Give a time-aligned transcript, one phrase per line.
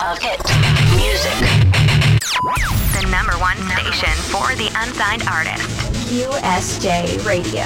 [0.00, 0.40] hours of hit
[0.96, 1.32] music.
[2.92, 5.68] The number one station for the unsigned artist.
[6.08, 7.62] QSJ Radio.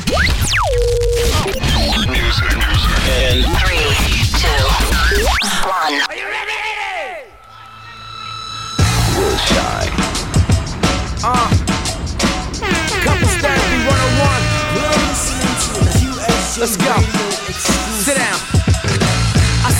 [2.07, 2.51] Music.
[3.11, 3.91] In three,
[4.39, 4.63] two,
[5.67, 5.99] one.
[6.07, 6.55] Are you ready?
[9.17, 9.91] Will shine.
[11.23, 11.60] Uh.
[16.57, 16.99] Let's go.
[18.03, 18.60] Sit down.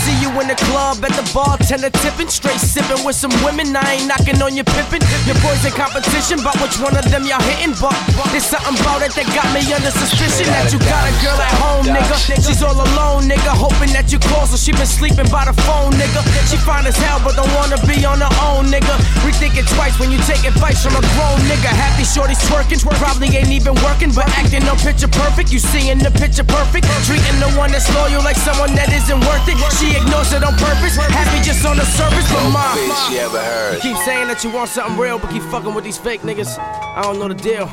[0.02, 3.70] See you in the club at the bartender tipping, straight sipping with some women.
[3.78, 5.06] I ain't knocking on your pimping.
[5.30, 7.78] Your boys in competition, but which one of them y'all hitting?
[7.78, 7.94] But
[8.34, 10.50] there's something about it that got me under suspicion.
[10.50, 12.18] That you got a girl at home, nigga.
[12.42, 13.54] She's all alone, nigga.
[13.54, 16.26] Hoping that you call, so she been sleeping by the phone, nigga.
[16.50, 18.98] She fine as hell, but don't wanna be on her own, nigga.
[19.22, 21.70] Rethink it twice when you take advice from a grown nigga.
[21.70, 25.54] Happy shorty's twerking, probably ain't even working, but acting no picture perfect.
[25.54, 29.46] You seeing the picture perfect, treating the one that's loyal like someone that isn't worth
[29.46, 29.62] it.
[29.78, 32.78] She ignores it on purpose, happy just on the surface, but mom.
[32.78, 33.82] Bitch you ever heard.
[33.82, 36.58] Keep saying that you want something real, but keep fucking with these fake niggas.
[36.60, 37.70] I don't know the deal.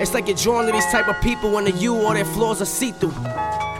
[0.00, 2.60] It's like you're drawn to these type of people when the you or their flaws
[2.60, 3.14] are see-through.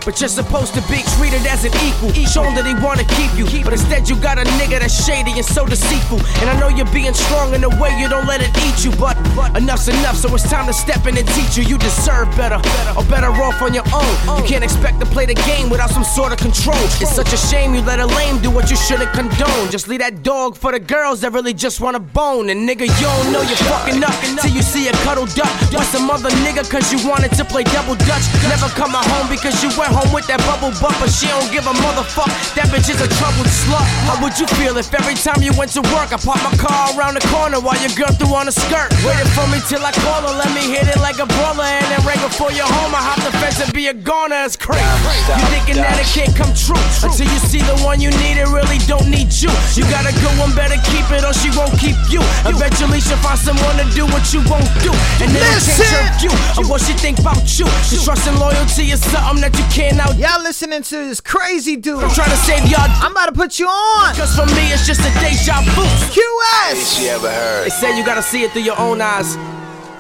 [0.05, 2.13] But you're supposed to be treated as an equal.
[2.29, 3.47] Shown that they wanna keep you.
[3.65, 6.21] But instead you got a nigga that's shady and so deceitful.
[6.45, 8.93] And I know you're being strong in a way you don't let it eat you.
[9.01, 9.17] But
[9.57, 11.65] enough's enough, so it's time to step in and teach you.
[11.65, 12.61] You deserve better,
[12.97, 14.13] or better off on your own.
[14.37, 16.77] You can't expect to play the game without some sort of control.
[17.01, 19.71] It's such a shame you let a lame do what you shouldn't condone.
[19.71, 22.51] Just leave that dog for the girls that really just wanna bone.
[22.51, 25.53] And nigga, you don't know you're fucking up till you see a cuddled duck.
[25.73, 28.27] With some other nigga cause you wanted to play double dutch.
[28.53, 31.71] Never coming home because you went home with that bubble butt, but she don't give
[31.71, 32.27] a motherfuck.
[32.59, 33.87] That bitch is a troubled slut.
[34.11, 36.91] How would you feel if every time you went to work, I parked my car
[36.99, 38.91] around the corner while your girl threw on a skirt?
[39.07, 41.87] Waited for me till I call her, let me hit it like a brawler, and
[41.87, 44.43] then right before you're home, I hop the fence and be a goner.
[44.43, 44.83] It's crazy.
[44.83, 48.51] You thinking that it can't come true until you see the one you need, it
[48.51, 49.53] really don't need you.
[49.79, 52.19] You got a good one, better keep it or she won't keep you.
[52.49, 54.91] Eventually she'll find someone to do what you won't do,
[55.23, 57.69] and then it'll change her view of what she think about you.
[57.87, 60.17] Cause trust and loyalty is something that you can't out.
[60.17, 62.03] Y'all listening to this crazy dude.
[62.03, 62.87] I'm trying to save y'all.
[63.03, 64.15] I'm about to put you on.
[64.15, 65.83] Cause for me, it's just a deja vu.
[66.11, 66.73] QS.
[66.73, 67.65] Bitch you ever heard.
[67.67, 69.37] They say you gotta see it through your own eyes.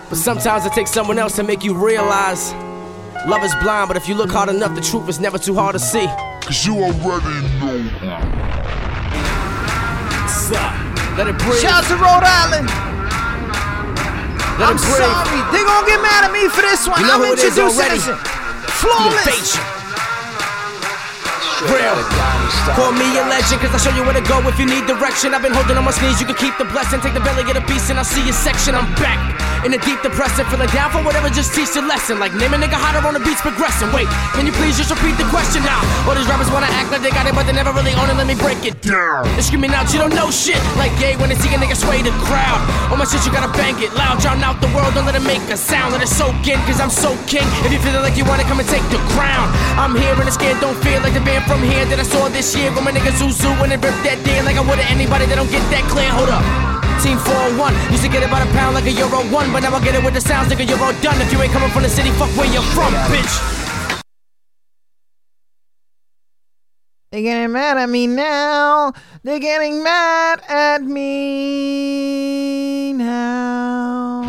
[0.08, 2.52] But sometimes it takes someone else to make you realize.
[3.26, 5.72] Love is blind, but if you look hard enough, the truth is never too hard
[5.74, 6.06] to see.
[6.42, 7.80] Cause you already know.
[11.16, 11.60] Let it breathe.
[11.60, 12.68] Shout out to Rhode Island.
[14.58, 15.40] Let I'm sorry.
[15.50, 17.00] They gonna get mad at me for this one.
[17.00, 17.98] You know I'm who it is introducing already.
[17.98, 18.44] this.
[18.82, 19.73] Flawless.
[21.66, 22.43] Real.
[22.76, 25.34] Call me a legend, cause I'll show you where to go if you need direction.
[25.34, 27.00] I've been holding on my knees, you can keep the blessing.
[27.00, 28.74] Take the belly, get a beast, and I'll see your section.
[28.74, 29.20] I'm back
[29.64, 32.20] in a deep depression, feeling down for whatever, just teach the lesson.
[32.20, 33.88] Like name a nigga hotter on the beats progressing.
[33.96, 34.04] Wait,
[34.36, 35.80] can you please just repeat the question now?
[36.04, 38.16] All these rappers wanna act like they got it, but they never really own it.
[38.16, 39.24] Let me break it down.
[39.32, 40.60] They're screaming out, you don't know shit.
[40.76, 42.60] Like gay when they see a nigga sway the crowd.
[42.92, 44.92] All my shit, you gotta bang it loud, drown out the world.
[44.92, 47.48] Don't let it make a sound, let it soak in, cause I'm so king.
[47.64, 49.48] If you feel like you wanna come and take the crown,
[49.80, 52.28] I'm here and it's scared, don't feel like the band from here that I saw
[52.28, 52.68] this year.
[52.76, 55.40] When my niggas zoo zoo and they rip that day like I would've anybody that
[55.40, 56.12] don't get that clear.
[56.12, 56.44] Hold up.
[57.02, 59.74] Team 401 Used to get it by the pound like a Euro 1 But now
[59.74, 61.82] I get it with the sounds, nigga, you're all done If you ain't coming from
[61.82, 63.54] the city, fuck where you're from, bitch
[67.14, 68.92] They're getting mad at me now.
[69.22, 74.28] They're getting mad at me now.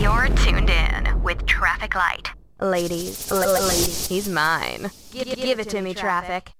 [0.00, 2.37] You're tuned in with Traffic Light.
[2.60, 4.90] Ladies, ladies, he's mine.
[5.12, 6.52] Give, give it to me, Traffic.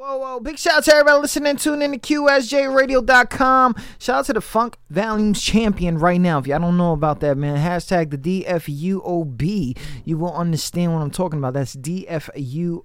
[0.00, 0.38] Whoa, whoa.
[0.38, 3.74] Big shout out to everybody listening, tuning in to QSJRadio.com.
[3.98, 6.38] Shout out to the Funk Volumes champion right now.
[6.38, 9.76] If y'all don't know about that, man, hashtag the DFUOB.
[10.04, 11.54] You will understand what I'm talking about.
[11.54, 12.84] That's DFUOB.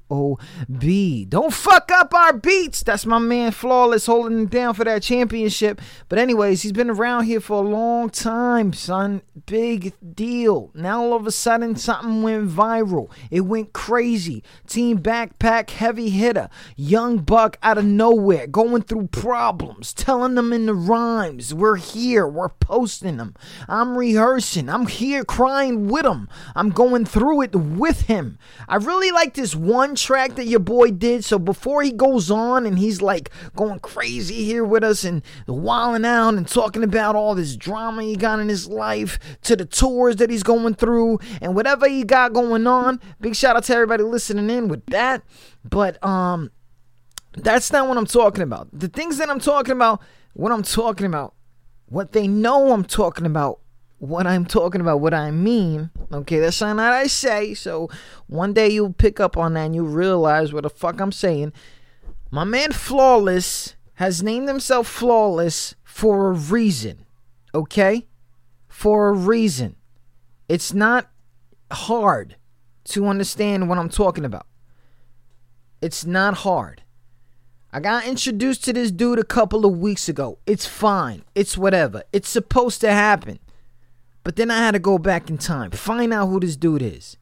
[1.29, 2.81] Don't fuck up our beats.
[2.81, 5.81] That's my man Flawless holding it down for that championship.
[6.09, 9.21] But, anyways, he's been around here for a long time, son.
[9.45, 10.71] Big deal.
[10.73, 13.11] Now, all of a sudden, something went viral.
[13.29, 14.43] It went crazy.
[14.65, 16.49] Team Backpack Heavy Hitter.
[16.75, 21.53] Young Buck out of nowhere, going through problems, telling them in the rhymes.
[21.53, 22.25] We're here.
[22.25, 23.35] We're posting them.
[23.67, 24.69] I'm rehearsing.
[24.69, 26.29] I'm here crying with him.
[26.55, 28.39] I'm going through it with him.
[28.69, 31.25] I really like this one track that your boy did.
[31.25, 36.05] So before he goes on and he's like going crazy here with us and wilding
[36.05, 40.15] out and talking about all this drama he got in his life to the tours
[40.17, 43.01] that he's going through and whatever he got going on.
[43.19, 45.21] Big shout out to everybody listening in with that.
[45.65, 46.51] But um
[47.35, 48.67] that's not what I'm talking about.
[48.71, 50.01] The things that I'm talking about,
[50.33, 51.33] what I'm talking about,
[51.87, 53.59] what they know I'm talking about,
[53.99, 55.89] what I'm talking about, what I mean.
[56.11, 57.53] Okay, that's something that I say.
[57.53, 57.89] So
[58.27, 61.53] one day you'll pick up on that and you realize what the fuck I'm saying.
[62.29, 67.05] My man Flawless has named himself Flawless for a reason.
[67.55, 68.07] Okay?
[68.67, 69.75] For a reason.
[70.49, 71.09] It's not
[71.71, 72.35] hard
[72.85, 74.47] to understand what I'm talking about.
[75.81, 76.82] It's not hard.
[77.75, 80.37] I got introduced to this dude a couple of weeks ago.
[80.45, 81.23] It's fine.
[81.33, 82.03] It's whatever.
[82.13, 83.39] It's supposed to happen.
[84.23, 87.17] But then I had to go back in time, find out who this dude is.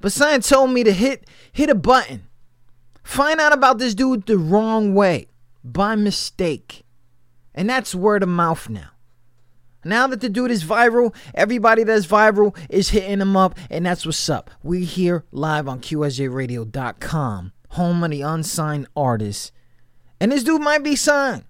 [0.00, 2.28] But someone told me to hit hit a button.
[3.02, 5.26] Find out about this dude the wrong way.
[5.64, 6.84] By mistake.
[7.52, 8.90] And that's word of mouth now.
[9.84, 14.06] Now that the dude is viral, everybody that's viral is hitting him up, and that's
[14.06, 14.50] what's up.
[14.62, 19.50] We here live on QSJRadio.com, home of the unsigned artists.
[20.20, 21.44] And this dude might be signed,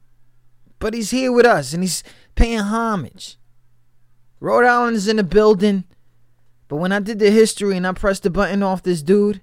[0.78, 2.02] but he's here with us and he's
[2.34, 3.38] paying homage.
[4.40, 5.84] Rhode Island is in the building,
[6.68, 9.40] but when I did the history and I pressed the button off this dude,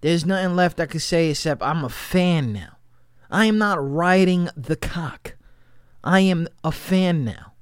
[0.00, 2.76] there's nothing left I could say except I'm a fan now.
[3.30, 5.36] I am not riding the cock.
[6.02, 7.52] I am a fan now.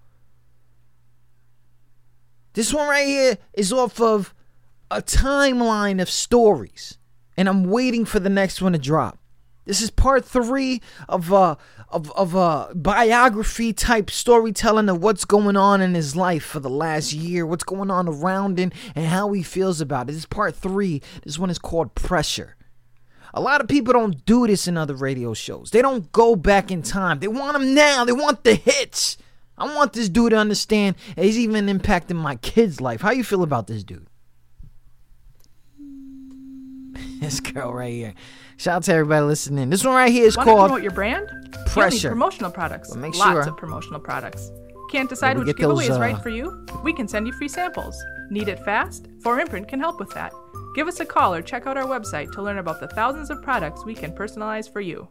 [2.52, 4.34] This one right here is off of
[4.90, 6.98] a timeline of stories,
[7.36, 9.18] and I'm waiting for the next one to drop.
[9.66, 11.58] This is part three of a
[11.88, 16.70] of of a biography type storytelling of what's going on in his life for the
[16.70, 20.06] last year, what's going on around him, and how he feels about it.
[20.12, 21.02] This is part three.
[21.24, 22.56] This one is called Pressure.
[23.34, 25.70] A lot of people don't do this in other radio shows.
[25.70, 27.18] They don't go back in time.
[27.18, 28.04] They want them now.
[28.04, 29.18] They want the hits.
[29.58, 33.00] I want this dude to understand he's even impacting my kid's life.
[33.00, 34.06] How you feel about this dude?
[37.20, 38.14] this girl right here.
[38.58, 39.68] Shout out to everybody listening.
[39.70, 41.28] This one right here is Want to called promote your brand?
[41.66, 42.08] Pressure.
[42.08, 42.88] promotional products.
[42.90, 44.50] Well, make Lots sure- of promotional products.
[44.90, 46.64] Can't decide which get those, giveaway is uh, right for you?
[46.84, 48.00] We can send you free samples.
[48.30, 49.08] Need it fast?
[49.20, 50.32] 4imprint can help with that.
[50.74, 53.42] Give us a call or check out our website to learn about the thousands of
[53.42, 54.80] products we can personalize for.
[54.80, 55.08] You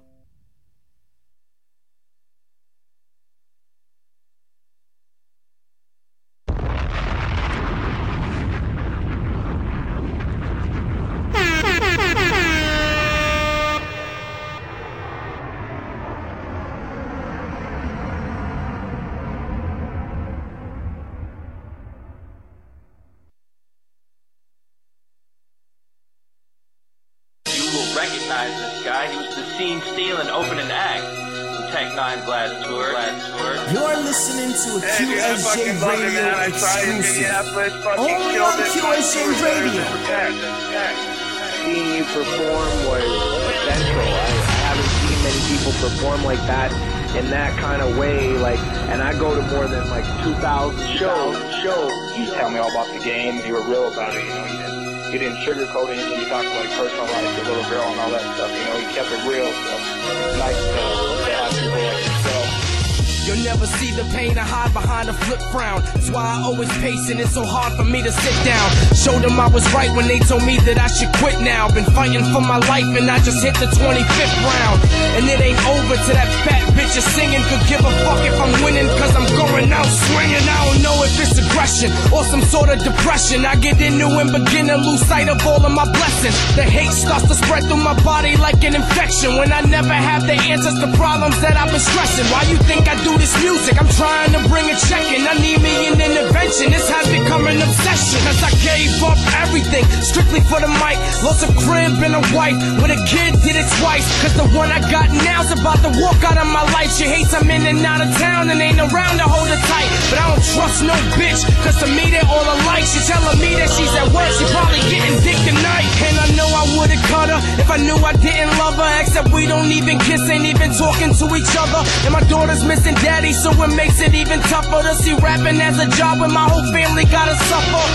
[67.26, 68.70] it's so hard for me to sit down.
[68.94, 71.68] Showed them I was right when they told me that I should quit now.
[71.74, 74.78] Been fighting for my life and I just hit the 25th round.
[75.18, 77.42] And it ain't over till that fat bitch is singing.
[77.50, 80.46] Could give a fuck if I'm winning cause I'm going out swinging.
[80.46, 83.46] I don't know if it's aggression or some sort of depression.
[83.46, 86.36] I get into and begin to lose sight of all of my blessings.
[86.56, 89.36] The hate starts to spread through my body like an infection.
[89.40, 92.28] When I never have the answers to problems that I've been stressing.
[92.30, 93.82] Why you think I do this music?
[93.82, 95.26] I'm trying to bring a check in.
[95.26, 96.70] I need me an intervention.
[96.70, 98.20] This has become an obsession.
[98.28, 101.00] Cause I gave up everything strictly for the mic.
[101.24, 102.58] Lost a crib and a wife.
[102.84, 104.04] With a kid, did it twice.
[104.20, 106.92] Cause the one I got now's about to walk out of my life.
[106.92, 109.90] She hates I'm in and out of town and ain't around to hold her tight.
[110.12, 111.48] But I don't trust no bitch.
[111.64, 112.84] Cause to me they're all alike.
[112.84, 114.32] She telling me that she's at work.
[114.36, 115.88] She probably getting dick tonight.
[116.12, 118.92] And I know I would've cut her if I knew I didn't love her.
[119.00, 121.82] Except we don't even kiss, ain't even talking to each other.
[122.04, 125.80] And my daughter's missing daddy, so it makes it even tougher to see rapping as
[125.80, 127.86] a job when my whole family gotta suffer.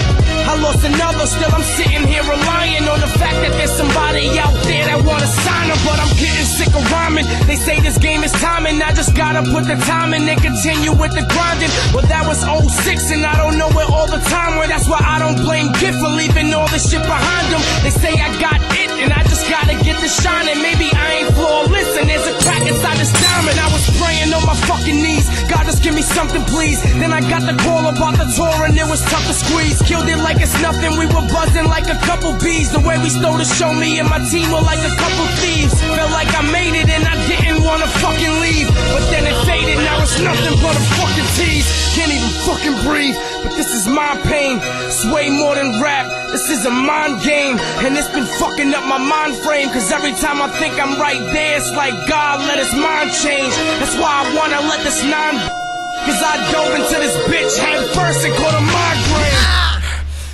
[0.51, 4.55] I lost another, still I'm sitting here relying on the fact that there's somebody out
[4.67, 5.79] there that wanna sign her.
[5.87, 7.27] But I'm getting sick of rhyming.
[7.47, 8.83] They say this game is timing.
[8.83, 11.71] I just gotta put the time in and continue with the grinding.
[11.95, 14.71] Well, that was 06 and I don't know where all the time went.
[14.71, 17.63] That's why I don't blame Gift for leaving all this shit behind them.
[17.83, 20.49] They say I got it and I just gotta get the shine.
[20.49, 23.59] And maybe I ain't flawless and there's a crack inside this diamond.
[23.59, 25.27] I was praying on my fucking knees.
[25.49, 26.81] God, just give me something, please.
[27.01, 29.81] Then I got the call about the tour and it was tough to squeeze.
[29.83, 30.99] Killed it like it's nothing.
[30.99, 32.73] We were buzzing like a couple bees.
[32.73, 35.75] The way we stole the show, me and my team were like a couple thieves.
[35.81, 38.69] Felt like I made it and I didn't wanna fucking leave.
[38.93, 41.69] But then it faded, now it's nothing but a fucking tease.
[41.95, 44.61] Can't even fucking breathe, but this is my pain.
[44.87, 46.07] It's way more than rap.
[46.31, 49.69] This is a mind game, and it's been fucking up my mind frame.
[49.71, 53.55] Cause every time I think I'm right there, it's like God let his mind change.
[53.81, 55.70] That's why I wanna let this nine.
[56.07, 59.83] Cause I dove into this bitch head first and caught a migraine.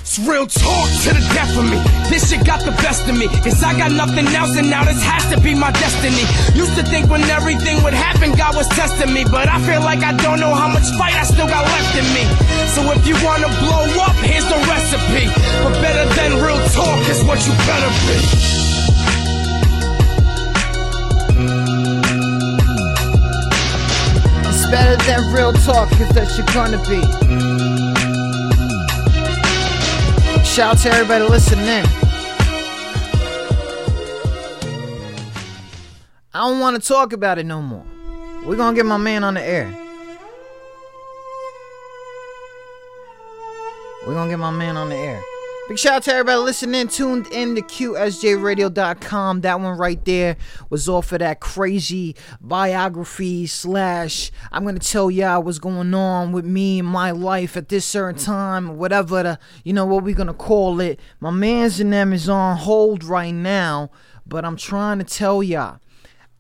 [0.01, 1.77] It's real talk to the death of me.
[2.09, 3.27] This shit got the best of me.
[3.43, 6.25] Cause I got nothing else, and now this has to be my destiny.
[6.55, 9.25] Used to think when everything would happen, God was testing me.
[9.25, 12.07] But I feel like I don't know how much fight I still got left in
[12.15, 12.25] me.
[12.73, 15.27] So if you wanna blow up, here's the recipe.
[15.67, 18.19] But better than real talk is what you better be.
[24.71, 27.01] Better than real talk, cause that's you're gonna be.
[30.45, 31.87] Shout out to everybody listening in.
[36.35, 37.85] I don't want to talk about it no more.
[38.45, 39.69] We're gonna get my man on the air.
[44.07, 45.23] We're gonna get my man on the air.
[45.69, 49.41] Big shout out to everybody listening, tuned in to QSJRadio.com.
[49.41, 50.37] That one right there
[50.71, 56.45] was off of that crazy biography slash I'm gonna tell y'all what's going on with
[56.45, 60.33] me and my life at this certain time, whatever the you know what we're gonna
[60.35, 61.01] call it.
[61.19, 63.91] My man's and them is on hold right now,
[64.25, 65.81] but I'm trying to tell y'all.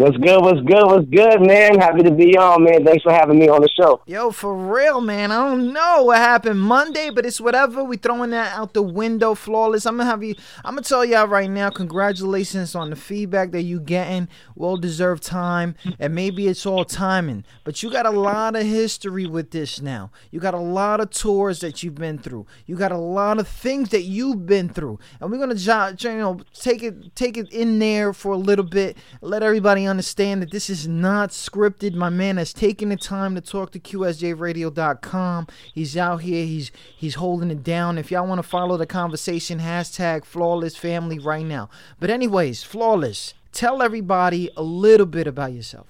[0.00, 0.40] What's good?
[0.40, 0.86] What's good?
[0.86, 1.78] What's good, man?
[1.78, 2.86] Happy to be on, man.
[2.86, 4.00] Thanks for having me on the show.
[4.06, 5.30] Yo, for real, man.
[5.30, 7.84] I don't know what happened Monday, but it's whatever.
[7.84, 9.84] We throwing that out the window, flawless.
[9.84, 10.36] I'm gonna have you.
[10.64, 11.68] I'm gonna tell y'all right now.
[11.68, 14.28] Congratulations on the feedback that you getting.
[14.54, 17.44] Well deserved time, and maybe it's all timing.
[17.62, 20.12] But you got a lot of history with this now.
[20.30, 22.46] You got a lot of tours that you've been through.
[22.64, 26.40] You got a lot of things that you've been through, and we're gonna you know
[26.54, 28.96] take it take it in there for a little bit.
[29.20, 31.94] Let everybody understand that this is not scripted.
[31.94, 35.46] My man has taken the time to talk to QSJRadio.com.
[35.74, 36.44] He's out here.
[36.46, 37.98] He's he's holding it down.
[37.98, 41.68] If y'all want to follow the conversation, hashtag Flawless Family right now.
[41.98, 45.88] But anyways, Flawless, tell everybody a little bit about yourself.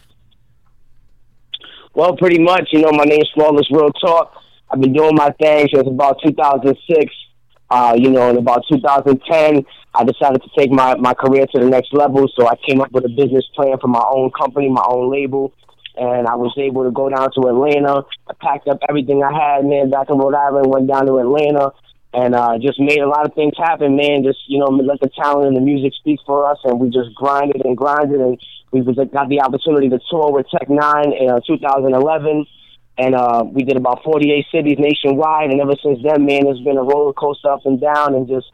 [1.94, 4.34] Well, pretty much, you know, my name's Flawless Real Talk.
[4.70, 7.14] I've been doing my thing since about 2006.
[7.70, 11.66] Uh, you know, in about 2010, I decided to take my, my career to the
[11.66, 12.28] next level.
[12.36, 15.52] So I came up with a business plan for my own company, my own label.
[15.96, 18.06] And I was able to go down to Atlanta.
[18.28, 21.72] I packed up everything I had, man, back in Rhode Island, went down to Atlanta,
[22.14, 24.22] and uh, just made a lot of things happen, man.
[24.22, 26.58] Just, you know, let the talent and the music speak for us.
[26.64, 28.20] And we just grinded and grinded.
[28.20, 32.46] And we was, got the opportunity to tour with Tech N9ne in uh, 2011
[32.98, 35.50] and uh, we did about 48 cities nationwide.
[35.50, 38.46] And ever since then, man, it's been a roller coaster up and down, and just,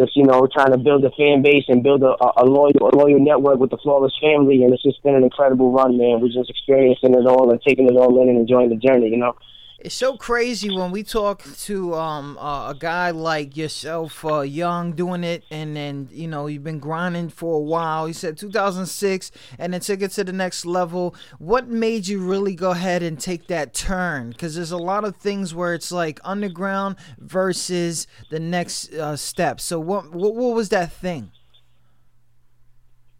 [0.00, 2.96] just you know, trying to build a fan base and build a, a loyal, a
[2.96, 4.64] loyal network with the Flawless family.
[4.64, 6.20] And it's just been an incredible run, man.
[6.20, 9.18] We're just experiencing it all and taking it all in and enjoying the journey, you
[9.18, 9.36] know.
[9.82, 14.92] It's so crazy when we talk to um, uh, a guy like yourself, uh, young,
[14.92, 18.06] doing it, and then you know you've been grinding for a while.
[18.06, 21.14] You said 2006, and then took it to the next level.
[21.38, 24.32] What made you really go ahead and take that turn?
[24.32, 29.62] Because there's a lot of things where it's like underground versus the next uh, step.
[29.62, 31.30] So what, what what was that thing?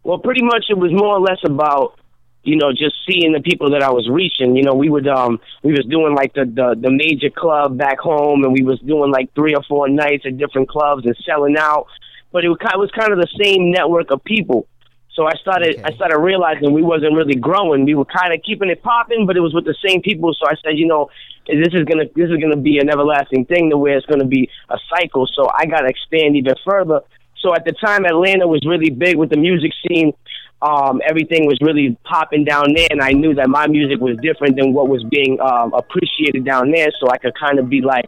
[0.03, 1.99] Well, pretty much it was more or less about
[2.43, 4.55] you know, just seeing the people that I was reaching.
[4.55, 7.99] You know, we would um we was doing like the the, the major club back
[7.99, 11.57] home, and we was doing like three or four nights at different clubs and selling
[11.57, 11.87] out.
[12.31, 14.67] But it was kind, was kind of the same network of people.
[15.13, 15.83] So I started Okay.
[15.83, 17.85] I started realizing we wasn't really growing.
[17.85, 20.33] We were kind of keeping it popping, but it was with the same people.
[20.33, 21.09] So I said, you know,
[21.47, 24.49] this is gonna this is gonna be an everlasting thing to where it's gonna be
[24.69, 25.27] a cycle.
[25.27, 27.01] So I gotta expand even further.
[27.41, 30.13] So at the time, Atlanta was really big with the music scene.
[30.61, 34.57] Um, everything was really popping down there, and I knew that my music was different
[34.57, 36.89] than what was being um, appreciated down there.
[36.99, 38.05] So I could kind of be like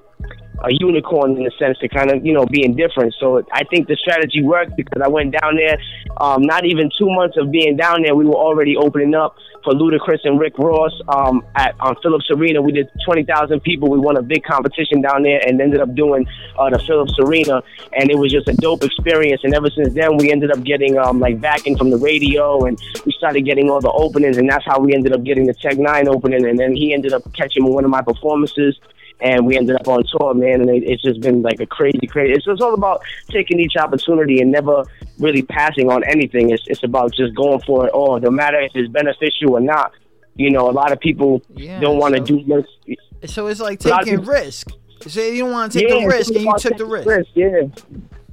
[0.63, 3.13] a unicorn in the sense to kind of you know being different.
[3.20, 5.77] So I think the strategy worked because I went down there.
[6.17, 9.74] Um, not even two months of being down there, we were already opening up for
[9.74, 12.62] Ludacris and Rick Ross um, at on Phillips Arena.
[12.62, 13.89] We did twenty thousand people.
[13.89, 16.25] We won a big competition down there and ended up doing
[16.58, 17.62] uh, the Phillips Arena,
[17.93, 19.41] and it was just a dope experience.
[19.43, 22.79] And ever since then, we ended up getting um, like backing from the radio, and
[23.05, 25.75] we started getting all the openings, and that's how we ended up getting the Tech
[25.75, 26.46] N9ne opening.
[26.46, 28.77] And then he ended up catching one of my performances
[29.22, 30.62] and we ended up on tour, man.
[30.62, 32.34] And it, it's just been like a crazy, crazy.
[32.34, 34.84] It's just all about taking each opportunity and never
[35.20, 36.50] really passing on anything.
[36.50, 39.91] It's it's about just going for it all, no matter if it's beneficial or not.
[40.36, 43.32] You know, a lot of people Yeah, don't want to so- do this.
[43.32, 44.67] So it's like A lot of taking people- risk.
[45.08, 47.29] So you don't want to take Yeah, the risk, and you took the taking risk.
[47.36, 47.62] Yeah.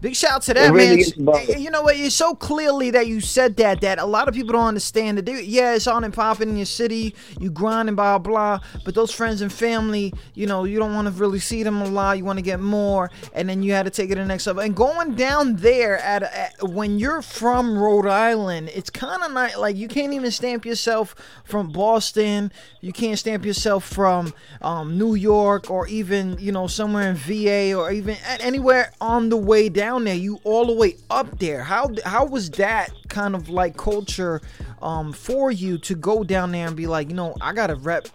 [0.00, 0.98] Big shout out to that, really man.
[0.98, 1.96] is about Y- You know what?
[1.96, 5.26] It's so clearly that you said that that a lot of people don't understand that.
[5.26, 7.14] They, yeah, it's on and popping in your city.
[7.38, 8.60] You grinding, blah blah.
[8.84, 11.86] But those friends and family, you know, you don't want to really see them a
[11.88, 12.16] lot.
[12.16, 14.46] You want to get more, and then you had to take it to the next
[14.46, 14.62] level.
[14.62, 19.58] And going down there at, at when you're from Rhode Island, it's kind of not
[19.60, 21.14] like you can't even stamp yourself
[21.44, 22.52] from Boston.
[22.80, 27.74] You can't stamp yourself from um, New York or even you know somewhere in VA
[27.74, 30.14] or even anywhere on the way down there.
[30.14, 31.62] You all the way up there.
[31.62, 34.40] How how was that kind of like culture
[34.82, 38.08] um, for you to go down there and be like, you know, I gotta rep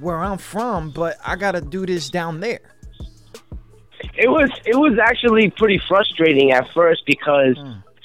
[0.00, 2.60] where I'm from, but I gotta do this down there.
[4.14, 7.58] It was it was actually pretty frustrating at first because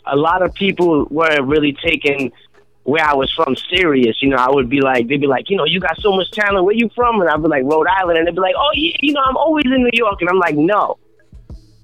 [0.05, 2.31] a lot of people weren't really taking
[2.83, 4.21] where I was from serious.
[4.21, 6.31] You know, I would be like, they'd be like, you know, you got so much
[6.31, 6.65] talent.
[6.65, 7.21] Where you from?
[7.21, 8.17] And I'd be like, Rhode Island.
[8.17, 10.19] And they'd be like, oh yeah, you know, I'm always in New York.
[10.21, 10.97] And I'm like, no,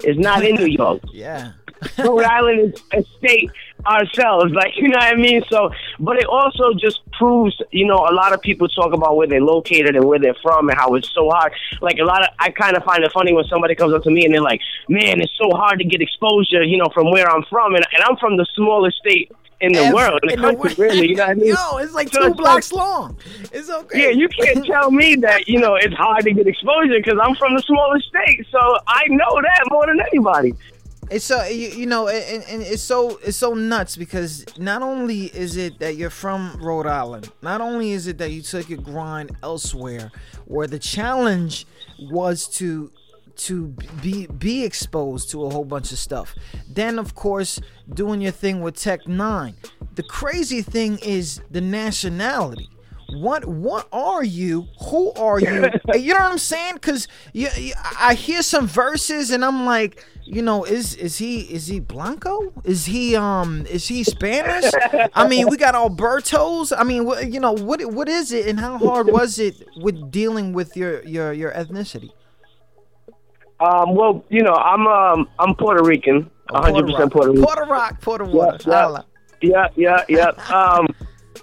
[0.04, 1.02] it's not in New York.
[1.14, 1.54] Yeah.
[2.00, 3.52] Rhode Island is a state
[3.86, 5.44] ourselves, like you know what I mean.
[5.48, 9.28] So, but it also just proves, you know, a lot of people talk about where
[9.28, 11.54] they're located and where they're from and how it's so hard.
[11.82, 14.12] Like a lot of, I kind of find it funny when somebody comes up to
[14.12, 17.30] me and they're like, "Man, it's so hard to get exposure," you know, from where
[17.30, 20.34] I'm from, and, and I'm from the smallest state in the Ever world, in the
[20.34, 21.10] in the country, really.
[21.10, 21.48] You know what I mean?
[21.48, 23.18] Yo, it's like So two it's blocks long.
[23.52, 24.04] It's okay.
[24.04, 27.36] Yeah, you can't tell me that you know it's hard to get exposure because I'm
[27.36, 30.54] from the smallest state, so I know that more than anybody.
[31.10, 35.26] It's so you, you know, and, and it's so it's so nuts because not only
[35.28, 38.80] is it that you're from Rhode Island, not only is it that you took your
[38.80, 40.12] grind elsewhere,
[40.46, 41.66] where the challenge
[42.12, 42.92] was to
[43.38, 43.68] to
[44.02, 46.36] be be exposed to a whole bunch of stuff.
[46.70, 47.60] Then of course
[47.94, 49.56] doing your thing with Tech N9ne.
[49.96, 52.70] The crazy thing is the nationality.
[53.10, 54.68] What what are you?
[54.90, 55.70] Who are you?
[55.96, 56.76] you know what I'm saying?
[56.76, 57.08] Because
[58.00, 62.52] I hear some verses and I'm like, you know, is is he is he Blanco?
[62.66, 64.70] Is he um is he Spanish?
[65.14, 66.74] I mean, we got Albertos.
[66.78, 70.12] I mean, what, you know, what what is it and how hard was it with
[70.12, 72.12] dealing with your your your ethnicity?
[73.60, 77.12] Um, well, you know, I'm um, I'm Puerto Rican, Oh, 100 Puerto percent Rock.
[77.12, 77.44] Puerto Rican.
[77.46, 78.58] Puerto Rock, Puerto Water.
[78.68, 79.06] Yeah, Holla.
[79.42, 80.32] yeah, yeah, yeah.
[80.54, 80.88] Um,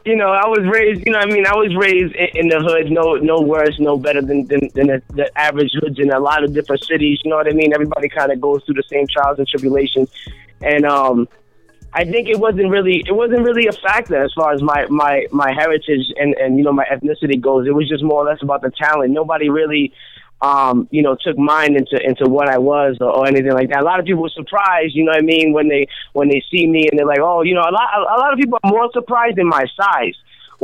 [0.04, 1.02] you know, I was raised.
[1.06, 2.90] You know, what I mean, I was raised in, in the hood.
[2.90, 6.44] No, no worse, no better than than, than the, the average hoods in a lot
[6.44, 7.20] of different cities.
[7.24, 7.72] You know what I mean?
[7.72, 10.10] Everybody kind of goes through the same trials and tribulations,
[10.60, 11.26] and um,
[11.94, 15.26] I think it wasn't really it wasn't really a factor as far as my my
[15.30, 17.66] my heritage and and you know my ethnicity goes.
[17.66, 19.12] It was just more or less about the talent.
[19.12, 19.92] Nobody really
[20.42, 23.80] um, you know, took mine into into what I was or, or anything like that.
[23.80, 26.42] A lot of people were surprised, you know what I mean, when they when they
[26.50, 28.70] see me and they're like, oh, you know, a lot a lot of people are
[28.70, 30.14] more surprised in my size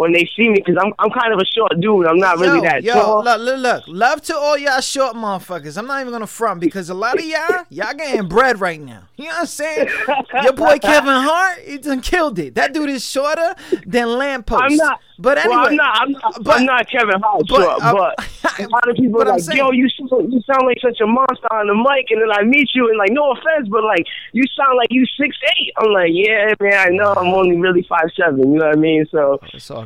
[0.00, 2.06] when they see me because I'm I'm kind of a short dude.
[2.06, 3.22] I'm not really yo, that yo, tall.
[3.22, 3.84] look, look, look.
[3.86, 5.76] Love to all y'all short motherfuckers.
[5.76, 9.02] I'm not even gonna front because a lot of y'all, y'all getting bread right now.
[9.18, 9.88] You know what I'm saying?
[10.42, 12.54] Your boy Kevin Hart, he done killed it.
[12.54, 14.62] That dude is shorter than lamppost.
[14.62, 15.00] I'm not.
[15.20, 15.96] But anyway, well, I'm not.
[16.00, 19.20] I'm not, but- I'm not Kevin Hart, but, short, uh, but a lot of people
[19.20, 22.06] are like, saying- "Yo, you sound, you sound like such a monster on the mic,"
[22.10, 25.04] and then I meet you and like, no offense, but like, you sound like you
[25.20, 25.74] six eight.
[25.76, 27.12] I'm like, yeah, man, I know.
[27.12, 28.50] I'm only really five seven.
[28.50, 29.06] You know what I mean?
[29.10, 29.38] So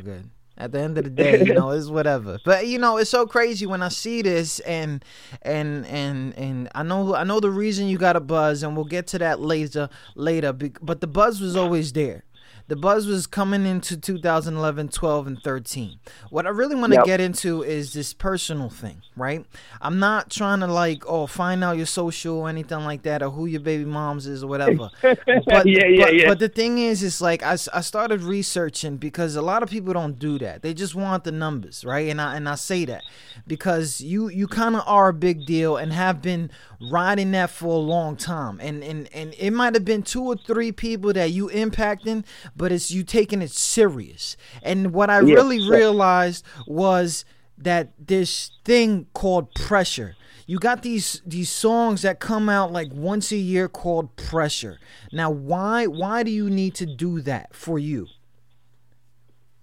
[0.04, 0.30] good.
[0.56, 2.38] At the end of the day, you know, it's whatever.
[2.44, 5.04] But you know, it's so crazy when I see this and
[5.42, 8.84] and and and I know I know the reason you got a buzz and we'll
[8.84, 12.24] get to that later later but the buzz was always there.
[12.66, 15.98] The buzz was coming into 2011, 12 and 13.
[16.30, 17.04] What I really want to Yep.
[17.06, 19.44] get into is this personal thing, right?
[19.82, 23.30] I'm not trying to like oh find out your social or anything like that or
[23.30, 24.88] who your baby moms is or whatever.
[25.02, 26.28] But, Yeah, yeah, but, yeah.
[26.28, 29.92] but the thing is, it's like I, I started researching because a lot of people
[29.92, 30.62] don't do that.
[30.62, 32.08] They just want the numbers, right?
[32.08, 33.02] And I and I say that
[33.46, 36.50] because you you kind of are a big deal and have been
[36.90, 38.58] riding that for a long time.
[38.60, 42.24] And and and it might have been two or three people that you impacting,
[42.56, 44.36] but it's you taking it serious.
[44.62, 45.70] And what I Yeah, really sure.
[45.72, 47.24] realized was
[47.58, 53.30] that this thing called pressure you got these these songs that come out like once
[53.32, 54.78] a year called pressure
[55.12, 58.08] now why why do you need to do that for you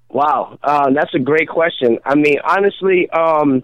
[0.09, 1.97] Wow, uh, that's a great question.
[2.03, 3.63] I mean, honestly, um,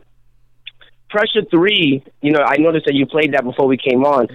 [1.10, 2.04] Pressure Three.
[2.22, 4.28] You know, I noticed that you played that before we came on.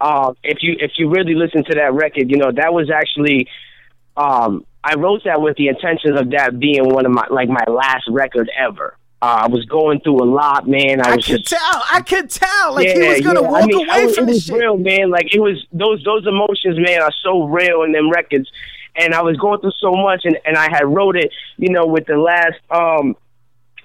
[0.00, 3.48] Uh, if you if you really listen to that record, you know that was actually
[4.20, 7.64] um, I wrote that with the intentions of that being one of my like my
[7.68, 8.96] last record ever.
[9.22, 11.00] Uh, I was going through a lot, man.
[11.02, 11.82] I I was could just tell.
[11.92, 12.74] I could tell.
[12.74, 13.50] Like he was gonna yeah.
[13.50, 14.56] walk I mean, away was- from it was shit.
[14.56, 15.10] real, man.
[15.10, 18.50] Like it was those those emotions, man, are so real in them records.
[18.96, 21.86] And I was going through so much, and and I had wrote it, you know,
[21.86, 23.16] with the last um.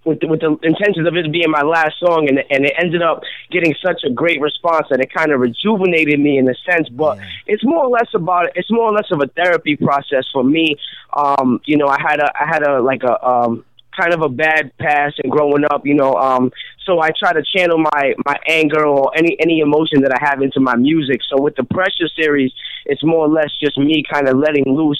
[0.05, 3.01] With the, with the intentions of it being my last song, and and it ended
[3.01, 6.87] up getting such a great response that it kind of rejuvenated me in a sense.
[6.89, 10.43] But it's more or less about it's more or less of a therapy process for
[10.43, 10.75] me.
[11.15, 13.65] Um, you know, I had a I had a like a um
[13.97, 16.13] kind of a bad past and growing up, you know.
[16.15, 16.51] Um,
[16.85, 20.41] so I try to channel my my anger or any any emotion that I have
[20.41, 21.21] into my music.
[21.29, 22.51] So with the Pressure series,
[22.85, 24.99] it's more or less just me kind of letting loose,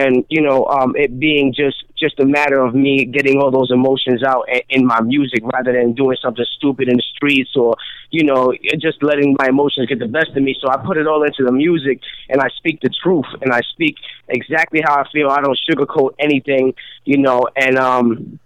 [0.00, 3.70] and you know, um, it being just just a matter of me getting all those
[3.70, 7.70] emotions out i- in my music rather than doing something stupid in the streets or
[8.10, 8.52] you know
[8.86, 10.52] just letting my emotions get the best of me.
[10.60, 11.96] So I put it all into the music
[12.30, 13.94] and I speak the truth and I speak
[14.28, 15.28] exactly how I feel.
[15.30, 18.38] I don't sugarcoat anything, you know, and um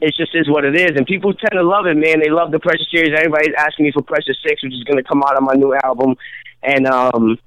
[0.00, 2.20] it just is what it is, and people tend to love it, man.
[2.20, 3.12] They love the Pressure series.
[3.16, 5.74] Everybody's asking me for Pressure Six, which is going to come out on my new
[5.84, 6.16] album,
[6.62, 7.38] and um,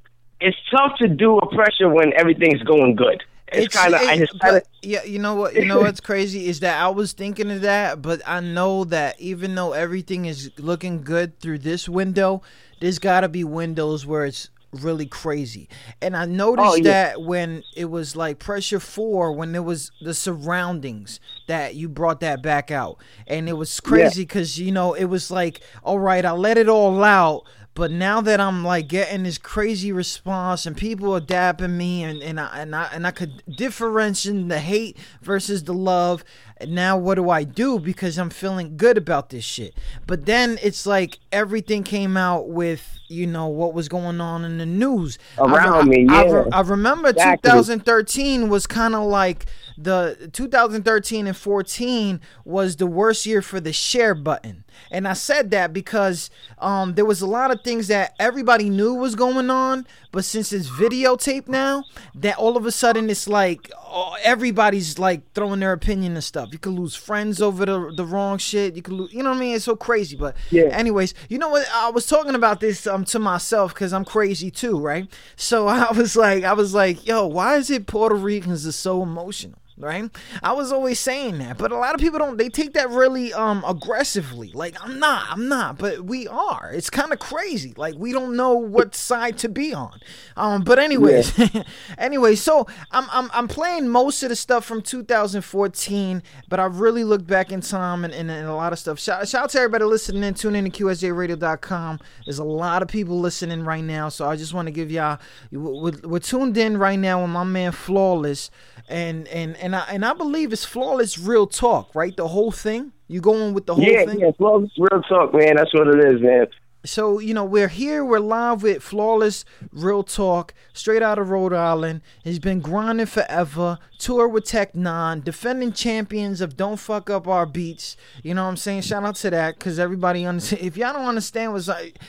[0.42, 3.24] it's tough to do a Pressure when everything's going good.
[3.54, 5.04] It's, kind of, I it- just kind of, yeah.
[5.04, 5.56] You know what?
[5.56, 9.20] You know what's crazy is that I was thinking of that, but I know that
[9.20, 12.42] even though everything is looking good through this window,
[12.80, 15.68] there's got to be windows where it's really crazy.
[16.02, 16.84] And I oh, noticed Oh, yeah.
[16.84, 22.20] that when it was like pressure four, when there was the surroundings that you brought
[22.20, 26.24] that back out, and it was crazy because you know it was like, all right,
[26.24, 27.46] I let it all out.
[27.80, 32.22] But now that I'm like getting this crazy response and people are dapping me and,
[32.22, 36.26] and I and I and I could differentiate the hate versus the love.
[36.58, 37.80] And now what do I do?
[37.80, 39.76] Because I'm feeling good about this shit.
[40.06, 44.58] But then it's like everything came out with you know what was going on in
[44.60, 46.44] the news Around I, me, I, yeah.
[46.52, 47.50] I remember Exactly.
[47.50, 49.46] 2013 was kind of like
[49.78, 54.66] the 2013 and 14 was the worst year for the share button.
[54.92, 58.94] And I said that because um, there was a lot of things that everybody knew
[58.94, 63.72] was going on, but since it's videotaped now, that all of a sudden it's like
[63.92, 66.50] oh, everybody's like throwing their opinion and stuff.
[66.52, 68.76] You could lose friends over the the wrong shit.
[68.76, 69.56] You could lose, you know what I mean?
[69.56, 70.16] It's so crazy.
[70.16, 70.64] But Yeah.
[70.66, 71.68] anyways, you know what?
[71.74, 75.08] I was talking about this um to myself because I'm crazy too, right?
[75.36, 79.04] So I was like, I was like, yo, why is it Puerto Ricans are so
[79.04, 79.58] emotional?
[79.82, 80.12] Right,
[80.44, 82.36] I was always saying that, but a lot of people don't.
[82.36, 84.52] They take that really um aggressively.
[84.54, 86.70] Like I'm not, I'm not, but we are.
[86.74, 87.74] It's kind of crazy.
[87.78, 89.98] Like we don't know what side to be on.
[90.36, 91.34] Um, but anyways,
[91.98, 97.06] anyway, so I'm I'm I'm playing most of the stuff from 2014, but I really
[97.06, 99.00] looked back in time and, and, and a lot of stuff.
[99.00, 100.34] Shout, shout out to everybody listening in.
[100.34, 102.00] Tune in to QSJRadio.com.
[102.26, 105.20] There's a lot of people listening right now, so I just want to give y'all.
[105.52, 108.52] We're, we're tuned in right now with my man Flawless,
[108.88, 112.16] and and and I and I believe it's Flawless Real Talk, right?
[112.16, 112.94] The whole thing.
[113.10, 114.20] You going with the whole yeah, thing?
[114.20, 114.28] yeah.
[114.28, 115.56] It's real talk, man.
[115.56, 116.46] That's what it is, man.
[116.86, 121.52] So, you know, we're here, we're live with Flawless Real Talk, straight out of Rhode
[121.52, 122.02] Island.
[122.24, 127.46] He's been grinding forever, tour with Tech N9ne, defending champions of Don't Fuck Up Our
[127.46, 127.98] Beats.
[128.24, 128.84] You know what I'm saying?
[128.84, 130.62] Shout out to that, because everybody understand.
[130.66, 132.00] If y'all don't understand what's like,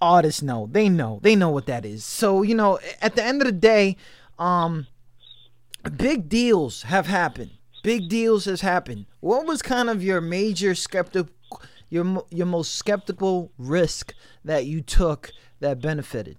[0.00, 2.04] artists know, they know, they know what that is.
[2.04, 3.96] So, you know, at the end of the day,
[4.38, 4.88] um,
[5.96, 7.50] big deals have happened.
[7.82, 9.06] Big deals has happened.
[9.20, 11.26] What was kind of your major skeptic,
[11.88, 14.14] your your most skeptical risk
[14.44, 16.36] that you took that benefited?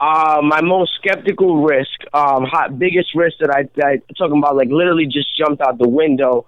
[0.00, 4.56] Uh, my most skeptical risk, um, hot, biggest risk that I, that I talking about,
[4.56, 6.46] like literally just jumped out the window.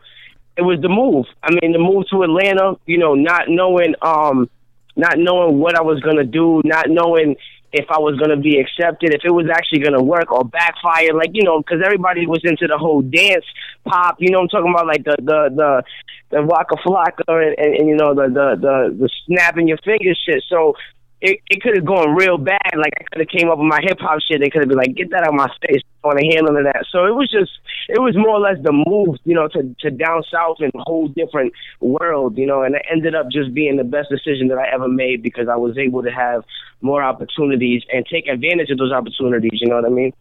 [0.56, 1.26] It was the move.
[1.42, 2.78] I mean, the move to Atlanta.
[2.86, 4.48] You know, not knowing, um,
[4.96, 7.36] not knowing what I was gonna do, not knowing
[7.72, 11.12] if I was gonna be accepted, if it was actually gonna work or backfire.
[11.14, 13.44] Like you know, because everybody was into the whole dance
[13.84, 14.16] pop.
[14.18, 15.82] You know, I'm talking about like the the the
[16.30, 20.20] the waka flocka and, and, and you know the the the the snapping your fingers
[20.24, 20.42] shit.
[20.48, 20.74] So
[21.22, 22.74] it, it could have gone real bad.
[22.76, 24.40] Like I could have came up with my hip hop shit.
[24.40, 26.54] They could have been like, "Get that out of my face." I want to handle
[26.54, 26.84] that.
[26.90, 27.52] So it was just,
[27.88, 30.82] it was more or less the move, you know, to to down south in a
[30.82, 32.62] whole different world, you know.
[32.62, 35.54] And it ended up just being the best decision that I ever made because I
[35.54, 36.42] was able to have
[36.80, 39.60] more opportunities and take advantage of those opportunities.
[39.62, 40.12] You know what I mean?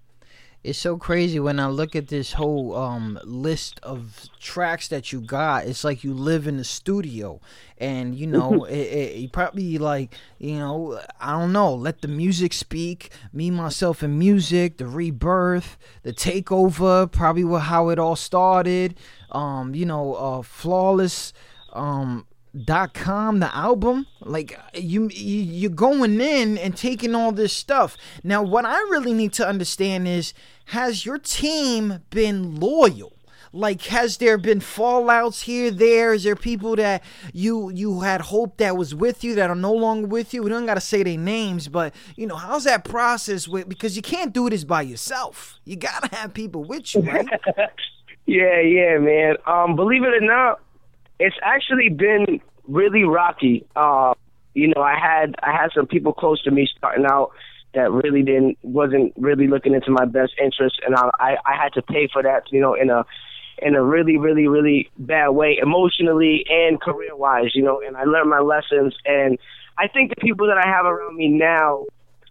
[0.63, 5.19] It's so crazy when I look at this whole um, list of tracks that you
[5.19, 5.65] got.
[5.65, 7.41] It's like you live in the studio,
[7.80, 11.74] and you know, it, it, you probably like, you know, I don't know.
[11.74, 13.12] Let the music speak.
[13.34, 14.78] Me, myself, and music.
[14.78, 17.12] The rebirth, the takeover.
[17.12, 18.95] Probably how it all started.
[19.32, 21.34] Um, you know, uh, flawless.
[21.74, 22.28] Um,
[22.66, 27.96] dot com the album like you, you you're going in and taking all this stuff
[28.24, 30.34] now what i really need to understand is
[30.66, 33.14] has your team been loyal
[33.54, 36.14] Like, has there been fallouts here, there?
[36.14, 39.74] Is there people that you you had hoped that was with you that are no
[39.74, 40.42] longer with you?
[40.44, 44.02] We don't gotta say their names, but you know, how's that process with because you
[44.02, 45.60] can't do this by yourself.
[45.66, 47.28] You gotta have people with you, right?
[48.26, 49.36] Yeah, yeah, man.
[49.46, 50.60] Um, believe it or not,
[51.22, 53.66] it's actually been really rocky.
[53.76, 54.14] Uh,
[54.54, 57.32] you know, I had I had some people close to me starting out
[57.74, 61.74] that really didn't wasn't really looking into my best interest, and I I, I had
[61.74, 62.44] to pay for that.
[62.52, 63.06] You know, in a
[63.62, 67.52] in a really, really, really bad way, emotionally and career wise.
[67.54, 69.38] You know, and I learned my lessons, and
[69.78, 71.86] I think the people that I have around me now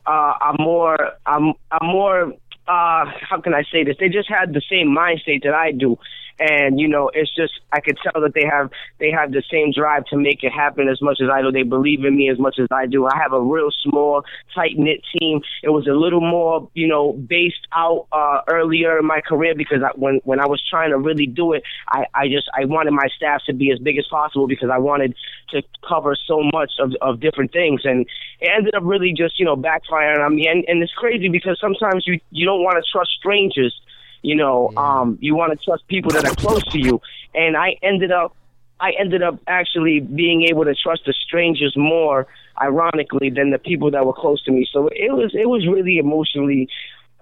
[0.07, 2.33] uh, are more I'm I'm more
[2.68, 3.96] uh how can I say this?
[3.98, 5.96] They just had the same mind state that I do.
[6.40, 9.72] And, you know, it's just I could tell that they have they have the same
[9.76, 11.53] drive to make it happen as much as I do.
[11.53, 13.07] They believe in me as much as I do.
[13.07, 14.24] I have a real small,
[14.55, 15.42] tight knit team.
[15.62, 19.83] It was a little more, you know, based out uh earlier in my career because
[19.85, 22.92] I, when when I was trying to really do it, I I just I wanted
[22.92, 25.14] my staff to be as big as possible because I wanted
[25.50, 28.07] to cover so much of of different things and
[28.40, 31.59] it ended up really just, you know, backfiring on me and, and it's crazy because
[31.61, 33.79] sometimes you you don't want to trust strangers
[34.22, 37.00] you know, um, you want to trust people that are close to you.
[37.35, 38.37] And I ended up,
[38.80, 42.26] I ended up actually being able to trust the strangers more,
[42.61, 44.66] ironically, than the people that were close to me.
[44.70, 46.68] So it was, it was really emotionally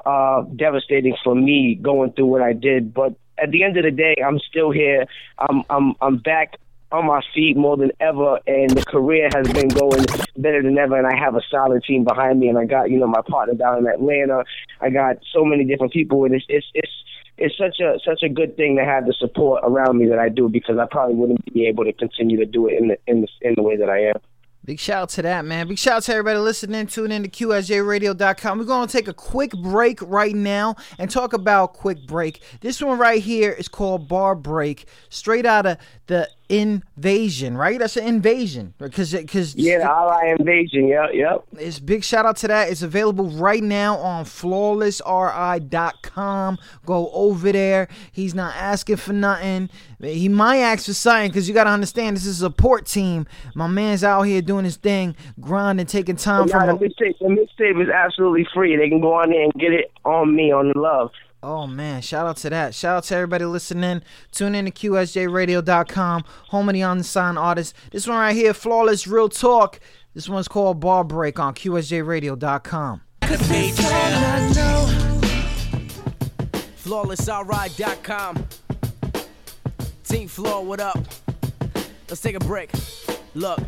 [0.05, 2.95] uh, devastating for me going through what I did.
[2.95, 5.07] But at the end of the day, I'm still here.
[5.39, 6.57] I'm, I'm, I'm back
[6.91, 10.05] on my feet more than ever, and the career has been going
[10.37, 10.97] better than ever.
[10.97, 13.55] And I have a solid team behind me, and I got you know my partner
[13.55, 14.45] down in Atlanta.
[14.81, 16.93] I got so many different people, and it's it's it's
[17.37, 20.29] it's such a such a good thing to have the support around me that I
[20.29, 23.21] do because I probably wouldn't be able to continue to do it in the in
[23.23, 24.21] the in the way that I am.
[24.65, 25.67] Big shout out to that, man.
[25.67, 28.59] Big shout out to everybody listening, tuning in to QSJRadio.com.
[28.59, 32.43] We're going to take a quick break right now and talk about Quick Break.
[32.61, 37.79] This one right here is called Bar Break, straight out of the Invasion, right?
[37.79, 38.75] That's an invasion.
[38.79, 41.45] Because, because Yeah, the Ally Invasion, yep, yep.
[41.59, 42.71] It's big shout out to that.
[42.71, 46.59] It's available right now on flawlessri.com.
[46.87, 47.89] Go over there.
[48.13, 49.69] He's not asking for nothing.
[50.01, 53.27] He might ask for something because you got to understand this is a support team.
[53.55, 57.27] My man's out here doing his thing, grinding, taking time Nah, from the mixtape, the
[57.27, 58.77] mixtape is absolutely free.
[58.77, 61.11] They can go on there and get it on me on the love.
[61.51, 62.75] Oh man, shout out to that.
[62.75, 64.03] Shout out to everybody listening.
[64.33, 67.73] Tune in to QSJRadio.com, home of the unsigned artists.
[67.91, 69.81] This one right here, Flawless Real Talk.
[70.13, 73.01] This one's called Bar Break on QSJRadio.com.
[76.83, 78.47] FlawlessRI.com.
[80.05, 80.99] Team Floor, what up?
[82.11, 82.71] Let's take a break.
[83.35, 83.61] Look.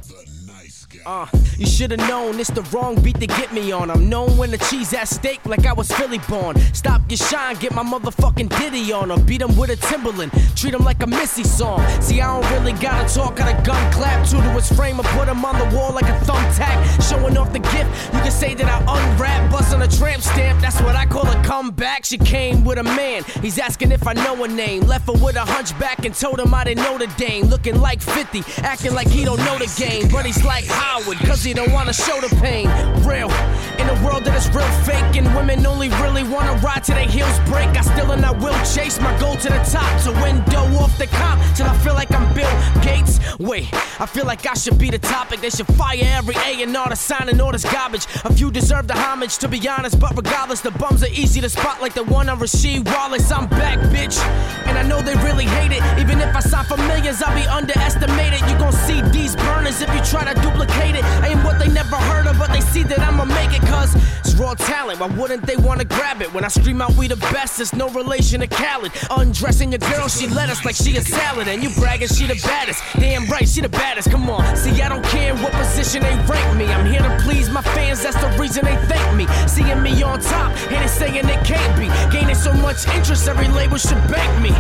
[1.07, 3.91] Uh, you should have known it's the wrong beat to get me on.
[3.91, 6.59] I'm known when the cheese at stake like I was Philly born.
[6.75, 9.11] Stop your shine, get my motherfucking ditty on.
[9.11, 11.81] Or beat him with a Timberland, treat him like a Missy song.
[12.01, 15.05] See, I don't really gotta talk, got a gun clap to to his frame or
[15.05, 17.09] put him on the wall like a thumbtack.
[17.09, 20.61] Showing off the gift, you can say that I unwrap, busting a tramp stamp.
[20.61, 22.05] That's what I call a comeback.
[22.05, 24.83] She came with a man, he's asking if I know a name.
[24.83, 27.47] Left her with a hunchback and told him I didn't know the dame.
[27.47, 30.09] Looking like 50, acting like he don't know the game.
[30.11, 32.67] But he's like Howard, cause he don't wanna show the pain.
[33.07, 33.31] Real,
[33.79, 37.07] in a world that is real fake, and women only really wanna ride till their
[37.07, 37.69] heels break.
[37.79, 41.07] I still and I will chase my goal to the top, to window off the
[41.07, 42.51] comp till I feel like I'm Bill
[42.83, 43.21] Gates.
[43.39, 43.69] Wait,
[44.01, 45.41] I feel like I should be the topic.
[45.41, 48.07] They should fire every A and R to signing all this garbage.
[48.25, 51.49] A few deserve the homage, to be honest, but regardless, the bums are easy to
[51.49, 53.31] spot like the one on Rasheed Wallace.
[53.31, 54.19] I'm back, bitch,
[54.67, 55.83] and I know they really hate it.
[56.01, 58.41] Even if I sign for millions, I'll be underestimated.
[58.51, 61.05] You gon' see these burners if you try to duplicate it.
[61.05, 63.95] I am what they never heard of, but they see that I'ma make it, cause
[64.21, 65.01] it's raw talent.
[65.01, 66.33] Why wouldn't they wanna grab it?
[66.33, 68.93] When I scream out, we the best, it's no relation to Khaled.
[69.11, 72.41] Undressing your girl, she let us like she a salad, and you bragging she the
[72.43, 72.83] baddest.
[72.95, 74.11] Damn right, she the baddest.
[74.11, 76.67] Come on, see, I don't care what position they rank me.
[76.67, 79.27] I'm here to please my fans, that's the reason they thank me.
[79.47, 81.89] Seeing me on top, and they saying it can't be.
[82.11, 84.51] Gaining so much interest, every label should bank me.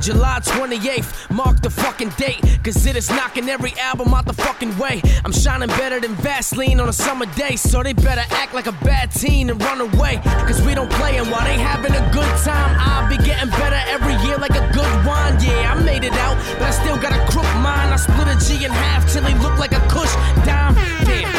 [0.00, 4.76] July 28th, mark the fucking date, cause it is knocking every album out the fucking
[4.78, 5.00] way.
[5.24, 8.72] I'm shining better than Vaseline on a summer day, so they better act like a
[8.84, 10.20] bad teen and run away.
[10.46, 13.80] Cause we don't play, and while they having a good time, I'll be getting better
[13.88, 15.38] every year like a good wine.
[15.40, 17.92] Yeah, I made it out, but I still got a crook mind.
[17.92, 20.74] I split a G in half till he look like a kush dime.
[21.04, 21.30] Damn.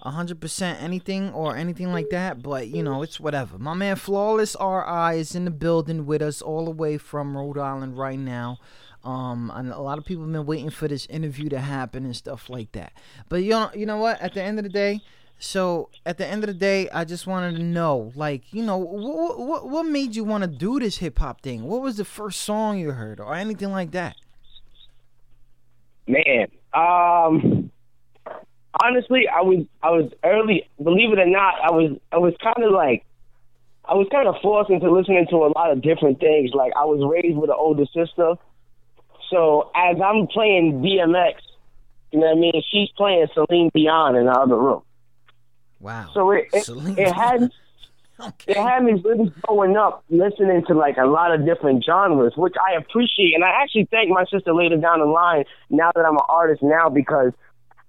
[0.03, 3.57] 100% anything or anything like that, but you know, it's whatever.
[3.57, 7.57] My man Flawless RI is in the building with us all the way from Rhode
[7.57, 8.57] Island right now.
[9.03, 12.15] Um, and a lot of people have been waiting for this interview to happen and
[12.15, 12.93] stuff like that.
[13.29, 14.21] But you know, you know what?
[14.21, 15.01] At the end of the day,
[15.39, 18.77] so at the end of the day, I just wanted to know, like, you know,
[18.77, 21.63] what what, what made you want to do this hip hop thing?
[21.63, 24.15] What was the first song you heard, or anything like that?
[26.07, 27.71] Man, um,
[28.81, 30.67] honestly, I was I was early.
[30.81, 33.05] Believe it or not, I was I was kind of like
[33.85, 36.51] I was kind of forced into listening to a lot of different things.
[36.53, 38.35] Like I was raised with an older sister,
[39.29, 41.35] so as I'm playing DMX,
[42.11, 42.63] you know what I mean.
[42.71, 44.83] She's playing Celine Dion in the other room.
[45.79, 46.09] Wow.
[46.13, 47.51] So it it, Celine it had
[48.47, 52.53] it had me really growing up listening to like a lot of different genres, which
[52.65, 55.43] I appreciate, and I actually thank my sister later down the line.
[55.69, 57.33] Now that I'm an artist now, because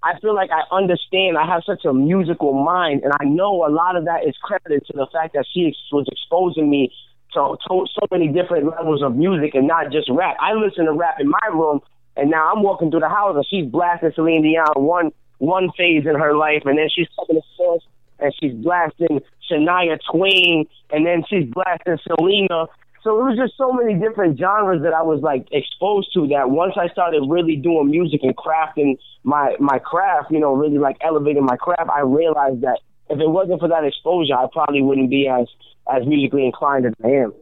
[0.05, 1.35] I feel like I understand.
[1.35, 4.85] I have such a musical mind, and I know a lot of that is credited
[4.85, 6.93] to the fact that she ex- was exposing me
[7.33, 10.37] to, to so many different levels of music and not just rap.
[10.39, 11.81] I listen to rap in my room,
[12.15, 16.05] and now I'm walking through the house and she's blasting Celine Dion one one phase
[16.05, 17.83] in her life, and then she's coming to source
[18.19, 22.67] and she's blasting Shania Twain, and then she's blasting Selena.
[23.05, 26.49] So it was just so many different genres that I was like exposed to that
[26.49, 30.97] once I started really doing music and crafting my my craft, you know, really like
[31.01, 32.79] elevating my craft, I realized that
[33.11, 35.47] if it wasn't for that exposure, I probably wouldn't be as
[35.87, 37.33] as musically inclined as I am.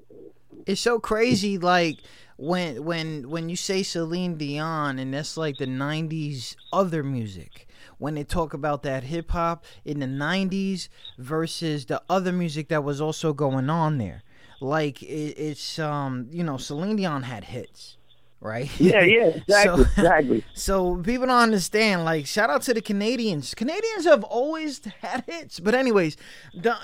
[0.67, 1.99] It's so crazy, like
[2.35, 7.69] when when when you say Celine Dion, and that's like the '90s other music.
[7.99, 12.83] When they talk about that hip hop in the '90s versus the other music that
[12.83, 14.23] was also going on there,
[14.61, 17.97] like it, it's um you know Celine Dion had hits.
[18.39, 18.69] Right.
[18.77, 20.45] Yeah, yeah, exactly, exactly.
[20.53, 22.03] So people don't understand.
[22.03, 23.55] Like, shout out to the Canadians.
[23.55, 26.17] Canadians have always had hits, but anyways,
[26.53, 26.75] the,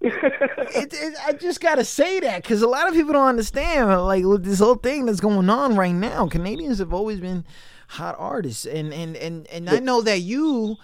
[0.00, 4.24] it, it, I just gotta say that because a lot of people don't understand like
[4.24, 6.28] with this whole thing that's going on right now.
[6.28, 7.44] Canadians have always been
[7.88, 10.76] hot artists, and and and and I know that you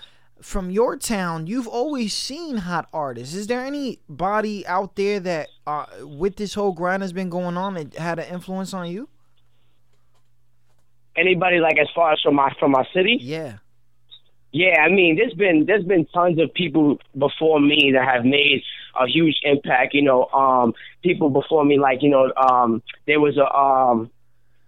[0.45, 3.35] from your town, you've always seen hot artists.
[3.35, 7.75] Is there anybody out there that uh, with this whole grind has been going on
[7.75, 9.09] that had an influence on you?
[11.17, 13.17] Anybody like as far as from my from my city?
[13.21, 13.55] Yeah.
[14.53, 18.63] Yeah, I mean, there's been there's been tons of people before me that have made
[19.01, 19.95] a huge impact.
[19.95, 24.11] You know, um, people before me, like you know, um, there was a um,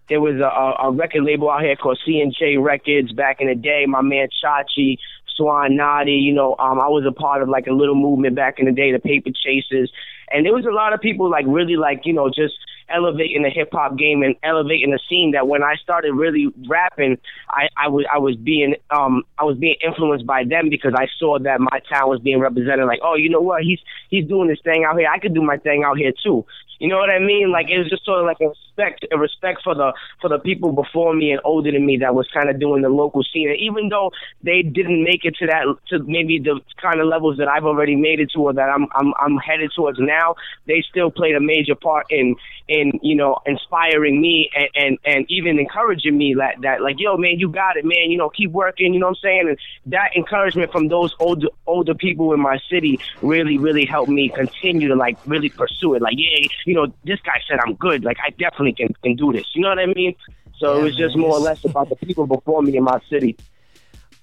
[0.09, 3.49] there was a, a record label out here called C and J Records back in
[3.49, 3.85] the day.
[3.87, 4.99] My man Chachi,
[5.37, 8.59] Swan Naughty, you know, um, I was a part of like a little movement back
[8.59, 9.93] in the day, the Paper Chasers,
[10.31, 12.55] and there was a lot of people like really like you know just
[12.89, 17.19] elevating the hip hop game and elevating the scene that when I started really rapping,
[17.51, 21.07] I, I was I was being um I was being influenced by them because I
[21.19, 24.49] saw that my town was being represented like, oh, you know what, he's he's doing
[24.49, 25.09] this thing out here.
[25.13, 26.45] I could do my thing out here too.
[26.79, 27.51] You know what I mean?
[27.51, 30.39] Like it was just sort of like a respect, a respect for the for the
[30.39, 33.49] people before me and older than me that was kind of doing the local scene.
[33.49, 37.39] And even though they didn't make it to that to maybe the kind of levels
[37.39, 40.35] that I've already made it to or that I'm I'm I'm headed towards now,
[40.67, 42.37] they still played a major part in
[42.69, 47.17] in you know inspiring me and and, and even encouraging me that that like yo
[47.17, 49.59] man you got it man you know keep working you know what I'm saying and
[49.87, 54.89] that encouragement from those older older people in my city really really helped me continue
[54.89, 58.19] to like really pursue it like yeah you know this guy said I'm good like
[58.25, 60.15] I definitely can can do this you know what I mean
[60.59, 63.37] so it was just more or less about the people before me in my city.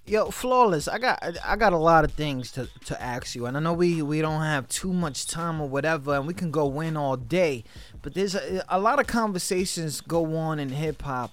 [0.06, 0.90] Yo, flawless.
[0.90, 3.72] I got I got a lot of things to, to ask you, and I know
[3.72, 7.16] we we don't have too much time or whatever, and we can go in all
[7.16, 7.64] day.
[8.04, 11.32] But there's a, a lot of conversations go on in hip hop,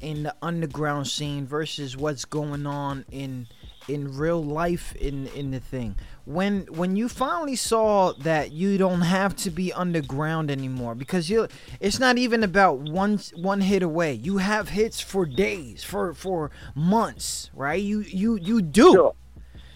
[0.00, 3.46] in the underground scene versus what's going on in
[3.88, 5.96] in real life in in the thing.
[6.24, 11.48] When when you finally saw that you don't have to be underground anymore because you
[11.80, 14.12] it's not even about one one hit away.
[14.14, 17.82] You have hits for days, for for months, right?
[17.82, 18.92] You you you do.
[18.92, 19.14] Sure.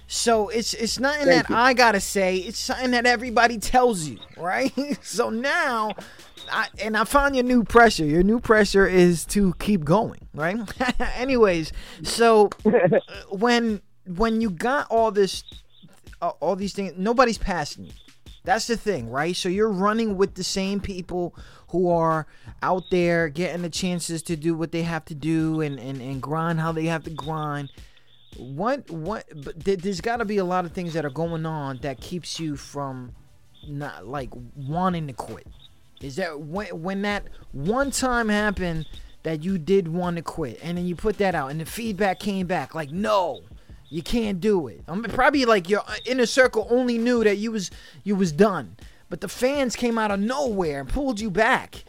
[0.07, 1.57] So it's it's nothing Thank that you.
[1.57, 2.37] I gotta say.
[2.37, 4.73] It's something that everybody tells you, right?
[5.03, 5.93] so now,
[6.51, 8.05] I, and I found your new pressure.
[8.05, 10.57] Your new pressure is to keep going, right?
[11.17, 12.51] Anyways, so
[13.31, 15.43] when when you got all this,
[16.23, 17.93] uh, all these things, nobody's passing you,
[18.45, 19.35] That's the thing, right?
[19.35, 21.35] So you're running with the same people
[21.71, 22.29] who are
[22.63, 26.23] out there getting the chances to do what they have to do and, and, and
[26.23, 27.73] grind how they have to grind.
[28.37, 31.47] What what but there- there's got to be a lot of things that are going
[31.47, 33.13] on that keeps you from
[33.67, 35.47] not like wanting to quit.
[36.03, 38.87] Is that when when that one time happened
[39.23, 42.21] that you did want to quit and then you put that out and the feedback
[42.21, 43.41] came back like no
[43.89, 44.83] you can't do it.
[44.89, 47.71] I'm probably like your uh, inner circle only knew that you was
[48.05, 48.77] you was done,
[49.09, 51.85] but the fans came out of nowhere and pulled you back.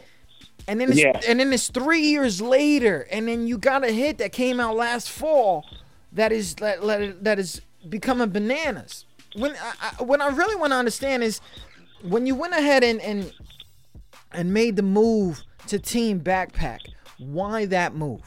[0.68, 1.18] And then it's, Yeah.
[1.26, 4.76] and then it's three years later, and then you got a hit that came out
[4.76, 5.64] last fall
[6.12, 6.80] that is that
[7.22, 9.04] that, is becoming bananas.
[9.36, 11.40] When I, I, what I really want to understand is
[12.02, 13.32] when you went ahead and and
[14.32, 16.80] and made the move to Team Backpack.
[17.18, 18.22] Why that move?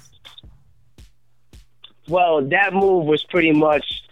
[2.08, 4.04] Well, that move was pretty much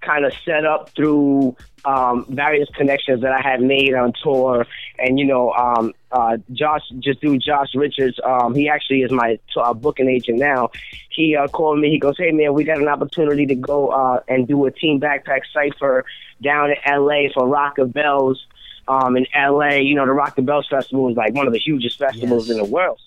[0.00, 4.66] kind of set up through um, various connections that I had made on tour.
[4.98, 9.38] And, you know, um, uh, Josh, just do Josh Richards, um, he actually is my
[9.56, 10.70] uh, booking agent now.
[11.10, 11.90] He uh, called me.
[11.90, 15.00] He goes, hey, man, we got an opportunity to go uh, and do a team
[15.00, 16.04] backpack cipher
[16.42, 17.30] down in L.A.
[17.34, 18.46] for Rock the Bells.
[18.88, 21.58] Um, in LA, you know, the Rock the Bells Festival is like one of the
[21.58, 23.00] hugest festivals in the world.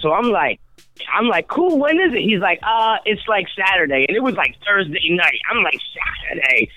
[0.00, 0.60] So I'm like,
[1.12, 1.78] I'm like, cool.
[1.78, 2.20] When is it?
[2.20, 5.40] He's like, uh, it's like Saturday, and it was like Thursday night.
[5.50, 5.78] I'm like,
[6.28, 6.70] Saturday.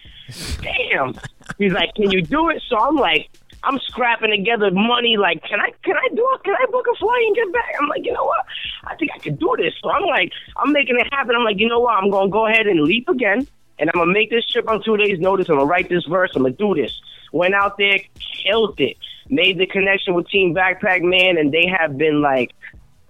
[0.62, 1.16] Damn.
[1.58, 2.62] He's like, can you do it?
[2.68, 3.30] So I'm like,
[3.64, 5.18] I'm scrapping together money.
[5.18, 6.44] Like, can I, can I do it?
[6.44, 7.76] Can I book a flight and get back?
[7.82, 8.46] I'm like, you know what?
[8.86, 9.74] I think I can do this.
[9.82, 11.36] So I'm like, I'm making it happen.
[11.36, 11.96] I'm like, you know what?
[11.96, 13.48] I'm gonna go ahead and leap again,
[13.80, 15.50] and I'm gonna make this trip on two days' notice.
[15.50, 16.32] I'm gonna write this verse.
[16.36, 16.92] I'm gonna do this.
[17.32, 18.00] Went out there,
[18.44, 18.98] killed it.
[19.30, 22.54] Made the connection with Team Backpack Man, and they have been like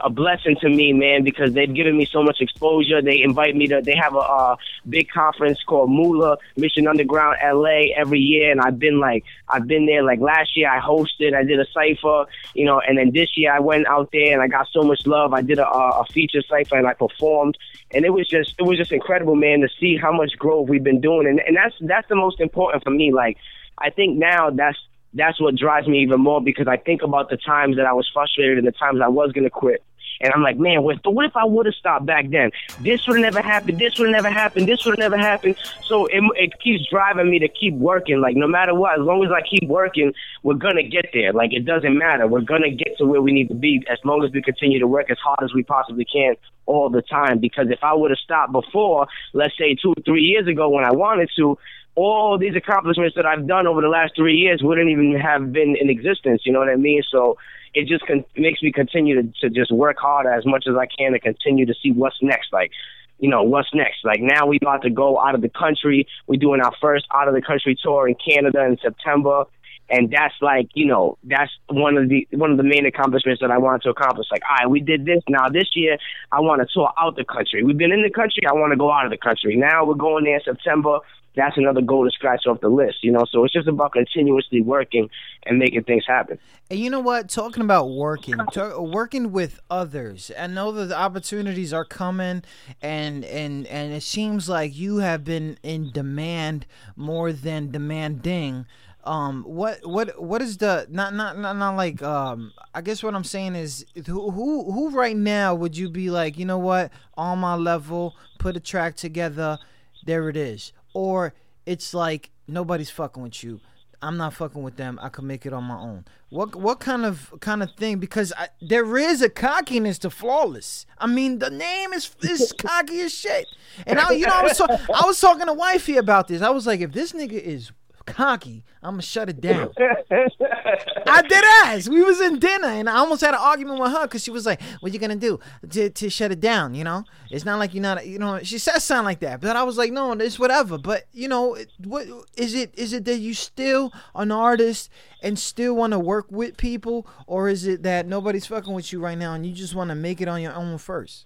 [0.05, 3.01] a blessing to me, man, because they've given me so much exposure.
[3.01, 3.81] They invite me to.
[3.81, 4.55] They have a uh,
[4.87, 9.87] big conference called Mula Mission Underground LA every year, and I've been like, I've been
[9.87, 10.03] there.
[10.03, 11.35] Like last year, I hosted.
[11.35, 14.43] I did a cipher, you know, and then this year I went out there and
[14.43, 15.33] I got so much love.
[15.33, 17.57] I did a, a feature cipher and I performed,
[17.89, 20.83] and it was just, it was just incredible, man, to see how much growth we've
[20.83, 23.11] been doing, and and that's that's the most important for me.
[23.11, 23.37] Like,
[23.79, 24.77] I think now that's
[25.15, 28.07] that's what drives me even more because I think about the times that I was
[28.13, 29.81] frustrated and the times I was gonna quit.
[30.21, 32.51] And I'm like, man, what, what if I would have stopped back then?
[32.81, 33.79] This would have never happened.
[33.79, 34.67] This would have never happened.
[34.67, 35.55] This would have never happened.
[35.83, 38.21] So it, it keeps driving me to keep working.
[38.21, 40.13] Like, no matter what, as long as I keep working,
[40.43, 41.33] we're going to get there.
[41.33, 42.27] Like, it doesn't matter.
[42.27, 44.79] We're going to get to where we need to be as long as we continue
[44.79, 46.35] to work as hard as we possibly can
[46.65, 47.39] all the time.
[47.39, 50.85] Because if I would have stopped before, let's say two, or three years ago when
[50.85, 51.57] I wanted to,
[51.95, 55.77] all these accomplishments that I've done over the last three years wouldn't even have been
[55.79, 56.41] in existence.
[56.45, 57.01] You know what I mean?
[57.09, 57.37] So
[57.75, 60.87] it just con- makes me continue to, to just work hard as much as I
[60.87, 62.51] can to continue to see what's next.
[62.51, 62.71] Like,
[63.19, 64.03] you know, what's next?
[64.03, 66.07] Like now we about to go out of the country.
[66.27, 69.45] We're doing our first out of the country tour in Canada in September.
[69.87, 73.51] And that's like, you know, that's one of the one of the main accomplishments that
[73.51, 74.27] I wanted to accomplish.
[74.31, 75.21] Like, all right, we did this.
[75.29, 75.97] Now this year
[76.31, 77.63] I want to tour out the country.
[77.63, 79.55] We've been in the country, I want to go out of the country.
[79.55, 80.99] Now we're going there in September
[81.35, 83.25] that's another goal to scratch off the list, you know.
[83.29, 85.09] So it's just about continuously working
[85.45, 86.39] and making things happen.
[86.69, 87.29] And you know what?
[87.29, 88.37] Talking about working,
[88.77, 90.31] working with others.
[90.37, 92.43] I know that the opportunities are coming,
[92.81, 96.65] and and and it seems like you have been in demand
[96.95, 98.65] more than demanding.
[99.03, 102.51] Um, what what what is the not not not, not like um?
[102.73, 106.37] I guess what I'm saying is who who who right now would you be like?
[106.39, 106.91] You know what?
[107.15, 109.59] On my level, put a track together.
[110.05, 110.73] There it is.
[110.95, 111.33] Or
[111.65, 113.59] it's like nobody's fucking with you.
[114.01, 114.97] I'm not fucking with them.
[115.01, 116.05] I can make it on my own.
[116.29, 117.97] What what kind of kind of thing?
[117.99, 120.85] Because I, there is a cockiness to flawless.
[120.97, 123.45] I mean, the name is is cocky as shit.
[123.85, 126.41] And I, you know, I was talk, I was talking to wifey about this.
[126.41, 127.71] I was like, if this nigga is
[128.05, 129.71] cocky, I'm gonna shut it down.
[129.79, 131.89] I did ask.
[131.89, 134.45] We was in dinner, and I almost had an argument with her because she was
[134.45, 135.39] like, "What you gonna do
[135.69, 138.05] to, to shut it down?" You know, it's not like you're not.
[138.05, 141.05] You know, she says something like that, but I was like, "No, it's whatever." But
[141.13, 142.73] you know, what is it?
[142.77, 144.89] Is it that you still an artist
[145.21, 148.99] and still want to work with people, or is it that nobody's fucking with you
[148.99, 151.25] right now and you just want to make it on your own first?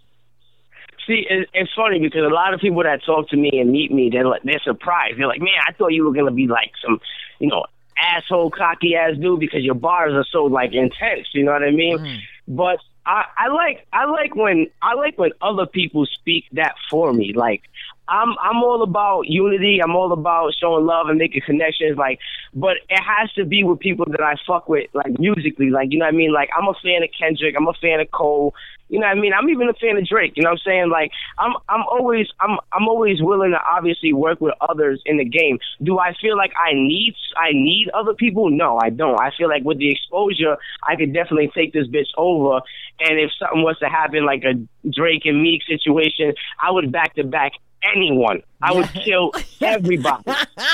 [1.10, 3.92] See, it, it's funny because a lot of people that talk to me and meet
[3.92, 5.18] me, they're like, they're surprised.
[5.18, 7.02] They're like, "Man, I thought you were gonna be like some,
[7.40, 7.66] you know,
[7.98, 11.72] asshole, cocky ass dude because your bars are so like intense." You know what I
[11.72, 11.98] mean?
[11.98, 12.56] Mm-hmm.
[12.56, 17.12] But I, I like I like when I like when other people speak that for
[17.12, 17.34] me.
[17.34, 17.64] Like
[18.10, 19.80] I'm I'm all about unity.
[19.84, 21.98] I'm all about showing love and making connections.
[21.98, 22.20] Like,
[22.54, 25.70] but it has to be with people that I fuck with, like musically.
[25.70, 26.34] Like, you know what I mean?
[26.34, 27.56] Like, I'm a fan of Kendrick.
[27.58, 28.54] I'm a fan of Cole.
[28.90, 29.34] You know what I mean?
[29.34, 30.34] I'm even a fan of Drake.
[30.36, 30.90] You know what I'm saying?
[30.90, 35.26] Like, I'm I'm always I'm I'm always willing to obviously work with others in the
[35.26, 35.60] game.
[35.84, 38.50] Do I feel like I need I need other people?
[38.50, 39.20] No, I don't.
[39.22, 42.62] I feel like with the exposure, I could definitely take this bitch over.
[43.00, 44.56] And if something was to happen, like a
[44.90, 47.52] Drake and Meek situation, I would back to back
[47.84, 48.42] anyone.
[48.62, 50.24] I would kill everybody.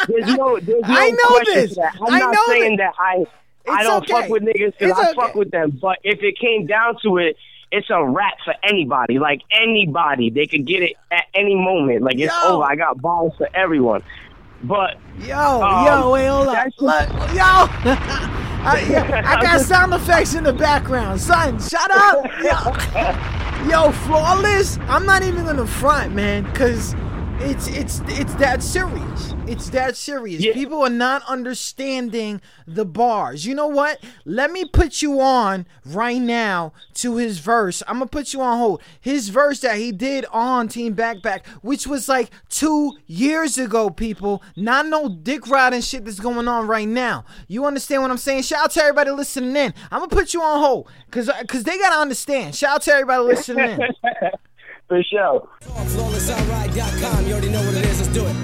[0.07, 1.75] There's no, there's no I know question this.
[1.75, 1.95] That.
[2.01, 2.93] I'm I not saying that.
[2.97, 3.25] that I
[3.67, 4.13] I don't okay.
[4.13, 5.13] fuck with niggas because I okay.
[5.15, 5.77] fuck with them.
[5.81, 7.37] But if it came down to it,
[7.71, 9.19] it's a wrap for anybody.
[9.19, 12.03] Like anybody, they could get it at any moment.
[12.03, 12.53] Like it's Yo.
[12.55, 12.63] over.
[12.63, 14.03] I got balls for everyone.
[14.63, 16.53] But Yo, um, yo, wait, hold up.
[16.53, 18.41] that's Look, yo.
[18.65, 21.21] I, I got sound effects in the background.
[21.21, 22.25] Son, shut up.
[22.41, 24.77] Yo, yo flawless.
[24.87, 26.95] I'm not even gonna front, man, cause
[27.39, 29.33] it's it's it's that serious.
[29.47, 30.41] It's that serious.
[30.53, 33.45] People are not understanding the bars.
[33.45, 34.01] You know what?
[34.23, 37.83] Let me put you on right now to his verse.
[37.87, 38.81] I'm gonna put you on hold.
[38.99, 44.41] His verse that he did on Team Backpack, which was like two years ago, people.
[44.55, 47.25] Not no dick riding shit that's going on right now.
[47.47, 48.43] You understand what I'm saying?
[48.43, 49.73] Shout out to everybody listening in.
[49.91, 52.55] I'm gonna put you on hold because because they gotta understand.
[52.55, 53.81] Shout out to everybody listening in.
[54.87, 55.47] for sure.
[55.61, 57.25] FlawlessOutRide.com.
[57.25, 57.99] You already know what it is.
[57.99, 58.35] Let's do it.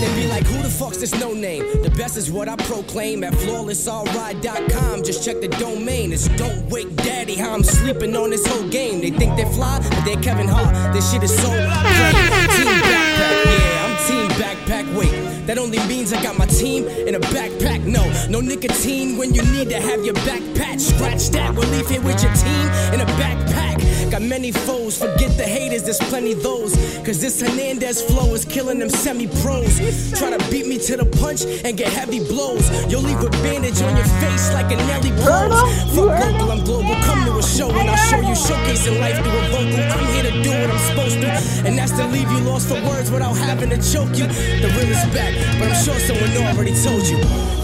[0.00, 1.82] They be like, who the fuck's this no name?
[1.82, 5.02] The best is what I proclaim at FlawlessOutRide.com.
[5.02, 6.12] Just check the domain.
[6.12, 7.34] It's Don't Wake Daddy.
[7.36, 9.00] How I'm sleeping on this whole game.
[9.00, 10.92] They think they fly, but they're Kevin Hart.
[10.92, 12.14] This shit is so great.
[12.56, 13.44] Team Backpack.
[13.46, 13.73] Yeah, I'm
[14.06, 14.94] Team Backpack.
[14.94, 17.84] Wait, that only means I got my team in a backpack.
[17.84, 20.80] No, no nicotine when you need to have your back patch.
[20.80, 21.54] Scratch that.
[21.54, 24.10] We'll leave here with your team in a backpack.
[24.10, 26.76] Got many foes, forget the haters, there's plenty those.
[27.04, 29.78] Cause this Hernandez flow is killing them semi pros.
[30.16, 32.64] Try to beat me to the punch and get heavy blows.
[32.90, 35.58] You'll leave a bandage on your face like a Nelly pose.
[35.96, 36.94] Fuck local, I'm global.
[37.02, 39.82] Come to a show and I'll show you showcasing life through a vocal.
[39.82, 41.66] I'm here to do what I'm supposed to.
[41.66, 44.26] And that's to leave you lost for words without having to choke you.
[44.26, 47.18] The real is back, but I'm sure someone already told you.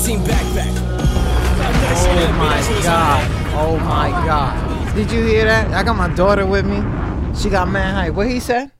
[0.05, 0.71] Team Backpack.
[1.93, 3.53] Oh my god.
[3.55, 4.95] Oh my god.
[4.95, 5.73] Did you hear that?
[5.73, 6.79] I got my daughter with me.
[7.35, 8.15] She got man hype.
[8.15, 8.71] What he said?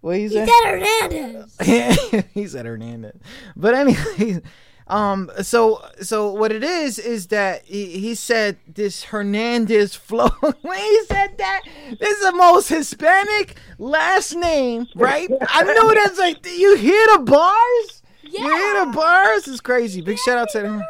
[0.00, 0.48] What he said?
[0.48, 2.24] He said Hernandez.
[2.34, 3.16] he said Hernandez.
[3.54, 4.42] But anyway,
[4.88, 10.28] um, so so what it is is that he, he said this Hernandez flow.
[10.62, 11.62] when he said that,
[12.00, 15.28] this is the most Hispanic last name, right?
[15.48, 18.02] I know that's like you hear the bars.
[18.22, 18.42] Yeah.
[18.44, 19.48] You hear the bars?
[19.48, 20.00] It's crazy.
[20.00, 20.82] Big shout out to him.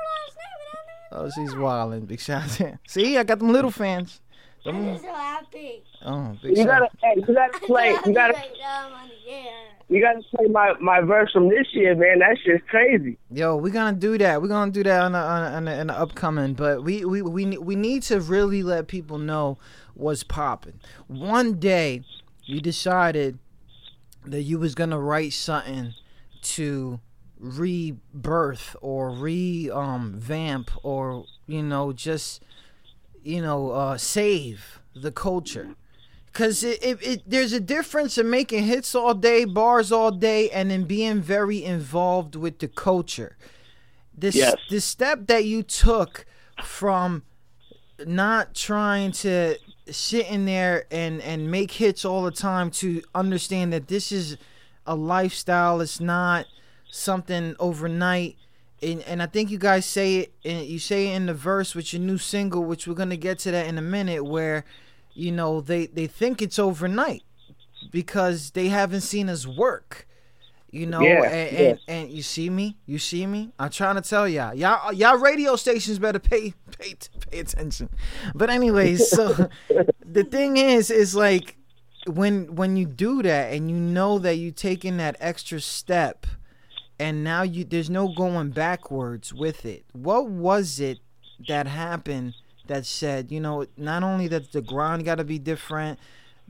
[1.11, 2.05] Oh, she's wilding.
[2.07, 2.79] Big shout out to him.
[2.87, 4.21] See, I got them little fans.
[4.65, 5.83] Them- I'm so happy.
[6.05, 7.97] oh, big You shout gotta, hey, you gotta play.
[8.05, 8.43] You gotta,
[9.89, 12.19] You gotta play my my verse from this year, man.
[12.19, 13.17] That shit's crazy.
[13.31, 14.43] Yo, we're gonna do that.
[14.43, 16.53] We're gonna do that on the, on the, on the upcoming.
[16.53, 19.57] But we we we we need to really let people know
[19.95, 20.81] what's popping.
[21.07, 22.03] One day,
[22.45, 23.39] you decided
[24.27, 25.95] that you was gonna write something
[26.43, 27.01] to
[27.39, 32.43] rebirth or re um vamp or you know just
[33.23, 35.77] you know uh save the culture
[36.33, 40.51] because it, it, it there's a difference in making hits all day bars all day
[40.51, 43.37] and then being very involved with the culture
[44.17, 44.57] this Yes.
[44.71, 46.25] the step that you took
[46.63, 47.23] from
[48.07, 49.57] not trying to
[49.91, 54.37] sit in there and and make hits all the time to understand that this is
[54.87, 56.47] a lifestyle it's not
[56.91, 58.37] something overnight
[58.81, 61.75] and, and I think you guys say it and you say it in the verse
[61.75, 64.65] with your new single which we're going to get to that in a minute where
[65.19, 67.23] you know they they think it's overnight
[67.91, 70.07] because they haven't seen us work
[70.71, 71.69] you know Yeah, and, yeah.
[71.71, 72.77] and and you see me?
[72.85, 73.53] You see me?
[73.59, 76.95] I'm trying to tell y'all y'all y'all radio stations better pay pay
[77.31, 77.89] pay attention.
[78.35, 79.49] But anyways so
[80.05, 81.57] the thing is is like
[82.07, 86.27] when when you do that and you know that you taking that extra step
[87.01, 89.85] and now you there's no going backwards with it.
[89.93, 90.99] What was it
[91.49, 92.35] that happened
[92.69, 95.99] that said you know not only that the grind got to be different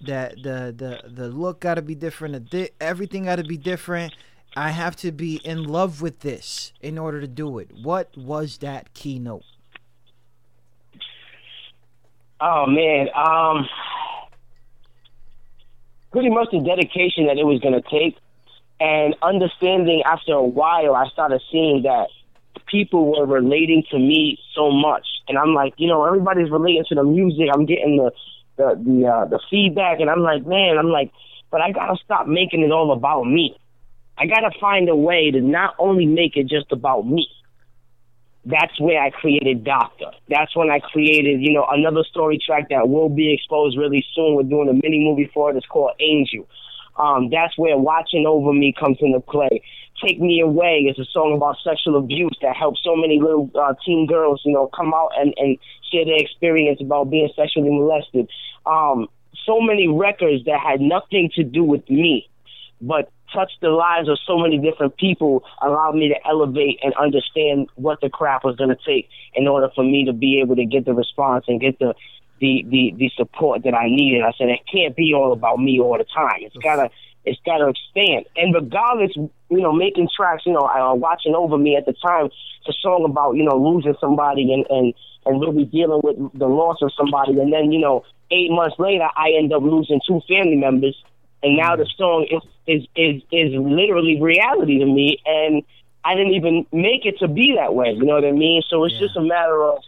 [0.06, 3.56] that the the the look got to be different the di- everything got to be
[3.56, 4.14] different
[4.56, 7.70] i have to be in love with this in order to do it.
[7.82, 9.44] What was that keynote?
[12.40, 13.68] Oh man, um,
[16.12, 18.16] pretty much the dedication that it was gonna take,
[18.80, 22.08] and understanding after a while, I started seeing that
[22.66, 26.95] people were relating to me so much, and I'm like, you know, everybody's relating to
[26.95, 27.49] the music.
[27.53, 28.11] I'm getting the
[28.57, 31.12] the the uh, the feedback, and I'm like, man, I'm like,
[31.51, 33.57] but I gotta stop making it all about me.
[34.16, 37.29] I gotta find a way to not only make it just about me.
[38.45, 40.07] That's where I created Doctor.
[40.29, 44.37] That's when I created, you know, another story track that will be exposed really soon.
[44.37, 45.57] We're doing a mini movie for it.
[45.57, 46.49] It's called Angel.
[46.97, 49.62] Um, that's where Watching Over Me comes into play.
[50.03, 53.74] Take Me Away is a song about sexual abuse that helps so many little uh,
[53.84, 55.59] teen girls, you know, come out and, and
[55.92, 58.28] share their experience about being sexually molested.
[58.66, 59.09] Um,
[59.44, 62.28] so many records that had nothing to do with me,
[62.80, 67.68] but touched the lives of so many different people, allowed me to elevate and understand
[67.74, 70.64] what the crap was going to take in order for me to be able to
[70.64, 71.94] get the response and get the
[72.40, 74.22] the the, the support that I needed.
[74.22, 76.38] I said it can't be all about me all the time.
[76.42, 76.90] It's gotta
[77.29, 78.26] it's gotta expand.
[78.37, 82.26] And regardless, you know, making tracks, you know, uh, watching over me at the time,
[82.26, 84.95] it's a song about you know losing somebody and and
[85.26, 89.09] and really dealing with the loss of somebody, and then you know eight months later,
[89.16, 90.97] I end up losing two family members,
[91.43, 95.62] and now the song is is is is literally reality to me, and
[96.05, 97.93] I didn't even make it to be that way.
[97.93, 98.62] You know what I mean?
[98.68, 99.83] So it's just a matter of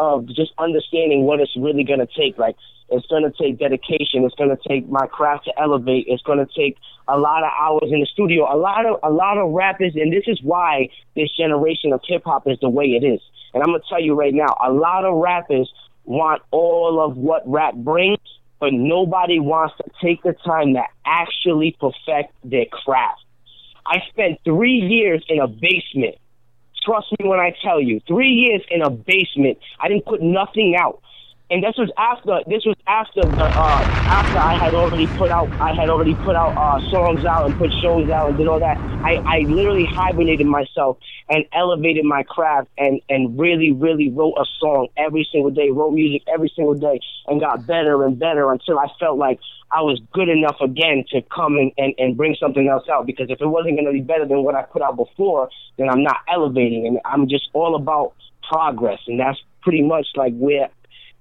[0.00, 2.38] of just understanding what it's really going to take.
[2.38, 2.56] Like
[2.88, 4.24] it's going to take dedication.
[4.24, 6.06] It's going to take my craft to elevate.
[6.08, 8.44] It's going to take a lot of hours in the studio.
[8.50, 12.22] A lot of a lot of rappers, and this is why this generation of hip
[12.24, 13.20] hop is the way it is.
[13.52, 15.70] And I'm to tell you right now, a lot of rappers
[16.04, 18.18] want all of what rap brings,
[18.58, 23.20] but nobody wants to take the time to actually perfect their craft.
[23.84, 26.16] I spent three years in a basement.
[26.84, 29.58] Trust me when I tell you, three years in a basement.
[29.78, 31.02] I didn't put nothing out.
[31.50, 35.52] And this was after this was after the uh, after I had already put out
[35.60, 38.60] I had already put out uh, songs out and put shows out and did all
[38.60, 38.78] that.
[39.02, 40.98] I, I literally hibernated myself
[41.28, 45.92] and elevated my craft and and really really wrote a song every single day, wrote
[45.92, 49.40] music every single day, and got better and better until I felt like
[49.72, 53.06] I was good enough again to come and, and, and bring something else out.
[53.06, 55.48] Because if it wasn't going to be better than what I put out before,
[55.78, 58.14] then I'm not elevating, and I'm just all about
[58.48, 60.68] progress, and that's pretty much like where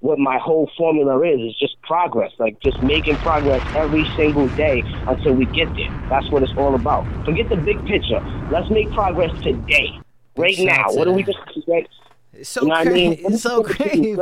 [0.01, 4.81] what my whole formula is is just progress like just making progress every single day
[5.07, 5.89] until we get there.
[6.09, 7.05] That's what it's all about.
[7.25, 8.21] Forget the big picture.
[8.51, 9.99] Let's make progress today.
[10.37, 10.85] Right now.
[10.91, 11.39] What do we just
[12.33, 13.09] It's so you know what I crazy.
[13.23, 13.33] mean?
[13.33, 14.17] It's so crazy.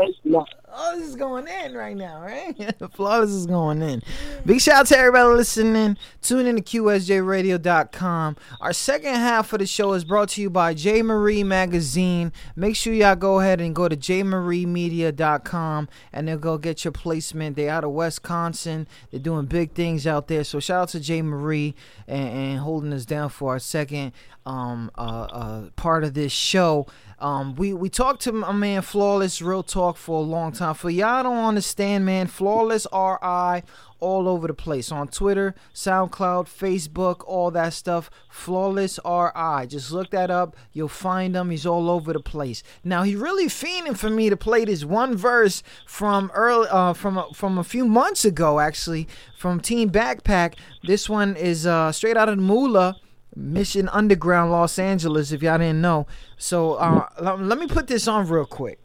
[0.80, 2.56] Oh, this is going in right now, right?
[2.94, 4.04] Flawless is going in.
[4.46, 5.98] Big shout out to everybody listening.
[6.22, 8.36] Tune in to QSJRadio.com.
[8.62, 11.02] Our second half of the show is brought to you by J.
[11.02, 12.32] Marie Magazine.
[12.56, 17.56] Make sure y'all go ahead and go to jmariemedia.com and they'll go get your placement.
[17.56, 18.88] They're out of Wisconsin.
[19.10, 20.44] They're doing big things out there.
[20.44, 21.24] So shout out to J.
[21.24, 21.74] Marie
[22.08, 24.12] and, and holding us down for our second
[24.46, 26.86] um, uh, uh, part of this show.
[27.20, 30.76] Um, we we talked to my man Flawless Real Talk for a long time.
[30.76, 33.64] For y'all don't understand, man, Flawless RI
[34.00, 38.12] all over the place on Twitter, SoundCloud, Facebook, all that stuff.
[38.30, 39.66] Flawless RI.
[39.68, 40.56] Just look that up.
[40.74, 41.50] You'll find him.
[41.50, 42.62] He's all over the place.
[42.84, 47.18] Now he really fiending for me to play this one verse from early uh, from
[47.18, 49.08] a, from a few months ago, actually,
[49.38, 50.54] from Team Backpack.
[50.84, 52.98] This one is uh, straight out of Moolah.
[53.38, 56.08] Mission Underground, Los Angeles, if y'all didn't know.
[56.38, 58.80] So uh, let, let me put this on real quick.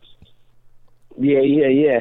[1.19, 2.01] yeah yeah yeah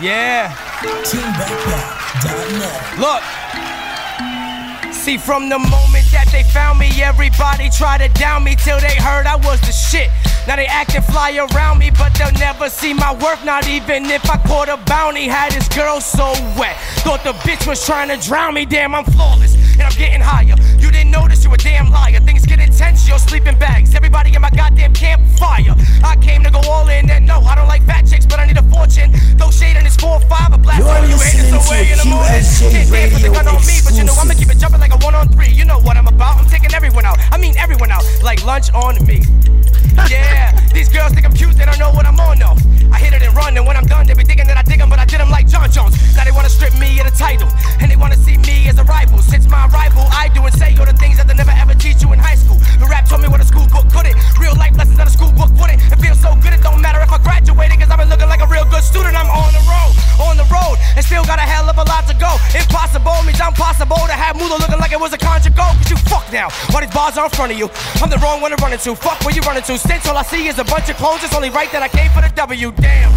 [0.00, 0.50] Yeah.
[2.98, 3.22] Look.
[4.92, 8.94] See, from the moment that they found me, everybody tried to down me till they
[8.96, 10.10] heard I was the shit.
[10.46, 13.44] Now they acting fly around me, but they'll never see my worth.
[13.44, 15.28] Not even if I caught a bounty.
[15.28, 16.76] Had this girl so wet.
[17.06, 18.66] Thought the bitch was trying to drown me.
[18.66, 19.54] Damn, I'm flawless.
[19.74, 20.56] And I'm getting higher.
[20.78, 22.18] You didn't notice you a damn liar.
[22.20, 23.94] Things get intense, you're sleeping bags.
[23.94, 25.74] Everybody in my goddamn campfire.
[26.02, 28.46] I came to go all in and no, I don't like fat chicks, but I
[28.46, 29.12] need a fortune.
[29.38, 32.42] Throw shade in this 4-5, a blast You're on you haters away in the morning.
[32.42, 34.92] Can't dance with the gun on me, but you know I'ma keep it jumping like
[34.92, 35.48] a one on three.
[35.48, 36.36] You know what I'm about.
[36.38, 37.18] I'm taking everyone out.
[37.30, 38.04] I mean everyone out.
[38.22, 39.22] Like lunch on me.
[40.08, 42.56] Yeah, these girls think I'm cute, they don't know what I'm on though.
[42.92, 44.78] I hit it and run, and when I'm done, they be thinking that I dig
[44.78, 45.96] them, but I did them like Jon Jones.
[46.16, 47.48] Now they wanna strip me of the title,
[47.80, 49.18] and they wanna see me as a rival.
[49.20, 52.02] Since my rival, I do and say all the things that they never ever teach
[52.02, 52.56] you in high school.
[52.80, 54.16] The rap told me what a school book couldn't.
[54.40, 55.80] Real life lessons that a school book wouldn't.
[55.92, 58.40] It feels so good, it don't matter if I graduated, cause I've been looking like
[58.40, 59.16] a real good student.
[59.16, 60.51] I'm on the road, on the road,
[62.06, 62.36] to go.
[62.54, 65.74] Impossible means I'm possible to have Mula looking like it was a conjugal.
[65.82, 67.68] Cause you fuck now, all these bars are in front of you.
[68.02, 68.94] I'm the wrong one to run into.
[68.94, 69.78] Fuck where you running to.
[69.78, 72.10] Since all I see is a bunch of clones, it's only right that I came
[72.10, 72.72] for the W.
[72.72, 73.12] Damn.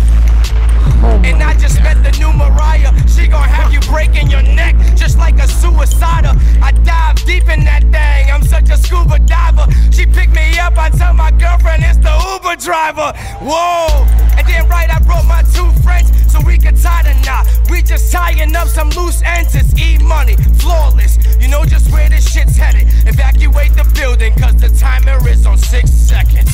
[1.25, 2.93] And I just met the new Mariah.
[3.07, 6.33] She gon' have you breaking your neck just like a suicider.
[6.61, 8.31] I dive deep in that thing.
[8.31, 9.67] I'm such a scuba diver.
[9.91, 10.77] She picked me up.
[10.77, 13.13] I tell my girlfriend it's the Uber driver.
[13.41, 14.05] Whoa.
[14.37, 16.11] And then right, I brought my two friends.
[16.31, 17.47] So we can tie the knot.
[17.69, 19.55] We just tying up some loose ends.
[19.55, 21.17] It's E money, flawless.
[21.39, 22.87] You know just where this shit's headed.
[23.07, 26.51] Evacuate the building, cause the timer is on six seconds.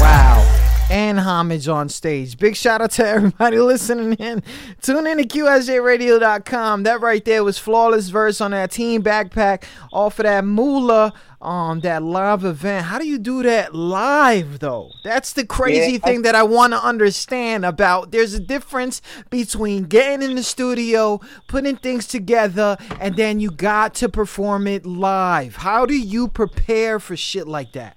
[0.00, 0.42] Wow.
[0.90, 2.36] And homage on stage.
[2.36, 4.42] Big shout out to everybody listening in.
[4.82, 6.82] Tune in to QSJRadio.com.
[6.82, 11.12] That right there was flawless verse on that team backpack off of that Moolah
[11.46, 12.86] um that live event.
[12.86, 14.90] How do you do that live though?
[15.04, 18.10] That's the crazy Yeah, I- thing that I want to understand about.
[18.10, 23.94] There's a difference between getting in the studio, putting things together, and then you got
[23.94, 25.56] to perform it live.
[25.56, 27.96] How do you prepare for shit like that?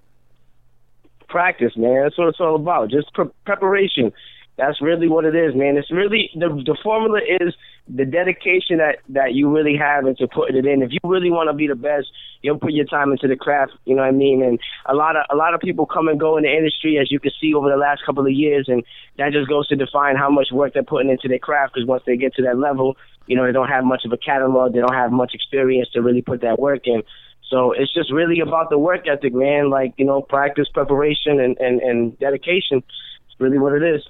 [1.27, 2.01] practice, man.
[2.01, 2.89] That's what it's all about.
[2.89, 4.11] Just pre- preparation.
[4.60, 5.78] That's really what it is, man.
[5.78, 7.55] It's really the the formula is
[7.88, 10.84] the dedication that that you really have into putting it in.
[10.84, 12.07] If you really want to be the best,
[12.41, 13.72] you'll put your time into the craft.
[13.86, 14.43] You know what I mean?
[14.43, 17.10] And a lot of a lot of people come and go in the industry, as
[17.10, 18.84] you can see over the last couple of years, and
[19.18, 21.74] that just goes to define how much work they're putting into their craft.
[21.74, 22.97] Because once they get to that level,
[23.28, 26.01] you know, they don't have much of a catalog, they don't have much experience to
[26.01, 27.01] really put that work in.
[27.49, 29.70] So it's just really about the work ethic, man.
[29.70, 32.84] Like you know, practice, preparation, and and and dedication.
[33.26, 34.03] It's really what it is.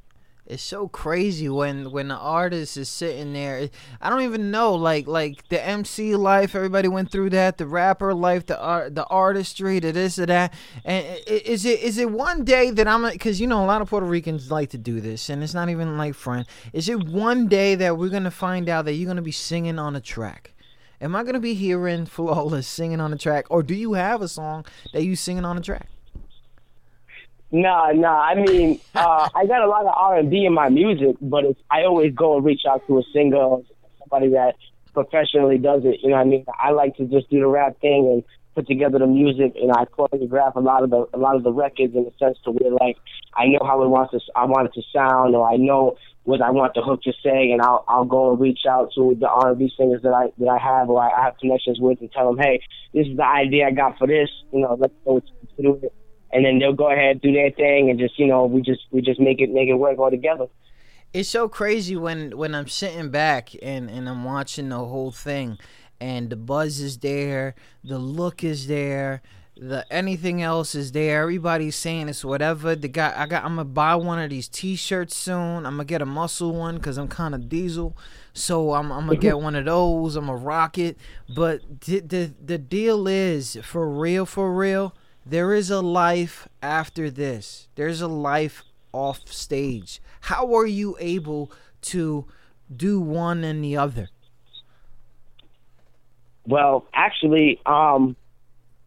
[0.49, 3.69] It's so crazy when when the artist is sitting there.
[4.01, 6.55] I don't even know like like the MC life.
[6.55, 7.59] Everybody went through that.
[7.59, 10.55] The rapper life, the art, the artistry, the this or that.
[10.83, 13.89] And is it is it one day that I'm because you know a lot of
[13.89, 16.47] Puerto Ricans like to do this, and it's not even like friend.
[16.73, 19.95] Is it one day that we're gonna find out that you're gonna be singing on
[19.95, 20.55] a track?
[20.99, 24.27] Am I gonna be hearing flawless singing on a track, or do you have a
[24.27, 25.89] song that you singing on a track?
[27.51, 28.21] Nah, nah.
[28.21, 31.45] I mean, uh, I got a lot of R and B in my music, but
[31.45, 33.57] it's, I always go and reach out to a singer,
[33.99, 34.55] somebody that
[34.93, 35.99] professionally does it.
[36.03, 36.45] You know what I mean?
[36.59, 38.23] I like to just do the rap thing and
[38.53, 41.51] put together the music, and I choreograph a lot of the a lot of the
[41.51, 42.97] records in the sense to where like
[43.33, 46.41] I know how it wants to I want it to sound, or I know what
[46.41, 49.27] I want the hook to say, and I'll I'll go and reach out to the
[49.27, 52.11] R and B singers that I that I have or I have connections with, and
[52.11, 52.61] tell them, hey,
[52.93, 54.29] this is the idea I got for this.
[54.53, 55.21] You know, let's go
[55.55, 55.93] through it
[56.31, 59.01] and then they'll go ahead do their thing and just you know we just we
[59.01, 60.47] just make it make it work all together.
[61.13, 65.57] it's so crazy when when I'm sitting back and and I'm watching the whole thing
[66.01, 69.21] and the buzz is there, the look is there,
[69.57, 71.21] the anything else is there.
[71.23, 72.75] Everybody's saying it's whatever.
[72.75, 75.65] The guy I got I'm gonna buy one of these t-shirts soon.
[75.65, 77.97] I'm gonna get a muscle one cuz I'm kind of diesel.
[78.33, 79.43] So I'm I'm gonna get mm-hmm.
[79.43, 80.15] one of those.
[80.15, 80.97] I'm gonna rock it.
[81.35, 84.93] But the, the the deal is for real for real
[85.29, 87.67] there is a life after this.
[87.75, 90.01] There's a life off stage.
[90.21, 91.51] How are you able
[91.81, 92.25] to
[92.75, 94.09] do one and the other?
[96.45, 98.15] Well, actually, um,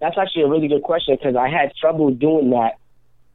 [0.00, 2.78] that's actually a really good question because I had trouble doing that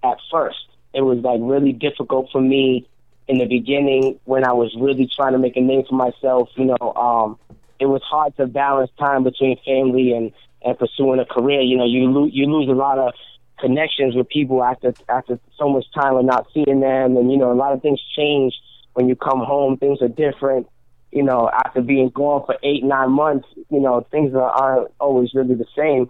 [0.04, 0.58] at first.
[0.94, 2.88] It was like really difficult for me
[3.28, 6.50] in the beginning when I was really trying to make a name for myself.
[6.56, 7.40] You know, um,
[7.80, 10.34] it was hard to balance time between family and
[10.64, 11.62] and pursuing a career.
[11.62, 13.14] You know, you lose you lose a lot of
[13.60, 17.52] connections with people after after so much time of not seeing them, and you know,
[17.52, 18.54] a lot of things change
[18.94, 19.78] when you come home.
[19.78, 20.68] Things are different.
[21.12, 25.34] You know, after being gone for eight nine months, you know, things are, aren't always
[25.34, 26.10] really the same.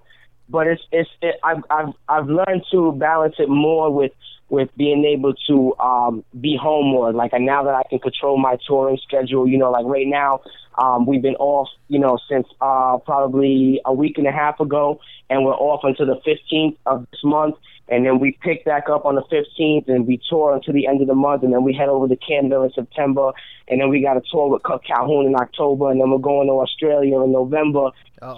[0.49, 4.11] But it's it's it, I've I've I've learned to balance it more with
[4.49, 7.11] with being able to um be home more.
[7.11, 10.41] Like and now that I can control my touring schedule, you know, like right now,
[10.77, 14.99] um we've been off, you know, since uh probably a week and a half ago
[15.29, 17.55] and we're off until the fifteenth of this month
[17.89, 21.01] and then we pick back up on the fifteenth and we tour until the end
[21.01, 23.31] of the month and then we head over to Canada in September
[23.67, 26.47] and then we got a tour with Cal- Calhoun in October and then we're going
[26.47, 27.89] to Australia in November.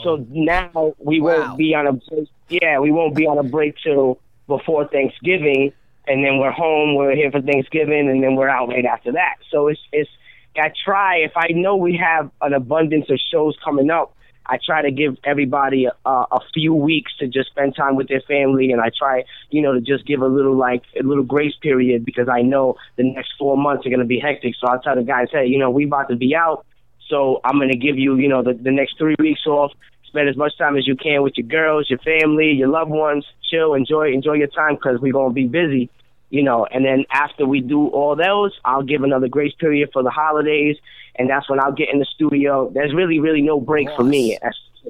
[0.03, 2.28] So now we won't be on a break.
[2.49, 5.72] Yeah, we won't be on a break till before Thanksgiving,
[6.10, 6.95] and then we're home.
[6.95, 9.36] We're here for Thanksgiving, and then we're out right after that.
[9.51, 10.10] So it's it's.
[10.57, 14.16] I try if I know we have an abundance of shows coming up.
[14.45, 18.22] I try to give everybody a, a few weeks to just spend time with their
[18.22, 21.53] family, and I try, you know, to just give a little like a little grace
[21.62, 24.55] period because I know the next four months are going to be hectic.
[24.60, 26.66] So I tell the guys, hey, you know, we about to be out,
[27.07, 29.72] so I'm going to give you, you know, the, the next three weeks off.
[30.07, 33.26] Spend as much time as you can with your girls, your family, your loved ones.
[33.51, 35.91] Chill, enjoy, enjoy your time because we're gonna be busy,
[36.30, 36.66] you know.
[36.66, 40.78] And then after we do all those, I'll give another grace period for the holidays,
[41.16, 42.70] and that's when I'll get in the studio.
[42.74, 44.38] There's really, really no break for me.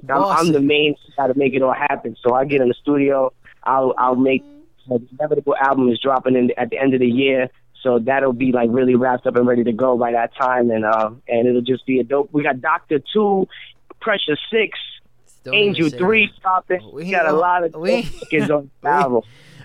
[0.08, 2.16] I'm, I'm the main guy to make it all happen.
[2.22, 3.34] So I get in the studio.
[3.64, 4.44] I'll I'll make
[4.88, 7.50] the inevitable album is dropping in at the end of the year.
[7.82, 10.84] So that'll be like really wrapped up and ready to go by that time, and
[10.84, 12.30] uh, and it'll just be a dope.
[12.34, 13.48] We got Doctor Two,
[14.02, 14.78] Pressure Six,
[15.44, 16.92] Don't Angel Three dropping.
[16.94, 19.22] We got a lot of we- kids on the album.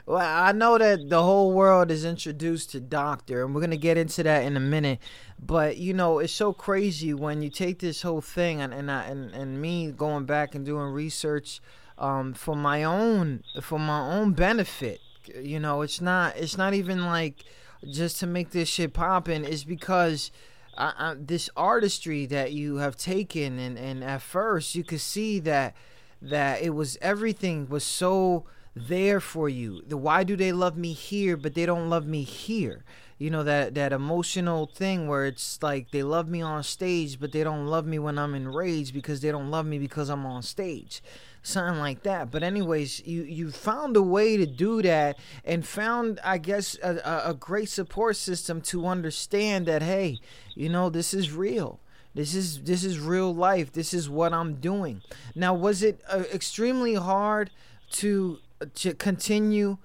[0.07, 3.97] Well, I know that the whole world is introduced to Doctor, and we're gonna get
[3.97, 4.99] into that in a minute.
[5.39, 9.05] But you know, it's so crazy when you take this whole thing, and and I,
[9.05, 11.61] and, and me going back and doing research
[11.97, 15.01] um, for my own for my own benefit.
[15.41, 17.45] You know, it's not it's not even like
[17.91, 19.45] just to make this shit poppin'.
[19.45, 20.31] It's because.
[20.77, 25.39] I, I, this artistry that you have taken and, and at first you could see
[25.39, 25.77] that
[26.21, 28.45] that it was everything was so
[28.75, 29.83] there for you.
[29.87, 32.85] The why do they love me here but they don't love me here?
[33.19, 37.33] You know that that emotional thing where it's like they love me on stage but
[37.33, 40.43] they don't love me when I'm enraged because they don't love me because I'm on
[40.43, 41.03] stage.
[41.43, 42.31] Something like that.
[42.31, 47.23] But anyways, you you found a way to do that and found I guess a,
[47.27, 50.19] a, great support system to understand that hey,
[50.55, 51.81] you know, this is real.
[52.15, 53.73] This is this is real life.
[53.73, 55.03] This is what I'm doing.
[55.35, 57.51] Now, was it uh, extremely hard
[57.93, 59.79] to to continue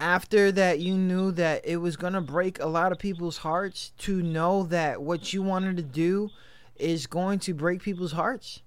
[0.00, 3.92] after that you knew that it was going to break a lot of people's hearts
[3.98, 6.30] to know that what you wanted to do
[6.76, 8.62] is going to break people's hearts?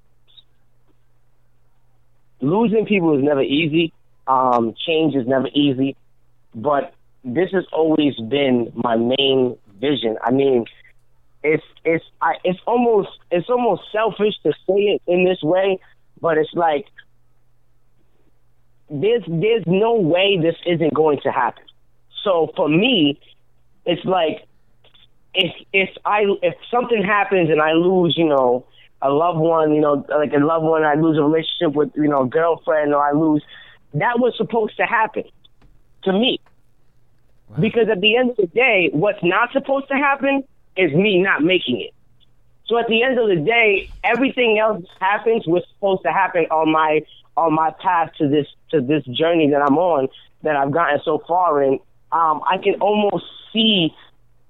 [2.41, 3.93] losing people is never easy.
[4.27, 5.95] Um, change is never easy,
[6.53, 6.93] but
[7.23, 10.17] this has always been my main vision.
[10.23, 10.65] I mean,
[11.43, 15.79] it's it's I, it's almost it's almost selfish to say it in this way,
[16.21, 16.85] but it's like
[18.89, 21.63] there's there's no way this isn't going to happen.
[22.23, 23.19] So for me,
[23.85, 24.47] it's like
[25.33, 28.65] if if I if something happens and I lose, you know,
[29.01, 32.07] a loved one, you know, like a loved one, I lose a relationship with, you
[32.07, 33.43] know, a girlfriend, or I lose,
[33.93, 35.23] that was supposed to happen
[36.03, 36.39] to me.
[37.59, 40.43] Because at the end of the day, what's not supposed to happen
[40.75, 41.93] is me not making it.
[42.65, 46.71] So at the end of the day, everything else happens was supposed to happen on
[46.71, 47.01] my
[47.37, 50.07] on my path to this to this journey that I'm on
[50.43, 51.79] that I've gotten so far in.
[52.11, 53.93] Um, I can almost see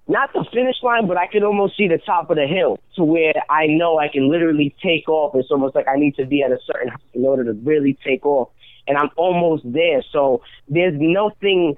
[0.08, 3.04] not the finish line, but I can almost see the top of the hill to
[3.04, 5.34] where I know I can literally take off.
[5.36, 7.98] It's almost like I need to be at a certain height in order to really
[8.06, 8.50] take off.
[8.88, 10.04] And I'm almost there.
[10.12, 11.78] So there's nothing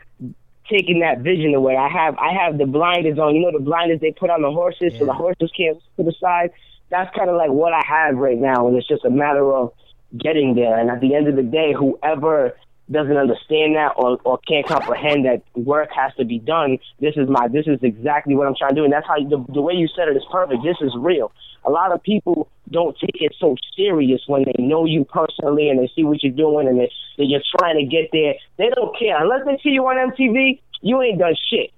[0.69, 1.77] taking that vision away.
[1.77, 3.35] I have I have the blinders on.
[3.35, 6.13] You know the blinders they put on the horses so the horses can't to the
[6.19, 6.51] side.
[6.89, 9.71] That's kind of like what I have right now, and it's just a matter of
[10.15, 10.77] getting there.
[10.77, 12.55] And at the end of the day, whoever
[12.89, 16.77] doesn't understand that or, or can't comprehend that work has to be done.
[16.99, 19.43] This is my this is exactly what I'm trying to do, and that's how the,
[19.53, 20.63] the way you said it is perfect.
[20.63, 21.31] This is real.
[21.65, 25.79] A lot of people don't take it so serious when they know you personally and
[25.79, 28.35] they see what you're doing and they, that you're trying to get there.
[28.57, 30.61] They don't care unless they see you on MTV.
[30.81, 31.71] You ain't done shit.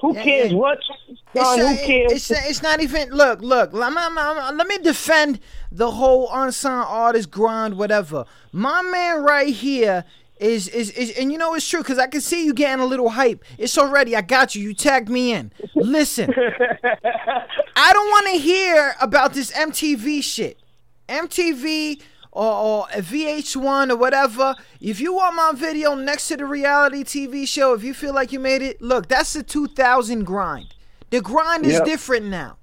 [0.00, 0.78] Who cares what?
[1.34, 2.12] Done, who cares?
[2.12, 3.10] It's, it's not even.
[3.10, 3.72] Look, look.
[3.72, 4.00] Let me,
[4.56, 5.40] let me defend
[5.70, 8.24] the whole unsigned artist grind, whatever.
[8.52, 10.04] My man right here
[10.38, 12.86] is is is and you know it's true because I can see you getting a
[12.86, 13.44] little hype.
[13.58, 14.62] It's already I got you.
[14.62, 15.52] You tagged me in.
[15.74, 16.32] Listen,
[17.76, 20.58] I don't want to hear about this MTV shit.
[21.08, 22.00] MTV
[22.32, 24.54] or, or VH1 or whatever.
[24.80, 28.32] If you want my video next to the reality TV show, if you feel like
[28.32, 30.74] you made it, look, that's the 2000 grind.
[31.10, 31.84] The grind is Yep.
[31.84, 32.56] different now.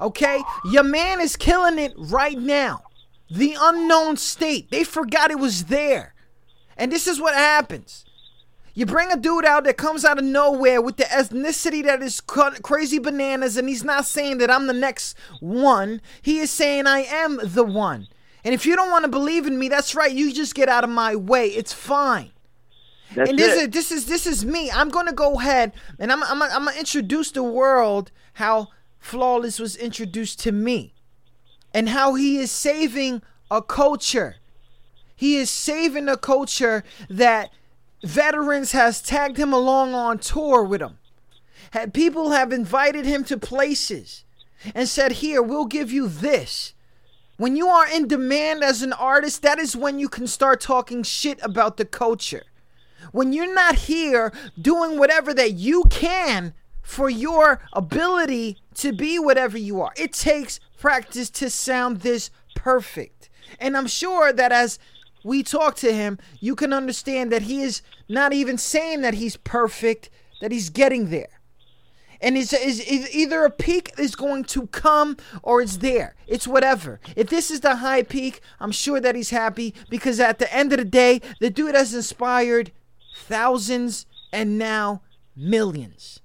[0.00, 0.42] Okay?
[0.64, 2.82] Your man is killing it right now.
[3.30, 4.70] The unknown state.
[4.70, 6.14] They forgot it was there.
[6.76, 8.06] And this is what happens.
[8.72, 12.20] You bring a dude out that comes out of nowhere with the ethnicity that is
[12.20, 16.00] crazy bananas, and he's not saying that I'm the next one.
[16.22, 18.08] He is saying I am the one.
[18.44, 20.12] And if you don't want to believe in me, that's right.
[20.12, 21.48] You just get out of my way.
[21.48, 22.32] It's fine.
[23.14, 23.62] That's and this it.
[23.62, 24.70] is this is this is me.
[24.70, 28.68] I'm gonna go ahead and I'm I'm I'm gonna introduce the world how
[28.98, 30.94] flawless was introduced to me,
[31.74, 34.36] and how he is saving a culture.
[35.16, 37.50] He is saving a culture that
[38.02, 40.98] veterans has tagged him along on tour with him.
[41.72, 44.24] Had people have invited him to places
[44.74, 46.74] and said, "Here, we'll give you this."
[47.40, 51.02] When you are in demand as an artist, that is when you can start talking
[51.02, 52.42] shit about the culture.
[53.12, 54.30] When you're not here
[54.60, 60.60] doing whatever that you can for your ability to be whatever you are, it takes
[60.78, 63.30] practice to sound this perfect.
[63.58, 64.78] And I'm sure that as
[65.24, 69.38] we talk to him, you can understand that he is not even saying that he's
[69.38, 70.10] perfect,
[70.42, 71.39] that he's getting there.
[72.20, 76.16] And it's, is is either a peak is going to come or it's there.
[76.26, 77.00] It's whatever.
[77.16, 80.72] If this is the high peak, I'm sure that he's happy because at the end
[80.72, 82.72] of the day, the dude has inspired
[83.16, 85.02] thousands and now
[85.34, 86.20] millions.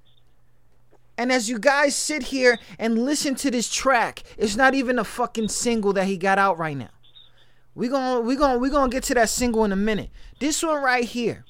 [1.18, 5.06] And as you guys sit here and listen to this track, it's not even a
[5.06, 6.90] fucking single that he got out right now.
[7.74, 10.10] We're going we're going we're going to get to that single in a minute.
[10.40, 11.46] This one right here.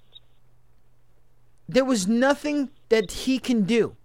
[1.68, 3.96] there was nothing that he can do.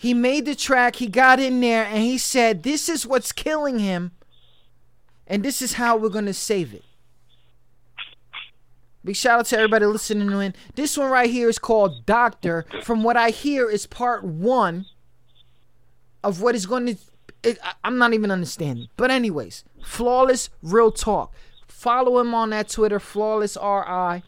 [0.00, 3.80] He made the track, he got in there, and he said, This is what's killing
[3.80, 4.12] him,
[5.26, 6.84] and this is how we're going to save it.
[9.04, 10.54] Big shout out to everybody listening in.
[10.74, 12.64] This one right here is called Doctor.
[12.82, 14.86] From what I hear, is part one
[16.24, 16.96] of what is going to.
[17.42, 18.88] It, I'm not even understanding.
[18.96, 21.34] But, anyways, Flawless Real Talk.
[21.68, 24.22] Follow him on that Twitter, Flawless RI,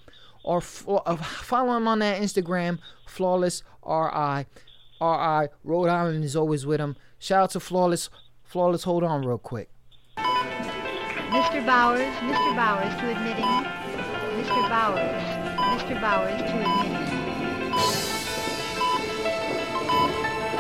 [0.45, 4.45] or f- uh, follow him on that Instagram, Flawless RI.
[5.03, 5.49] RI.
[5.65, 6.97] Rhode Island is always with him.
[7.19, 8.09] Shout out to Flawless.
[8.45, 9.69] Flawless, hold on real quick.
[10.17, 11.65] Mr.
[11.67, 12.55] Bowers, Mr.
[12.55, 13.45] Bowers to admitting.
[14.39, 14.69] Mr.
[14.69, 15.23] Bowers,
[15.73, 16.01] Mr.
[16.01, 16.93] Bowers to admitting.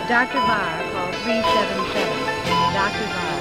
[0.09, 0.41] Dr.
[0.49, 2.43] Barr, call 377.
[2.75, 3.07] Dr.
[3.15, 3.41] Barr.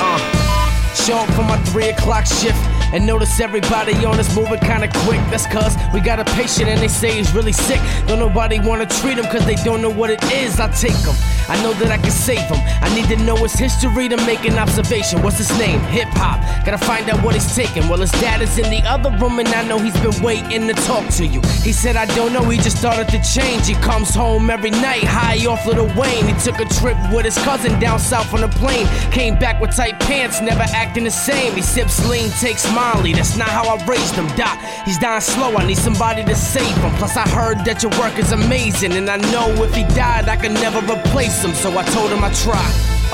[0.00, 2.73] Uh, show up for my three o'clock shift.
[2.94, 5.18] And notice everybody on us moving kinda quick.
[5.28, 7.80] That's cause we got a patient and they say he's really sick.
[8.06, 10.60] Don't nobody wanna treat him cause they don't know what it is.
[10.60, 11.16] I take him.
[11.48, 12.60] I know that I can save him.
[12.80, 15.22] I need to know his history to make an observation.
[15.22, 15.80] What's his name?
[15.90, 16.38] Hip hop.
[16.64, 17.88] Gotta find out what he's taking.
[17.88, 20.74] Well, his dad is in the other room and I know he's been waiting to
[20.86, 21.40] talk to you.
[21.64, 23.66] He said, I don't know, he just started to change.
[23.66, 26.26] He comes home every night high off Lil Wayne.
[26.26, 28.86] He took a trip with his cousin down south on a plane.
[29.10, 31.54] Came back with tight pants, never acting the same.
[31.54, 34.60] He sips lean, takes That's not how I raised him, Doc.
[34.84, 36.92] He's dying slow, I need somebody to save him.
[37.00, 38.92] Plus, I heard that your work is amazing.
[38.92, 41.54] And I know if he died, I could never replace him.
[41.54, 42.60] So I told him I'd try.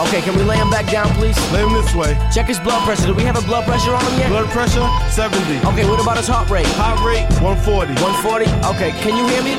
[0.02, 1.38] Okay, can we lay him back down, please?
[1.52, 2.18] Lay him this way.
[2.34, 3.06] Check his blood pressure.
[3.06, 4.28] Do we have a blood pressure on him yet?
[4.28, 5.38] Blood pressure, 70.
[5.70, 6.66] Okay, what about his heart rate?
[6.74, 7.94] Heart rate, 140.
[8.02, 8.50] 140?
[8.74, 9.54] Okay, can you hear me?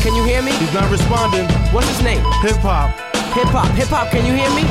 [0.00, 0.52] Can you hear me?
[0.56, 1.44] He's not responding.
[1.70, 2.24] What's his name?
[2.40, 2.96] Hip hop.
[3.36, 3.68] Hip hop.
[3.76, 4.64] Hip hop, can you hear me?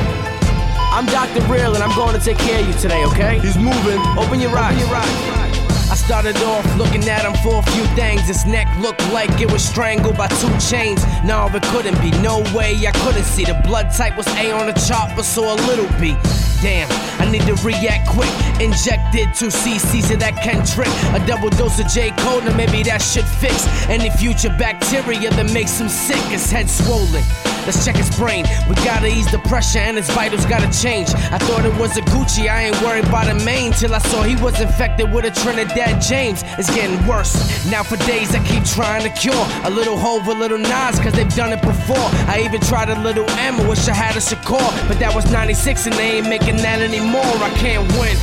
[0.92, 1.40] I'm Dr.
[1.46, 3.38] Real and I'm going to take care of you today, okay?
[3.38, 4.00] He's moving.
[4.18, 4.74] Open your eyes.
[4.74, 5.90] Open your eyes.
[5.90, 8.22] I started off looking at him for a few things.
[8.22, 11.02] His neck looked like it was strangled by two chains.
[11.24, 12.10] No, it couldn't be.
[12.22, 13.44] No way, I couldn't see.
[13.44, 16.16] The blood type was A on the chart, but so a little B.
[16.60, 16.88] Damn,
[17.20, 18.30] I need to react quick.
[18.60, 20.90] Injected two cc's of that Kendrick.
[21.14, 22.10] A double dose of J.
[22.18, 26.22] Cole, and maybe that should fix any future bacteria that makes him sick.
[26.30, 27.24] His head swollen.
[27.70, 28.44] Let's check his brain.
[28.68, 31.08] We gotta ease the pressure and his vitals gotta change.
[31.30, 34.24] I thought it was a Gucci, I ain't worried about a main till I saw
[34.24, 36.42] he was infected with a Trinidad James.
[36.58, 37.30] It's getting worse.
[37.70, 39.46] Now for days I keep trying to cure.
[39.62, 42.10] A little Hov, a little Nas, cause they've done it before.
[42.26, 44.66] I even tried a little M, I wish I had a Shakur.
[44.88, 47.22] But that was 96 and they ain't making that anymore.
[47.38, 48.18] I can't win.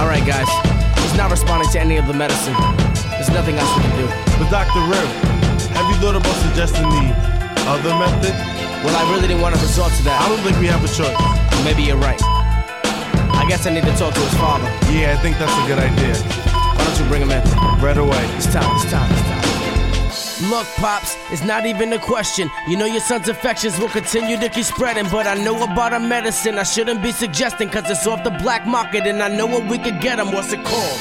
[0.00, 0.48] Alright, guys.
[1.04, 2.56] He's not responding to any of the medicine.
[3.12, 4.06] There's nothing else we can do.
[4.40, 4.80] But Dr.
[4.88, 5.10] Real,
[5.76, 7.12] have you thought about suggesting the
[7.68, 8.69] other method?
[8.84, 10.22] Well, I really didn't want to resort to that.
[10.22, 11.12] I don't think we have a choice.
[11.64, 12.20] Maybe you're right.
[13.36, 14.64] I guess I need to talk to his father.
[14.88, 16.16] Yeah, I think that's a good idea.
[16.16, 17.44] Why don't you bring him in?
[17.84, 18.24] Right away.
[18.36, 20.48] It's time, it's time, it's time.
[20.48, 22.48] Look, Pops, it's not even a question.
[22.66, 26.00] You know your son's infections will continue to keep spreading, but I know about a
[26.00, 29.66] medicine I shouldn't be suggesting, cause it's off the black market and I know what
[29.66, 30.32] we could get him.
[30.32, 31.00] What's it called?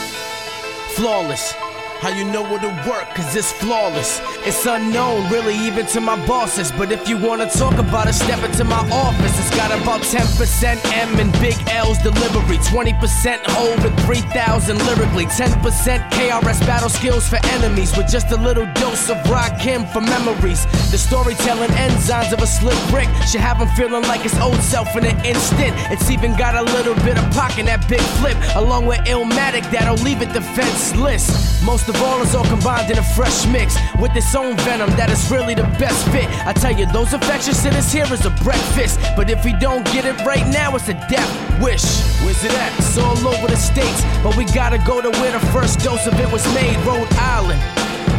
[0.97, 1.53] Flawless.
[1.99, 4.21] How you know it'll work, cause it's flawless.
[4.47, 6.71] It's unknown, really, even to my bosses.
[6.71, 9.37] But if you wanna talk about it, step into my office.
[9.37, 15.99] It's got about 10% M and big L's delivery, 20% hold and 3,000 lyrically, 10%
[16.11, 20.63] KRS battle skills for enemies, with just a little dose of Rakim for memories.
[20.91, 24.95] The storytelling enzymes of a Slick Rick should have him feeling like his old self
[24.95, 25.75] in an instant.
[25.91, 30.01] It's even got a little bit of pocket, that big flip, along with Illmatic that'll
[30.05, 31.61] leave it defenseless.
[31.61, 35.29] Most of all, all combined in a fresh mix with its own venom that is
[35.31, 36.29] really the best fit.
[36.45, 38.99] I tell you, those infections to this here is a breakfast.
[39.15, 41.29] But if we don't get it right now, it's a death
[41.61, 41.83] wish.
[42.21, 42.77] Where's it at?
[42.77, 46.19] It's all over the states, but we gotta go to where the first dose of
[46.19, 47.59] it was made, Rhode Island.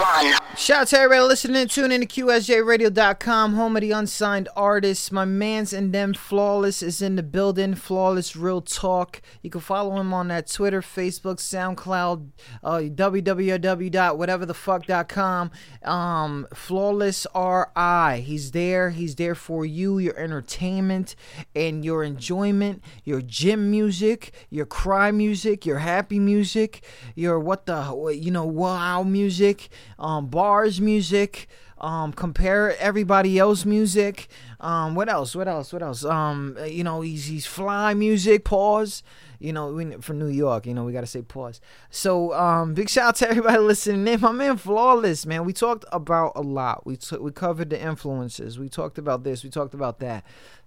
[0.00, 0.32] one.
[0.58, 1.68] Shout out to everybody listening.
[1.68, 5.12] Tune in to QSJRadio.com, home of the unsigned artists.
[5.12, 7.74] My man's and them Flawless is in the building.
[7.74, 9.20] Flawless Real Talk.
[9.42, 12.30] You can follow him on that Twitter, Facebook, SoundCloud,
[12.64, 15.50] uh, www.whateverthefuck.com.
[15.84, 18.22] Um, Flawless RI.
[18.22, 18.88] He's there.
[18.90, 21.16] He's there for you, your entertainment
[21.54, 26.82] and your enjoyment, your gym music, your cry music, your happy music,
[27.14, 31.48] your what the, you know, wow music, um, bars music.
[31.78, 34.28] Um, compare everybody else music.
[34.60, 35.34] Um, what else?
[35.34, 35.72] What else?
[35.72, 36.04] What else?
[36.04, 38.44] Um, you know, he's he's fly music.
[38.44, 39.02] Pause.
[39.40, 40.66] You know, we, from New York.
[40.66, 41.60] You know, we gotta say pause.
[41.90, 44.20] So, um, big shout out to everybody listening in.
[44.20, 45.44] My man, flawless man.
[45.44, 46.86] We talked about a lot.
[46.86, 48.56] We t- we covered the influences.
[48.56, 49.42] We talked about this.
[49.42, 50.24] We talked about that.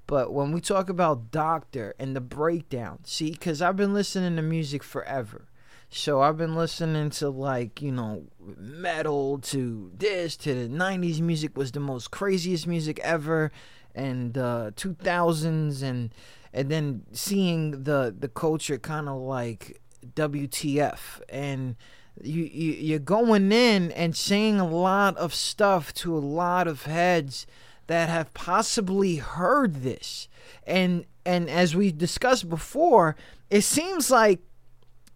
[0.07, 4.41] But when we talk about Doctor and the breakdown, see, because I've been listening to
[4.41, 5.48] music forever.
[5.89, 11.57] So I've been listening to like, you know, metal to this to the 90s music
[11.57, 13.51] was the most craziest music ever
[13.95, 16.13] and uh 2000s and
[16.53, 19.81] and then seeing the the culture kind of like
[20.15, 21.75] WTF and
[22.21, 26.83] you, you you're going in and saying a lot of stuff to a lot of
[26.83, 27.47] heads
[27.87, 30.27] that have possibly heard this.
[30.67, 33.15] And and as we discussed before
[33.49, 34.39] it seems like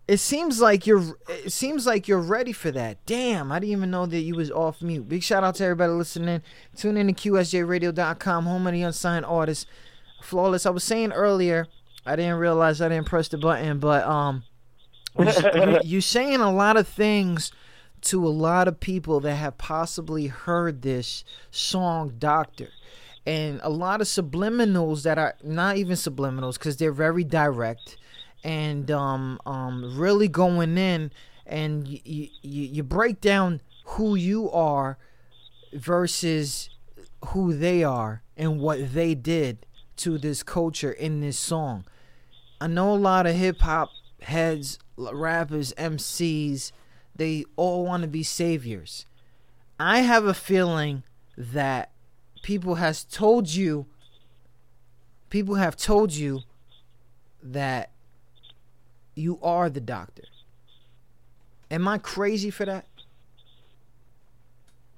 [0.08, 3.06] it seems like you're it seems like you're ready for that.
[3.06, 5.08] Damn, I didn't even know that you was off mute.
[5.08, 6.42] Big shout out to everybody listening.
[6.76, 9.66] Tune in to QSJRadio.com, home of the unsigned artists.
[10.22, 10.66] Flawless.
[10.66, 11.68] I was saying earlier,
[12.06, 14.44] I didn't realize I didn't press the button, but um
[15.18, 17.52] you, you, you're saying a lot of things
[18.02, 22.70] to a lot of people that have possibly heard this song Doctor.
[23.26, 27.96] And a lot of subliminals that are not even subliminals because they're very direct
[28.44, 31.12] and um, um, really going in
[31.46, 34.98] and you, you, you break down who you are
[35.74, 36.70] versus
[37.28, 39.66] who they are and what they did
[39.98, 41.86] to this culture in this song.
[42.60, 43.90] I know a lot of hip hop
[44.22, 46.72] heads, rappers, MCs,
[47.16, 49.06] they all want to be saviors.
[49.80, 51.04] I have a feeling
[51.38, 51.92] that
[52.42, 53.86] people has told you
[55.34, 56.42] people have told you
[57.42, 57.90] that
[59.16, 60.24] you are the doctor.
[61.72, 62.86] Am I crazy for that?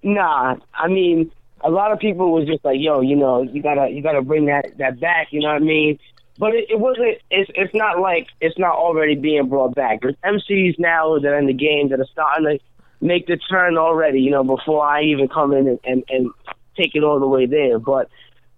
[0.03, 3.89] Nah, I mean, a lot of people was just like, "Yo, you know, you gotta,
[3.89, 5.99] you gotta bring that that back." You know what I mean?
[6.38, 7.18] But it, it wasn't.
[7.32, 10.01] It's it's not like it's not already being brought back.
[10.01, 12.59] There's MCs now that are in the game that are starting to
[12.99, 14.20] make the turn already.
[14.20, 16.30] You know, before I even come in and and, and
[16.76, 17.80] take it all the way there.
[17.80, 18.09] But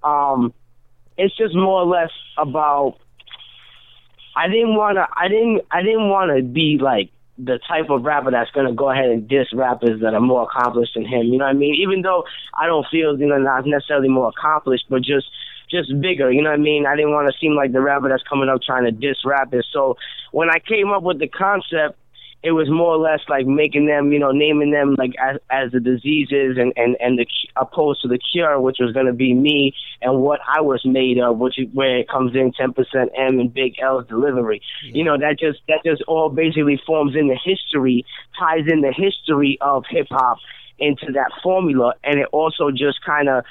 [0.03, 0.53] um,
[1.18, 2.97] it's just more or less about.
[4.38, 5.08] I didn't wanna.
[5.16, 5.62] I didn't.
[5.72, 7.10] I didn't want to be like
[7.40, 10.94] the type of rapper that's gonna go ahead and diss rappers that are more accomplished
[10.94, 11.26] than him.
[11.26, 11.74] You know what I mean?
[11.82, 12.24] Even though
[12.54, 15.26] I don't feel you know not necessarily more accomplished, but just
[15.72, 16.32] just bigger.
[16.32, 16.86] You know what I mean?
[16.86, 19.68] I didn't want to seem like the rapper that's coming up trying to diss rappers.
[19.74, 19.98] So
[20.32, 21.98] when I came up with the concept,
[22.44, 25.72] it was more or less like making them, you know, naming them like as, as
[25.72, 27.26] the diseases and and and the
[27.56, 31.20] opposed to the cure, which was going to be me and what I was made
[31.20, 32.74] of, which is where it comes in 10%
[33.18, 34.62] M and Big L's delivery.
[34.84, 38.06] You know, that just that just all basically forms in the history,
[38.40, 40.38] ties in the history of hip hop
[40.80, 43.44] into that formula, and it also just kind of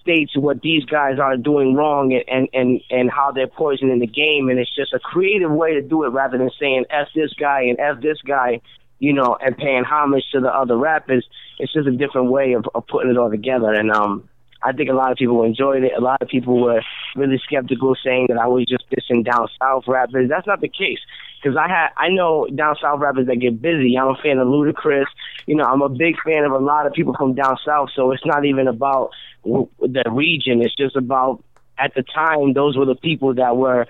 [0.00, 4.06] states what these guys are doing wrong and, and, and, and how they're poisoning the
[4.06, 4.48] game.
[4.48, 7.62] And it's just a creative way to do it rather than saying F this guy
[7.62, 8.60] and F this guy,
[8.98, 11.26] you know, and paying homage to the other rappers.
[11.58, 13.72] It's just a different way of, of putting it all together.
[13.72, 14.28] And um,
[14.62, 15.92] I think a lot of people enjoyed it.
[15.96, 16.82] A lot of people were
[17.16, 20.28] really skeptical, saying that I was just dissing down south rappers.
[20.28, 20.98] That's not the case.
[21.40, 23.96] Because I had, I know down south rappers that get busy.
[23.96, 25.06] I'm a fan of Ludacris.
[25.46, 27.90] You know, I'm a big fan of a lot of people from down south.
[27.96, 29.10] So it's not even about
[29.44, 30.60] the region.
[30.62, 31.42] It's just about
[31.78, 33.86] at the time those were the people that were,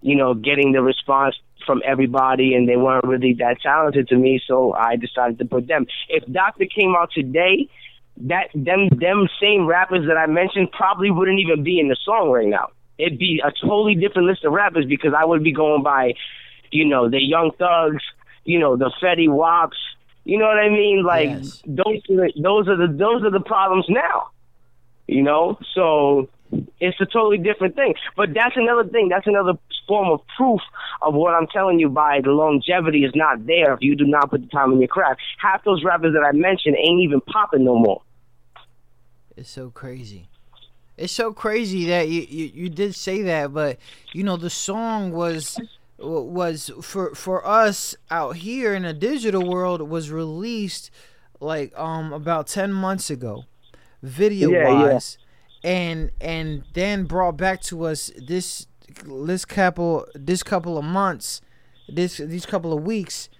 [0.00, 4.40] you know, getting the response from everybody, and they weren't really that talented to me.
[4.46, 5.86] So I decided to put them.
[6.08, 7.68] If Doctor came out today,
[8.16, 12.30] that them them same rappers that I mentioned probably wouldn't even be in the song
[12.30, 12.68] right now.
[12.96, 16.14] It'd be a totally different list of rappers because I would be going by,
[16.74, 18.02] you know, the Young Thugs,
[18.44, 19.76] you know, the Fetty Waps.
[20.24, 21.04] You know what I mean?
[21.04, 21.62] Like Yes.
[21.66, 24.28] those are the, those are the those are the problems now.
[25.06, 26.28] You know, so
[26.80, 27.94] it's a totally different thing.
[28.16, 29.08] But that's another thing.
[29.08, 29.52] That's another
[29.86, 30.62] form of proof
[31.02, 31.88] of what I'm telling you.
[31.90, 34.88] By the longevity is not there if you do not put the time in your
[34.88, 35.20] craft.
[35.38, 38.02] Half those rappers that I mentioned ain't even popping no more.
[39.36, 40.28] It's so crazy.
[40.96, 43.78] It's so crazy that you, you, you did say that, but
[44.12, 45.58] you know the song was
[46.04, 50.90] was for for us out here in the digital world was released
[51.40, 53.44] like um about 10 months ago
[54.04, 55.18] video wise.
[55.64, 58.66] And and then brought back to us this
[59.06, 61.40] this couple this couple of months
[61.88, 63.30] this these couple of weeks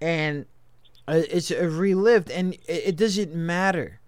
[0.00, 0.46] and
[1.06, 2.30] uh, it's uh, relived.
[2.30, 4.00] And it, it doesn't matter.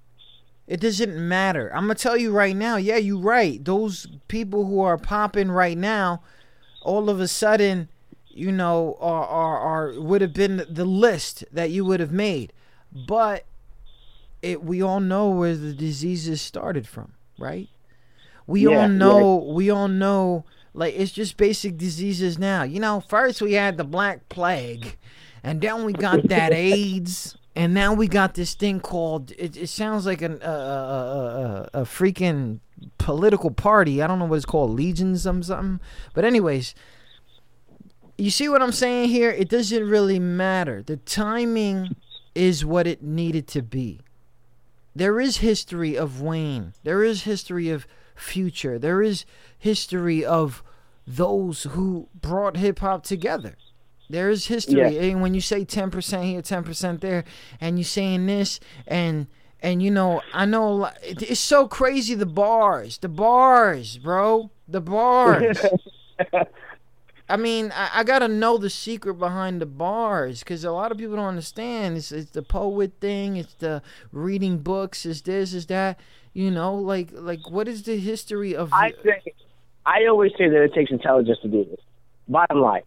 [0.66, 1.70] It doesn't matter.
[1.74, 3.62] I'm gonna tell you right now yeah you're right.
[3.62, 6.22] Those people who are popping right now
[6.80, 7.88] all of a sudden
[8.28, 12.52] you know are are, are would have been the list that you would have made.
[12.92, 13.44] But
[14.42, 17.68] it we all know where the diseases started from right?
[18.46, 20.44] We Yeah, all know we all know
[20.74, 22.62] like it's just basic diseases now.
[22.62, 24.96] You know first we had the black plague
[25.42, 29.68] and then we got that aids and now we got this thing called it, it
[29.68, 32.60] sounds like an, uh, uh, uh, a freaking
[32.98, 35.80] political party i don't know what it's called legion some something
[36.14, 36.74] but anyways
[38.16, 41.94] you see what i'm saying here it doesn't really matter the timing
[42.34, 44.00] is what it needed to be
[44.94, 46.74] there is history of Wayne.
[46.82, 48.78] There is history of Future.
[48.78, 49.24] There is
[49.58, 50.62] history of
[51.06, 53.56] those who brought hip hop together.
[54.10, 54.80] There is history.
[54.80, 54.88] Yeah.
[54.88, 57.24] And when you say 10% here, 10% there,
[57.60, 59.26] and you're saying this and
[59.62, 62.98] and you know, I know lot- it's so crazy the bars.
[62.98, 64.50] The bars, bro.
[64.66, 65.58] The bars.
[67.28, 70.98] I mean, I, I gotta know the secret behind the bars because a lot of
[70.98, 71.98] people don't understand.
[71.98, 73.36] It's, it's the poet thing.
[73.36, 73.82] It's the
[74.12, 75.06] reading books.
[75.06, 75.52] Is this.
[75.52, 76.00] Is that.
[76.32, 78.72] You know, like like what is the history of?
[78.72, 79.34] I say,
[79.84, 81.80] I always say that it takes intelligence to do this.
[82.28, 82.82] Bottom line,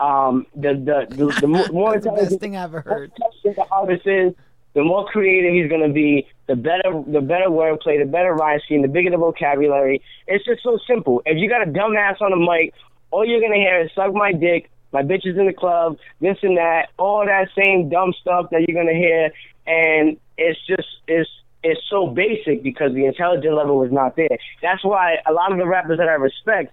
[0.00, 3.12] um, the the the, the more, more the intelligent thing I've ever heard.
[3.42, 4.34] the artist is,
[4.74, 6.26] the more creative he's gonna be.
[6.46, 10.02] The better the better wordplay, the better rhyme scheme, the bigger the vocabulary.
[10.26, 11.22] It's just so simple.
[11.24, 12.74] If you got a dumbass on the mic,
[13.10, 16.36] all you're gonna hear is "suck my dick," "my bitch is in the club," this
[16.42, 19.32] and that, all that same dumb stuff that you're gonna hear,
[19.66, 21.30] and it's just it's
[21.62, 24.38] it's so basic because the intelligence level is not there.
[24.62, 26.72] That's why a lot of the rappers that I respect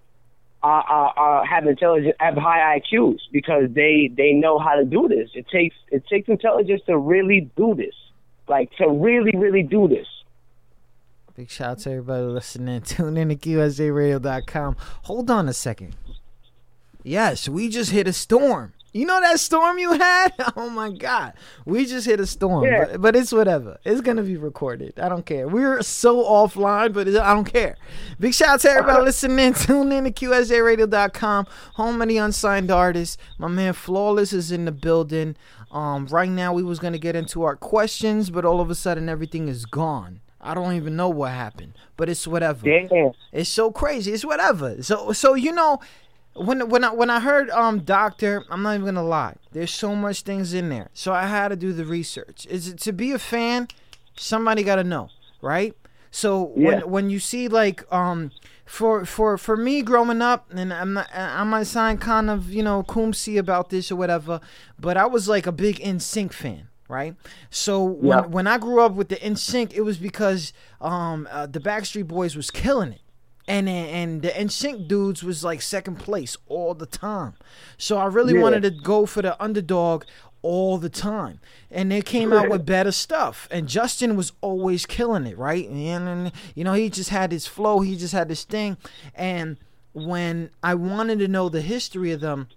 [0.64, 5.30] are, are, have intelligent have high IQs because they they know how to do this.
[5.34, 7.94] It takes it takes intelligence to really do this,
[8.48, 10.08] like to really really do this.
[11.36, 12.82] Big shout out to everybody listening.
[12.86, 14.78] Tune in to QSJRadio.com.
[15.04, 15.96] Hold on a second.
[17.04, 18.74] Yes, we just hit a storm.
[18.94, 20.34] You know that storm you had?
[20.56, 21.34] Oh my God.
[21.66, 22.66] We just hit a storm.
[22.66, 22.86] Yeah.
[22.86, 23.80] But, but it's whatever.
[23.84, 25.00] It's going to be recorded.
[25.00, 25.48] I don't care.
[25.48, 27.76] We're so offline, but I don't care.
[28.20, 29.54] Big shout out to everybody listening.
[29.56, 31.48] Tune in to QSJRadio.com.
[31.74, 33.18] Home of the unsigned artists.
[33.38, 35.36] My man Flawless is in the building.
[35.72, 38.76] Um, right now, we was going to get into our questions, but all of a
[38.76, 40.22] sudden, everything is gone.
[40.44, 42.66] I don't even know what happened, but it's whatever.
[42.66, 43.14] Damn.
[43.32, 44.12] It's so crazy.
[44.12, 44.84] It's whatever.
[44.84, 45.80] So so you know,
[46.36, 49.36] when when I when I heard um doctor, I'm not even gonna lie.
[49.52, 50.90] There's so much things in there.
[50.94, 52.48] So I had to do the research.
[52.50, 53.68] Is it to be a fan?
[54.16, 55.10] Somebody got to know,
[55.42, 55.76] right?
[56.12, 56.66] So Yeah.
[56.66, 58.32] when when you see like um
[58.66, 62.64] for for for me growing up, and I'm not I might sound kind of you
[62.64, 64.40] know coomsy about this or whatever,
[64.80, 66.68] but I was like a big NSYNC fan.
[66.90, 67.16] Right,
[67.50, 68.22] so when Yeah.
[68.26, 70.52] when I grew up with the NSYNC, it was because
[70.82, 73.02] um uh, the Backstreet Boys was killing it
[73.48, 77.34] and and the NSYNC dudes was like second place all the time.
[77.78, 78.42] So I really Yeah.
[78.42, 80.04] wanted to go for the underdog
[80.42, 81.40] all the time.
[81.72, 83.48] And they came out with better stuff.
[83.50, 85.68] And Justin was always killing it, right?
[85.70, 88.78] And, and you know, he just had his flow, he just had this thing.
[89.16, 89.58] And
[89.94, 92.48] when I wanted to know the history of them,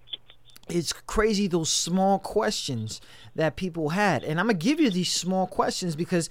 [0.69, 3.01] it's crazy those small questions
[3.35, 4.25] that people had.
[4.25, 6.29] And i'm gonna give you these small questions because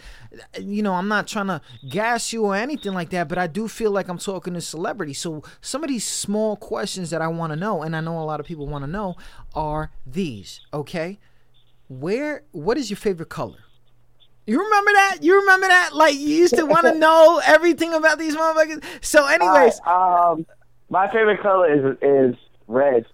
[0.59, 3.67] you know i'm not trying to gas you or anything like that but i do
[3.67, 5.19] feel like i'm talking to celebrities.
[5.19, 8.25] So some of these small questions that i want to know and i know a
[8.25, 9.15] lot of people want to know
[9.53, 11.19] are these okay?
[11.87, 13.59] Where what is your favorite color?
[14.47, 15.17] You remember that?
[15.21, 15.91] You remember that?
[15.95, 18.83] Like you used to want to know everything about these motherfuckers?
[19.01, 20.45] So anyways um,
[20.89, 22.35] my favorite color is is
[22.67, 23.05] red.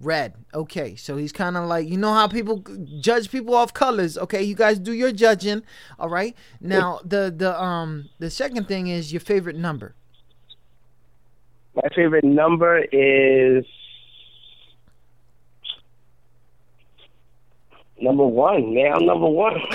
[0.00, 0.34] Red.
[0.54, 2.64] Okay, so he's kind of like you know how people
[3.00, 4.16] judge people off colors.
[4.16, 5.62] Okay, you guys do your judging.
[5.98, 6.36] All right.
[6.60, 9.94] Now the the um the second thing is your favorite number.
[11.74, 13.64] My favorite number is
[18.00, 18.74] number one.
[18.74, 19.54] Man, I'm number one.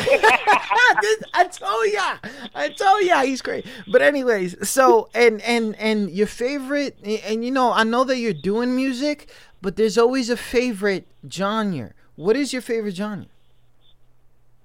[1.33, 2.17] I told ya.
[2.55, 3.65] I told ya he's great.
[3.87, 8.33] But anyways, so and and and your favorite and you know I know that you're
[8.33, 9.29] doing music,
[9.63, 11.93] but there's always a favorite genre.
[12.17, 13.27] What is your favorite genre?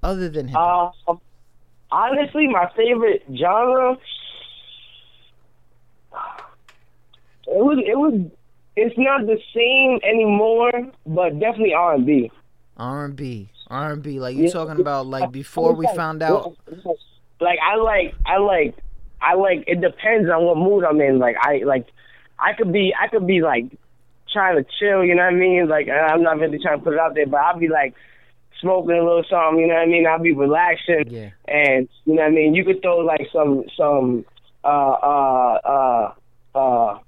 [0.02, 0.94] Other than hip hop.
[1.06, 1.20] Um,
[1.90, 3.96] honestly, my favorite genre.
[7.46, 8.28] It was it was
[8.74, 10.72] it's not the same anymore,
[11.06, 12.30] but definitely R and B.
[12.76, 14.18] R and B, R and B.
[14.18, 16.56] Like you're talking about like before we found out.
[17.40, 18.76] Like I like I like
[19.22, 21.20] I like it depends on what mood I'm in.
[21.20, 21.86] Like I like
[22.36, 23.66] I could be I could be like
[24.32, 25.68] trying to chill, you know what I mean?
[25.68, 27.94] Like I'm not really trying to put it out there, but I'll be like
[28.60, 30.06] smoking a little something, you know what I mean?
[30.06, 31.30] I'll be relaxing Yeah.
[31.46, 34.24] and you know what I mean, you could throw like some some
[34.64, 36.98] uh uh uh uh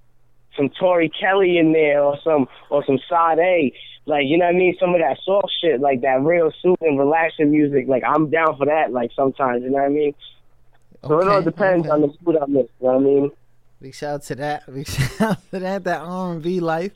[0.57, 3.73] some Tori Kelly in there or some or some Sade.
[4.07, 4.77] Like, you know what I mean?
[4.81, 7.87] Some of that soft shit, like that real soothing, relaxing music.
[7.87, 10.15] Like I'm down for that, like sometimes, you know what I mean?
[11.07, 11.93] So it all depends okay.
[11.93, 13.31] on the mood I'm in, you know what I mean?
[13.81, 14.63] Big shout out to that.
[14.75, 15.85] Big shout out to that.
[15.85, 16.93] That R and B life.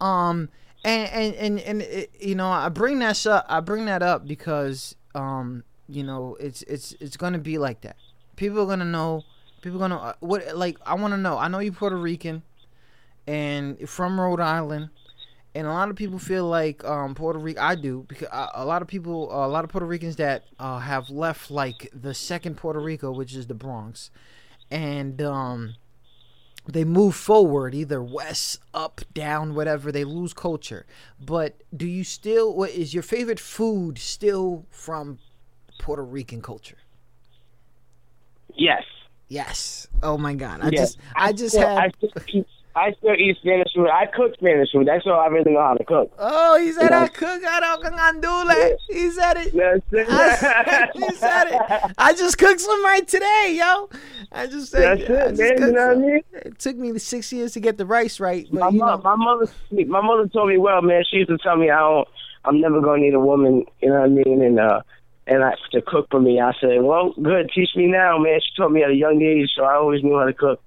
[0.00, 0.48] Um,
[0.84, 3.46] and and and and it, you know, I bring that up.
[3.48, 7.96] I bring that up because um, you know, it's it's it's gonna be like that.
[8.36, 9.24] People are gonna know.
[9.60, 10.78] People are gonna uh, what like.
[10.86, 11.36] I want to know.
[11.36, 12.42] I know you're Puerto Rican,
[13.26, 14.90] and from Rhode Island.
[15.52, 17.60] And a lot of people feel like um, Puerto Rico.
[17.60, 20.78] I do because a, a lot of people, a lot of Puerto Ricans that uh,
[20.78, 24.12] have left like the second Puerto Rico, which is the Bronx,
[24.70, 25.74] and um,
[26.70, 30.86] they move forward either west up down whatever they lose culture
[31.20, 35.18] but do you still what is your favorite food still from
[35.78, 36.78] puerto rican culture
[38.54, 38.84] Yes.
[39.28, 40.94] yes oh my god i Yes.
[40.94, 42.46] just i just still, had I still, eat,
[42.86, 43.88] I still eat Spanish food.
[43.88, 44.86] I cook Spanish food.
[44.88, 46.10] That's all I really know how to cook.
[46.18, 47.02] oh he said Yeah.
[47.02, 49.54] i cook out con andule he said it.
[50.08, 53.88] I- he said it i just cooked some right today yo
[54.32, 55.68] i just said That's I it, man.
[55.68, 56.20] You know what I mean?
[56.32, 59.02] it took me six years to get the rice right but My, you mo- know
[59.02, 59.46] my mother,
[59.86, 61.02] my mother told me well, man.
[61.10, 62.08] She used to tell me I don't,
[62.44, 63.64] I'm never gonna need a woman.
[63.82, 64.42] You know what I mean?
[64.42, 64.80] And uh,
[65.26, 66.40] and I to cook for me.
[66.40, 67.50] I said, well, good.
[67.54, 68.40] Teach me now, man.
[68.40, 70.60] She taught me at a young age, so I always knew how to cook.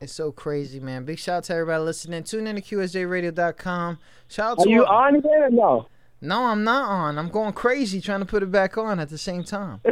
[0.00, 1.04] It's so crazy, man.
[1.04, 2.22] Big shout out to everybody listening.
[2.24, 3.98] Tune in to QSJRadio.com.
[4.28, 5.86] Shout out Are to you on again or no?
[6.22, 7.18] No, I'm not on.
[7.18, 9.80] I'm going crazy trying to put it back on at the same time.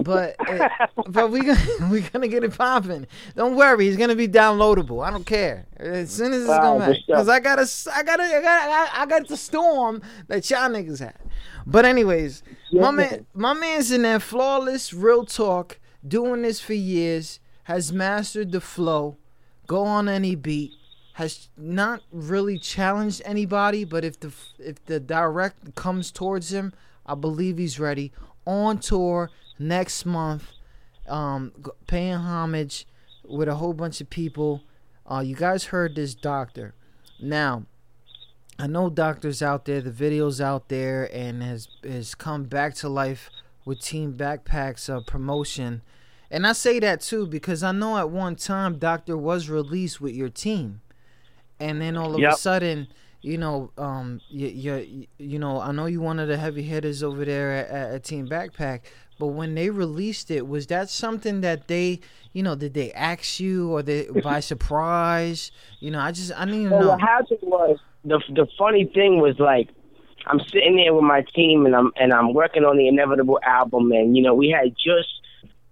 [0.00, 0.70] But it,
[1.08, 1.58] but we gonna
[1.90, 3.08] we gonna get it popping.
[3.34, 5.04] Don't worry, it's gonna be downloadable.
[5.04, 8.02] I don't care as soon as it's Wow, gonna back because I got a I
[8.04, 11.18] got a, I got I, I got the storm that y'all niggas had.
[11.66, 17.40] But anyways, my man my man's in there, flawless, real talk, doing this for years,
[17.64, 19.16] has mastered the flow,
[19.68, 20.72] go on any beat,
[21.12, 26.72] has not really challenged anybody, but if the if the direct comes towards him,
[27.06, 28.12] I believe he's ready.
[28.44, 30.52] On tour next month,
[31.06, 31.52] um,
[31.86, 32.86] paying homage
[33.24, 34.62] with a whole bunch of people.
[35.10, 36.74] Uh, you guys heard this doctor.
[37.20, 37.64] Now,
[38.58, 42.88] I know doctors out there, the videos out there, and has has come back to
[42.88, 43.30] life
[43.64, 45.82] with Team Backpacks uh, promotion.
[46.30, 50.14] And I say that too because I know at one time Doctor was released with
[50.14, 50.80] your team,
[51.58, 52.88] and then all of a sudden,
[53.22, 57.24] you know, um, you, you know, I know you one of the heavy hitters over
[57.24, 58.80] there at, at, at Team Backpack,
[59.18, 62.00] but when they released it, was that something that they,
[62.32, 65.50] you know, did they ask you or they by surprise?
[65.80, 66.88] You know, I just I need to So know.
[66.90, 69.70] what happened was the the funny thing was like
[70.26, 73.90] I'm sitting there with my team and I'm and I'm working on the inevitable album
[73.92, 75.08] and you know we had just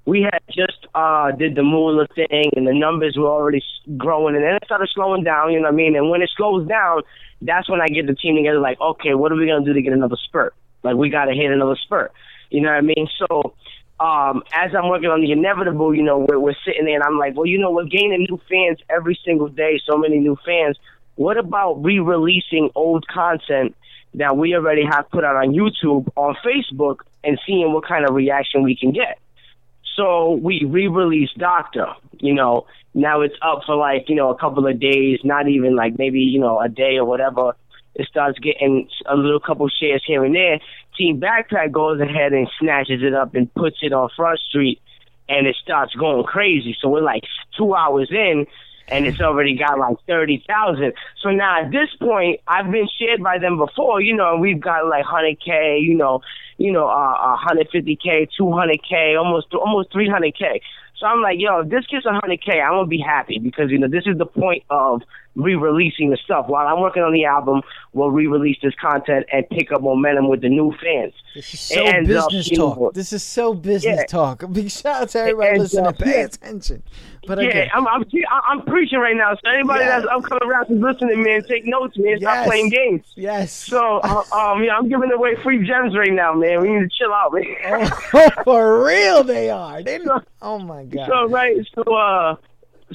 [0.06, 3.62] we had just uh did the Moolah thing and the numbers were already
[3.96, 6.30] growing and then it started slowing down you know what I mean and when it
[6.36, 7.02] slows down
[7.42, 9.82] that's when I get the team together like okay what are we gonna do to
[9.82, 12.12] get another spurt like we gotta hit another spurt
[12.50, 13.54] you know what I mean so
[13.98, 17.18] um, as I'm working on the inevitable, you know, we're, we're sitting there and I'm
[17.18, 20.78] like, well, you know, we're gaining new fans every single day, so many new fans.
[21.14, 23.74] What about re-releasing old content
[24.14, 28.14] that we already have put out on YouTube, on Facebook, and seeing what kind of
[28.14, 29.18] reaction we can get?
[29.97, 31.86] So we re-released Doctor.
[32.18, 35.74] You know, now it's up for like you know a couple of days, not even
[35.74, 37.56] like maybe you know a day or whatever.
[37.94, 40.60] It starts getting a little couple shares here and there.
[40.98, 44.81] Team Backpack goes ahead and snatches it up and puts it on Front Street,
[45.28, 46.77] and it starts going crazy.
[46.81, 47.24] So we're like
[47.56, 48.47] two hours in,
[48.88, 50.92] and it's already got like thirty thousand.
[51.22, 54.60] So now at this point, I've been shared by them before, you know, and we've
[54.60, 56.20] got like hundred k, you know,
[56.58, 60.60] you know, uh, hundred fifty k, two hundred k, almost almost three hundred k.
[60.98, 63.78] So I'm like, yo, if this gets hundred k, I'm gonna be happy because you
[63.78, 65.02] know this is the point of
[65.36, 66.46] re-releasing the stuff.
[66.48, 67.60] While I'm working on the album,
[67.92, 71.12] we'll re-release this content and pick up momentum with the new fans.
[71.34, 72.94] This is so It ends up, business you know, talk.
[72.94, 74.06] This is so business Yeah.
[74.06, 74.44] talk.
[74.52, 75.92] Big shout out to everybody listening.
[75.92, 76.82] Pay attention.
[77.26, 78.04] But yeah, again, I'm, I'm
[78.48, 79.34] I'm preaching right now.
[79.34, 80.00] So anybody Yeah.
[80.00, 82.18] that's I'm coming around who's listening, man, take notes, man.
[82.18, 82.46] Stop Yes.
[82.46, 83.04] playing games.
[83.16, 83.52] Yes.
[83.52, 86.60] So uh, um, yeah, I'm giving away free gems right now, man.
[86.62, 87.90] We need to chill out, man.
[88.44, 89.82] for real, they are.
[89.82, 89.98] They
[90.42, 91.08] oh my god.
[91.08, 92.36] So right, so uh,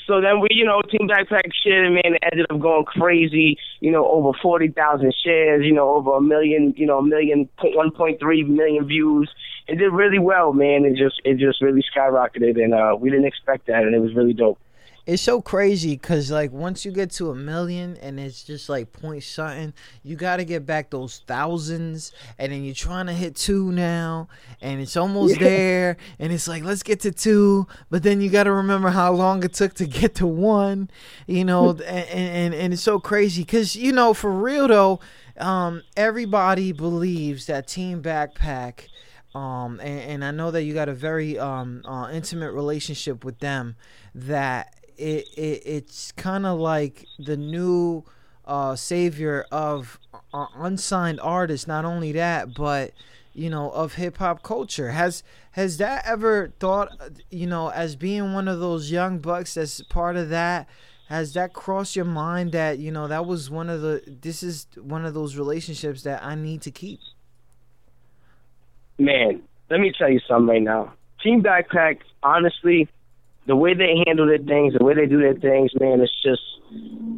[0.07, 3.57] so then we, you know, Team Backpack shit, and man, it ended up going crazy.
[3.81, 5.65] You know, over forty thousand shares.
[5.65, 6.73] You know, over a million.
[6.77, 9.30] You know, a million, one point three million views.
[9.68, 10.85] It did really well, man.
[10.85, 14.15] It just, it just really skyrocketed, and uh, we didn't expect that, and it was
[14.15, 14.59] really dope.
[15.07, 18.91] It's so crazy because like once you get to a million and it's just like
[18.94, 19.73] point something,
[20.03, 24.28] you got to get back those thousands, and then you're trying to hit two now,
[24.61, 25.48] and it's almost Yeah.
[25.48, 29.11] there, and it's like let's get to two, but then you got to remember how
[29.11, 30.90] long it took to get to one,
[31.26, 34.99] you know, and and, and it's so crazy because you know for real though,
[35.38, 38.88] um, everybody believes that Team Backpack.
[39.34, 43.40] Um, and, and I know that you got a very um, uh, intimate relationship with
[43.40, 43.78] them.
[44.14, 48.03] That it, it it's kind of like the new
[48.45, 49.99] uh, savior of
[50.34, 51.68] uh, unsigned artists.
[51.68, 52.91] Not only that, but
[53.34, 54.91] you know of hip hop culture.
[54.91, 56.90] Has has that ever thought
[57.30, 60.68] you know as being one of those young bucks as part of that?
[61.10, 64.68] Has that crossed your mind that you know that was one of the this is
[64.78, 66.99] one of those relationships that I need to keep?
[69.02, 70.94] man, let me tell you something right now.
[71.23, 72.88] Team Backpack, honestly,
[73.47, 76.41] the way they handle their things, the way they do their things, man, it's just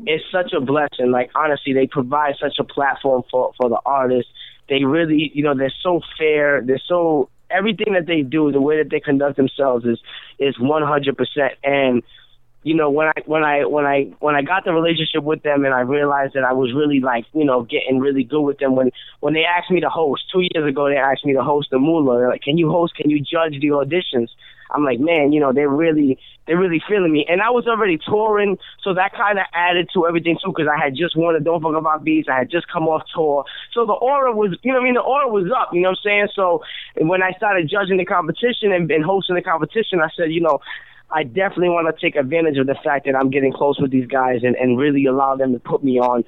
[0.05, 1.11] it's such a blessing.
[1.11, 4.31] Like honestly, they provide such a platform for for the artists.
[4.69, 6.61] They really, you know, they're so fair.
[6.61, 9.99] They're so everything that they do, the way that they conduct themselves is
[10.39, 11.53] is one hundred percent.
[11.63, 12.03] And
[12.63, 15.65] you know, when I when I when I when I got the relationship with them
[15.65, 18.75] and I realized that I was really like, you know, getting really good with them
[18.75, 21.69] when when they asked me to host two years ago they asked me to host
[21.71, 22.19] the Moolah.
[22.19, 24.29] They're like, Can you host, can you judge the auditions?
[24.73, 26.17] I'm like, man, you know, they're really
[26.47, 27.25] they're really feeling me.
[27.29, 30.81] And I was already touring, so that kind of added to everything too, because I
[30.81, 32.27] had just won the Don't Fuck About Beats.
[32.27, 35.01] I had just come off tour, so the aura was, you know, I mean, the
[35.01, 35.69] aura was up.
[35.73, 36.27] You know what I'm saying?
[36.35, 36.63] So
[36.97, 40.59] when I started judging the competition and, and hosting the competition, I said, you know.
[41.13, 44.07] I definitely want to take advantage of the fact that I'm getting close with these
[44.07, 46.23] guys and, and really allow them to put me on.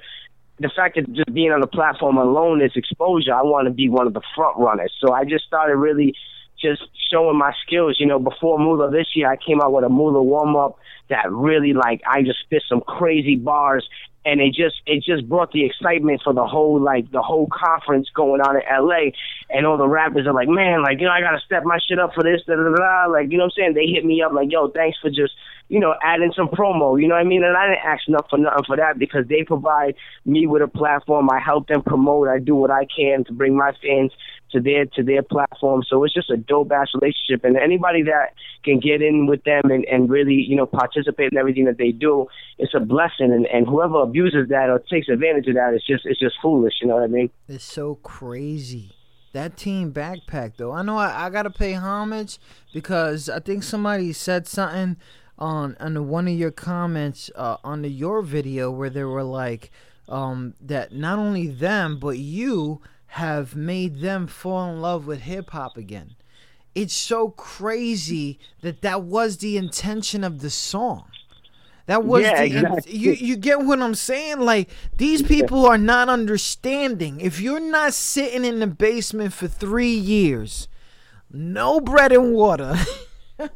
[0.60, 3.34] The fact that just being on the platform alone is exposure.
[3.34, 4.92] I want to be one of the front runners.
[5.00, 6.14] So I just started really
[6.60, 7.96] just showing my skills.
[7.98, 10.78] You know, before Moolah this year, I came out with a Moolah warm up
[11.08, 13.88] that really like I just spit some crazy bars,
[14.24, 18.08] and it just it just brought the excitement for the whole like the whole conference
[18.14, 19.12] going on in LA,
[19.50, 21.98] and all the rappers are like, man, like you know I gotta step my shit
[21.98, 22.74] up for this, da da.
[22.74, 23.06] da.
[23.10, 23.74] Like you know what I'm saying?
[23.74, 25.32] They hit me up like, yo, thanks for just
[25.68, 27.00] you know adding some promo.
[27.00, 27.44] You know what I mean?
[27.44, 30.68] And I didn't ask enough for nothing for that because they provide me with a
[30.68, 31.30] platform.
[31.30, 32.28] I help them promote.
[32.28, 34.10] I do what I can to bring my fans
[34.52, 35.82] to their to their platform.
[35.88, 39.70] So it's just a dope ass relationship, and anybody that can get in with them
[39.70, 42.26] and and really you know participate in everything that they do,
[42.58, 43.32] it's a blessing.
[43.32, 46.74] And and whoever abuses that or takes advantage of that, it's just it's just foolish.
[46.80, 47.30] You know what I mean?
[47.48, 48.92] It's so crazy.
[49.32, 50.72] That team backpack though.
[50.72, 52.38] I know I, I gotta pay homage
[52.72, 54.96] because I think somebody said something
[55.38, 59.70] on on one of your comments uh, on the your video where they were like
[60.08, 62.80] um, that not only them but you
[63.16, 66.14] have made them fall in love with hip hop again.
[66.74, 71.04] It's so crazy that that was the intention of the song.
[71.86, 72.96] That was Yeah, the exactly.
[72.96, 74.40] you you get what I'm saying?
[74.40, 74.68] Like
[74.98, 77.20] these people are not understanding.
[77.20, 80.68] If you're not sitting in the basement for 3 years,
[81.30, 82.76] no bread and water.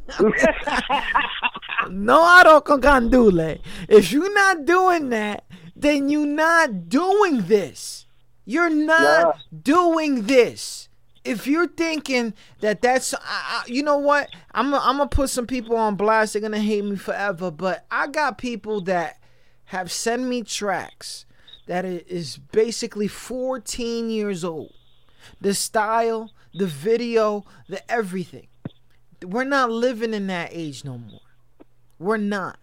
[1.91, 3.61] no arroz con gandule.
[3.89, 5.45] If you're not doing that,
[5.77, 8.07] then you're not doing this.
[8.51, 10.89] You're not doing this.
[11.23, 15.47] If you're thinking that that's, I, I, you know what, I'm I'm gonna put some
[15.47, 16.33] people on blast.
[16.33, 19.21] They're gonna hate me forever, but I got people that
[19.67, 21.27] have sent me tracks
[21.69, 24.75] that is basically 14 years old.
[25.41, 28.49] The style, the video, the everything.
[29.23, 31.21] We're not living in that age no more.
[32.01, 32.59] We're not.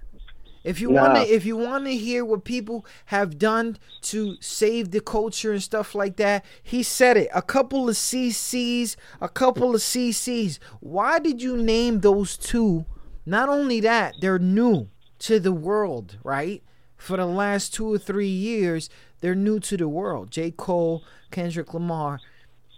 [0.67, 1.01] If you Nah.
[1.01, 5.53] want to if you want to hear what people have done to save the culture
[5.53, 7.29] and stuff like that, he said it.
[7.33, 10.59] A couple of CCs, a couple of CCs.
[10.81, 12.85] Why did you name those two?
[13.25, 14.89] Not only that, they're new
[15.19, 16.61] to the world, right?
[16.97, 18.89] For the last 2 or 3 years,
[19.21, 20.31] they're new to the world.
[20.31, 20.51] J.
[20.51, 22.19] Cole, Kendrick Lamar.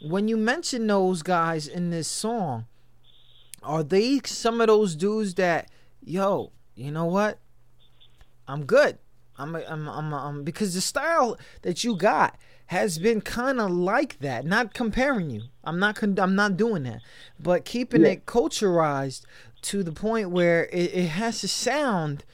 [0.01, 2.65] When you mention those guys in this song,
[3.63, 5.69] are they some of those dudes that,
[6.03, 7.39] yo, you know what?
[8.49, 8.97] I'm good.
[9.37, 12.35] I'm, I'm, I'm, I'm because the style that you got
[12.65, 14.45] has been kind of like that.
[14.45, 15.43] Not comparing you.
[15.63, 15.95] I'm not.
[15.95, 17.01] Con- I'm not doing that.
[17.39, 18.09] But keeping Yeah.
[18.09, 19.21] it culturized
[19.61, 22.25] to the point where it, it has to sound.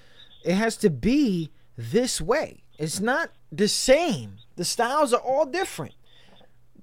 [0.44, 2.64] It has to be this way.
[2.80, 4.38] It's not the same.
[4.56, 5.94] The styles are all different.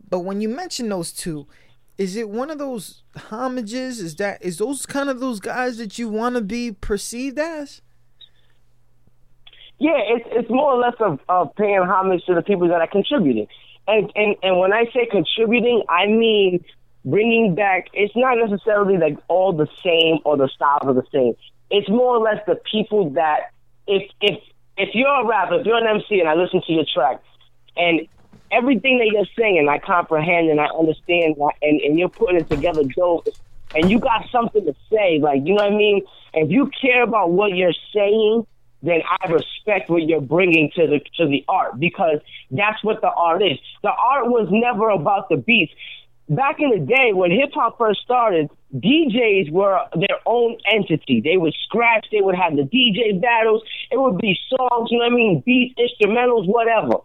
[0.08, 1.46] But when you mention those two,
[1.98, 3.98] is it one of those homages?
[4.00, 7.82] Is that is those kind of those guys that you want to be perceived as?
[9.82, 12.86] Yeah, it's it's more or less of, of paying homage to the people that are
[12.86, 13.48] contributing.
[13.88, 16.64] And and and when I say contributing, I mean
[17.04, 17.88] bringing back.
[17.92, 21.34] It's not necessarily like all the same or the styles are the same.
[21.68, 23.50] It's more or less the people that
[23.88, 24.38] if if
[24.76, 27.20] if you're a rapper, if you're an MC, and I listen to your track,
[27.76, 28.06] and
[28.52, 32.82] everything that you're saying, I comprehend and I understand, and and you're putting it together
[32.84, 33.26] dope,
[33.74, 36.02] and you got something to say, like you know what I mean.
[36.34, 38.46] If you care about what you're saying,
[38.82, 42.18] then I respect what you're bringing to the to the art because
[42.50, 43.58] that's what the art is.
[43.82, 45.72] The art was never about the beats.
[46.28, 51.20] Back in the day when hip hop first started, DJs were their own entity.
[51.20, 55.04] They would scratch, they would have the DJ battles, it would be songs, you know
[55.04, 57.02] what I mean, beats, instrumentals, whatever.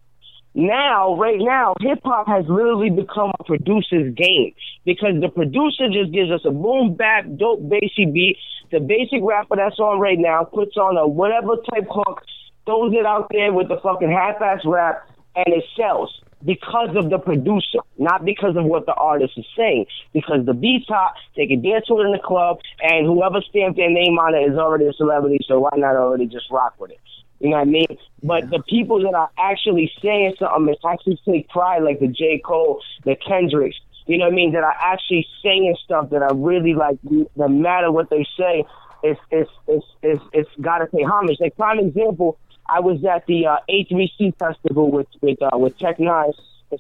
[0.53, 4.53] Now, right now, hip hop has literally become a producer's game
[4.86, 8.38] because the producer just gives us a boom bap, dope bassy beat.
[8.72, 12.24] The basic rapper that's on right now puts on a whatever type hook,
[12.65, 17.18] throws it out there with the fucking half-ass rap, and it sells because of the
[17.18, 19.86] producer, not because of what the artist is saying.
[20.11, 23.78] Because the beat's hot, they can dance to it in the club, and whoever stamped
[23.78, 26.91] their name on it is already a celebrity, so why not already just rock with
[26.91, 26.99] it?
[27.40, 27.98] You know what I mean?
[28.24, 32.42] But the people that are actually saying something and actually take pride, like the J.
[32.44, 33.78] Cole, the Kendricks,
[34.08, 37.48] you know what I mean, that are actually saying stuff that I really like, no
[37.48, 38.66] matter what they say,
[39.04, 41.38] it's, it's, it's, it's, it's gotta pay homage.
[41.40, 46.00] Like, prime example, I was at the uh, A3C festival with, with, uh, with Tech
[46.00, 46.34] N9ne,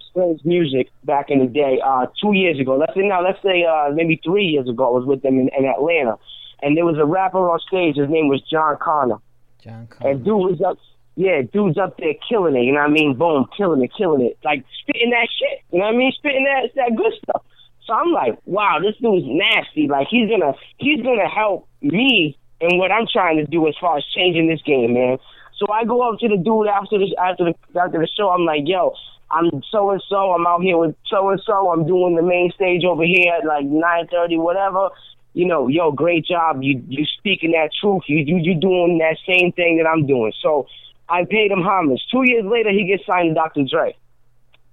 [0.09, 2.77] Strange Music back in the day, uh, two years ago.
[2.77, 5.49] Let's say now, let's say, uh, maybe three years ago, I was with them in,
[5.57, 6.17] in Atlanta.
[6.61, 9.17] And there was a rapper on stage, his name was Jon Connor.
[9.63, 10.77] Jon And dude was up,
[11.15, 12.63] yeah, dude's up there killing it.
[12.63, 13.17] You know what I mean?
[13.17, 15.61] Boom, killing it, killing it, like spitting that shit.
[15.71, 16.11] You know what I mean?
[16.17, 17.43] Spitting that that good stuff.
[17.85, 19.87] So I'm like, wow, this dude's nasty.
[19.87, 23.97] Like he's gonna he's gonna help me in what I'm trying to do as far
[23.97, 25.17] as changing this game, man.
[25.57, 28.29] So I go up to the dude after the after the after the show.
[28.29, 28.93] I'm like, yo,
[29.31, 30.33] I'm so and so.
[30.33, 31.71] I'm out here with so and so.
[31.71, 34.89] I'm doing the main stage over here at like 9:30, whatever
[35.37, 36.63] you know, yo, great job.
[36.63, 38.03] You you speaking that truth.
[38.07, 40.33] You you you doing that same thing that I'm doing.
[40.41, 40.65] So
[41.07, 42.01] I paid him homage.
[42.11, 43.61] Two years later, he gets signed to Dr.
[43.69, 43.95] Dre,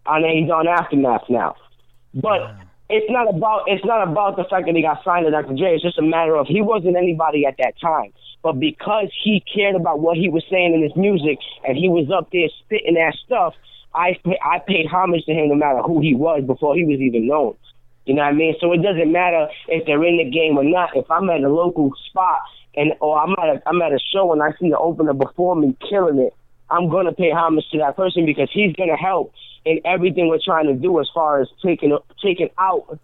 [0.06, 1.56] and then he's on Aftermath now.
[2.14, 2.56] But
[2.88, 5.54] it's not about it's not about the fact that he got signed to Dr.
[5.54, 5.74] Dre.
[5.74, 8.14] It's just a matter of he wasn't anybody at that time.
[8.42, 12.08] But because he cared about what he was saying in his music, and he was
[12.10, 13.52] up there spitting that stuff,
[13.94, 17.28] I I paid homage to him no matter who he was before he was even
[17.28, 17.54] known.
[18.06, 18.54] You know what I mean?
[18.60, 20.96] So it doesn't matter if they're in the game or not.
[20.96, 22.40] If I'm at a local spot
[22.74, 25.56] and or I'm at a, I'm at a show and I see the opener before
[25.56, 26.34] me killing it,
[26.70, 29.32] I'm gonna pay homage to that person because he's gonna help
[29.64, 32.98] in everything we're trying to do as far as taking taking out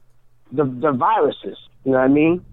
[0.52, 1.56] the the viruses.
[1.84, 2.44] You know what I mean?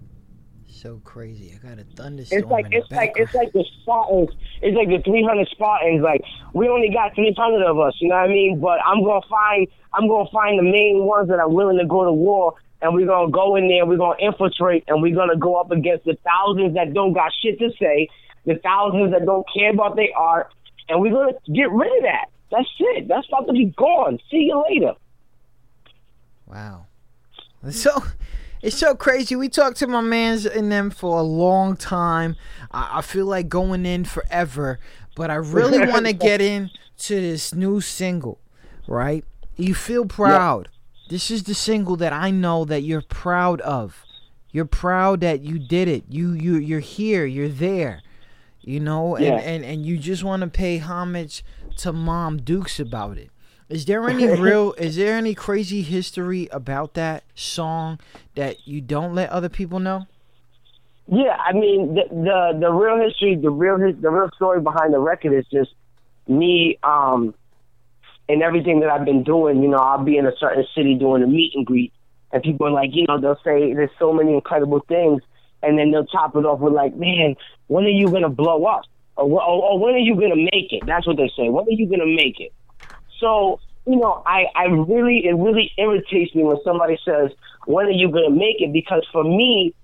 [0.70, 1.54] So crazy.
[1.54, 2.42] I got a thunderstorm.
[2.42, 4.30] It's like it's like it's like the Spartans.
[4.62, 6.02] It's like the 300 Spartans.
[6.02, 6.22] Like
[6.52, 7.94] we only got 300 of us.
[8.00, 8.60] You know what I mean?
[8.60, 12.04] But I'm gonna find I'm gonna find the main ones that are willing to go
[12.04, 13.86] to war, and we're gonna go in there.
[13.86, 17.58] We're gonna infiltrate, and we're gonna go up against the thousands that don't got shit
[17.58, 18.08] to say,
[18.44, 20.52] the thousands that don't care about their art,
[20.88, 22.26] and we're gonna get rid of that.
[22.50, 23.08] That's it.
[23.08, 24.18] That's about to be gone.
[24.30, 24.94] See you later.
[26.46, 26.86] Wow.
[27.70, 28.02] So
[28.62, 29.36] it's so crazy.
[29.36, 32.36] We talked to my mans and them for a long time.
[32.70, 34.78] I, I feel like going in forever,
[35.16, 38.40] but I really want to get in to this new single,
[38.86, 39.24] right?
[39.56, 40.68] You feel proud.
[41.08, 44.04] This is the single that I know that you're proud of.
[44.50, 46.04] You're proud that you did it.
[46.08, 47.24] You you you're here.
[47.26, 48.02] You're there.
[48.60, 49.38] You know, and Yeah.
[49.38, 51.44] and, and you just want to pay homage
[51.78, 53.30] to Mom Dukes about it.
[53.68, 57.98] Is there any real is there any crazy history about that song
[58.34, 60.06] that you don't let other people know?
[61.06, 64.98] Yeah, I mean the the, the real history, the real the real story behind the
[64.98, 65.70] record is just
[66.26, 67.34] me um
[68.28, 69.62] and everything that I've been doing.
[69.62, 71.92] You know, I'll be in a certain city doing a meet and greet,
[72.32, 75.22] and people are like, you know, they'll say there's so many incredible things,
[75.62, 77.36] and then they'll top it off with like, man,
[77.66, 78.84] when are you gonna blow up?
[79.16, 80.84] Or, or, or when are you gonna make it?
[80.86, 81.48] That's what they say.
[81.48, 82.52] When are you gonna make it?
[83.18, 87.30] So, you know, I, I really, it really irritates me when somebody says,
[87.66, 88.72] when are you going to make it?
[88.72, 89.74] Because for me,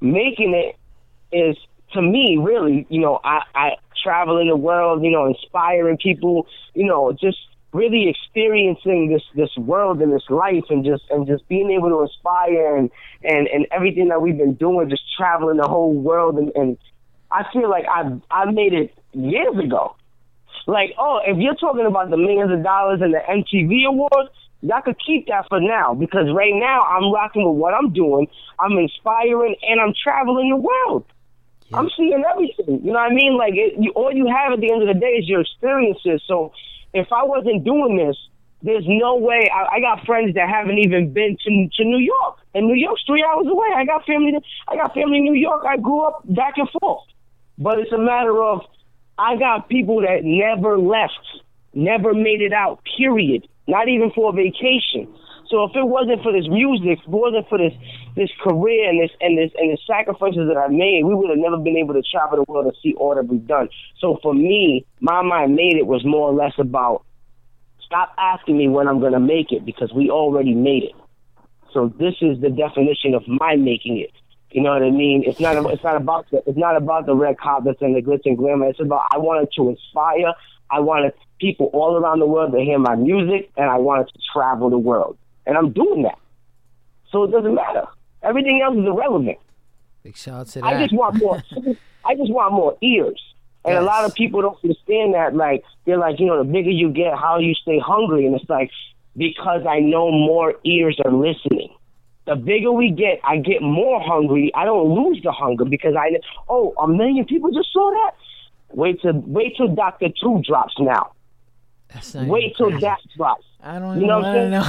[0.00, 0.76] making it
[1.36, 1.56] is,
[1.92, 3.70] to me, really, you know, I, I
[4.02, 7.38] traveling the world, you know, inspiring people, you know, just
[7.72, 12.02] really experiencing this, this world and this life and just, and just being able to
[12.02, 12.90] inspire and,
[13.22, 16.36] and, and everything that we've been doing, just traveling the whole world.
[16.36, 16.78] And, and
[17.30, 19.94] I feel like I, I made it years ago.
[20.66, 24.30] Like, oh, if you're talking about the millions of dollars and the MTV awards,
[24.60, 28.28] y'all could keep that for now because right now I'm rocking with what I'm doing.
[28.58, 31.04] I'm inspiring and I'm traveling the world.
[31.74, 32.84] I'm seeing everything.
[32.84, 33.36] You know what I mean?
[33.36, 36.22] Like it, you, all you have at the end of the day is your experiences.
[36.26, 36.52] So
[36.92, 38.16] if I wasn't doing this,
[38.62, 39.50] there's no way.
[39.52, 43.02] I, I got friends that haven't even been to to New York, and New York's
[43.06, 43.68] three hours away.
[43.74, 44.32] I got family.
[44.32, 45.64] That I got family in New York.
[45.66, 47.04] I grew up back and forth.
[47.58, 48.60] But it's a matter of
[49.22, 51.22] I got people that never left,
[51.74, 52.80] never made it out.
[52.96, 53.46] Period.
[53.68, 55.06] Not even for a vacation.
[55.46, 57.72] So if it wasn't for this music, if it wasn't for this
[58.16, 61.38] this career and this and this and the sacrifices that I made, we would have
[61.38, 63.68] never been able to travel the world and see all that we've done.
[64.00, 67.04] So for me, my mind made it was more or less about
[67.86, 70.96] stop asking me when I'm gonna make it because we already made it.
[71.72, 74.10] So this is the definition of my making it.
[74.54, 75.24] You know what I mean?
[75.26, 78.22] It's not it's not about the it's not about the red carpets and the glitz
[78.24, 78.66] and glamour.
[78.68, 80.34] It's about I wanted to inspire.
[80.70, 84.18] I wanted people all around the world to hear my music, and I wanted to
[84.32, 86.18] travel the world, and I'm doing that.
[87.10, 87.84] So it doesn't matter.
[88.22, 89.38] Everything else is irrelevant.
[90.02, 90.66] Big shout out to that.
[90.66, 91.42] I just want more.
[92.04, 93.20] I just want more ears.
[93.64, 95.36] And a lot of people don't understand that.
[95.36, 98.48] Like they're like, you know, the bigger you get, how you stay hungry, and it's
[98.50, 98.70] like
[99.16, 101.74] because I know more ears are listening.
[102.24, 104.52] The bigger we get, I get more hungry.
[104.54, 106.18] I don't lose the hunger because I
[106.48, 108.12] oh a million people just saw that.
[108.74, 111.12] Wait till wait till Doctor Two drops now.
[112.28, 113.44] Wait till that drops.
[113.62, 114.64] I don't You know what I'm know.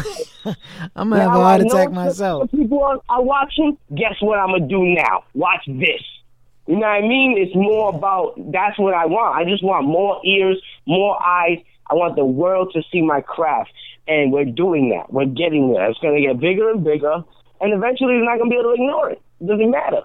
[0.96, 2.52] I'm gonna have a heart attack myself.
[2.52, 3.78] People are, are watching.
[3.96, 5.24] Guess what I'm gonna do now?
[5.34, 6.02] Watch this.
[6.68, 7.36] You know what I mean?
[7.38, 9.36] It's more about that's what I want.
[9.36, 11.60] I just want more ears, more eyes.
[11.90, 13.72] I want the world to see my craft,
[14.08, 15.12] and we're doing that.
[15.12, 15.90] We're getting there.
[15.90, 17.24] It's gonna get bigger and bigger,
[17.64, 19.22] and eventually they're not gonna be able to ignore it.
[19.42, 20.02] It doesn't matter.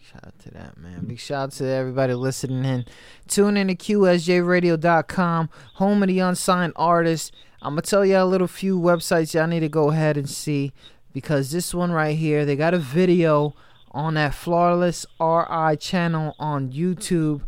[0.00, 1.04] Shout out to that, man.
[1.06, 2.84] Big shout out to everybody listening in.
[3.26, 7.32] Tune in to QSJRadio.com, home of the unsigned artists.
[7.62, 10.28] I'm going to tell y'all a little few websites y'all need to go ahead and
[10.28, 10.72] see
[11.14, 13.54] because this one right here, they got a video
[13.92, 17.44] on that Flawless RI channel on YouTube.com,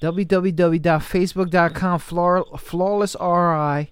[0.00, 3.90] www.facebook.com, Flaw- Flawless RI,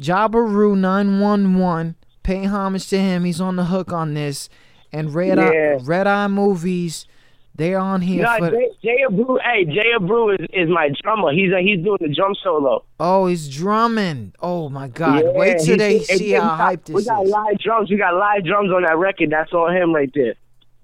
[0.00, 1.96] Jabaroo911.
[2.22, 3.24] Pay homage to him.
[3.24, 4.48] He's on the hook on this.
[4.92, 5.76] And Red Yeah.
[5.80, 7.06] Eye, Red Eye Movies,
[7.54, 8.50] they're on here No, for.
[8.50, 11.32] Jay, Jay Abreu, hey, Jay Abreu is, is my drummer.
[11.32, 12.84] He's he's doing the drum solo.
[13.00, 14.32] Oh, he's drumming.
[14.40, 15.22] Oh my God!
[15.24, 17.30] Yeah, Wait till they see how we got- hyped We got is.
[17.30, 17.90] live drums.
[17.90, 19.30] We got live drums on that record.
[19.30, 20.34] That's all him right there.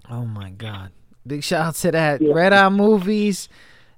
[0.09, 0.89] Oh my God!
[1.25, 3.47] Big shout out to that Red Eye Movies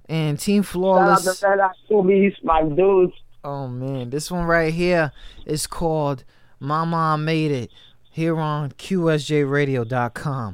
[0.10, 1.24] and Team Flawless.
[1.24, 3.14] Shout out to Red Eye Movies, my dudes.
[3.44, 5.12] Oh man, this one right here
[5.46, 6.24] is called
[6.62, 7.72] Mama I Made It
[8.12, 10.54] here on QSJRadio.com.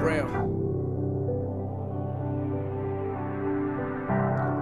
[0.00, 0.26] Real.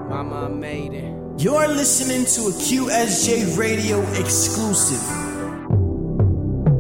[0.09, 1.15] Mama I made it.
[1.39, 5.28] You're listening to a QSJ Radio exclusive.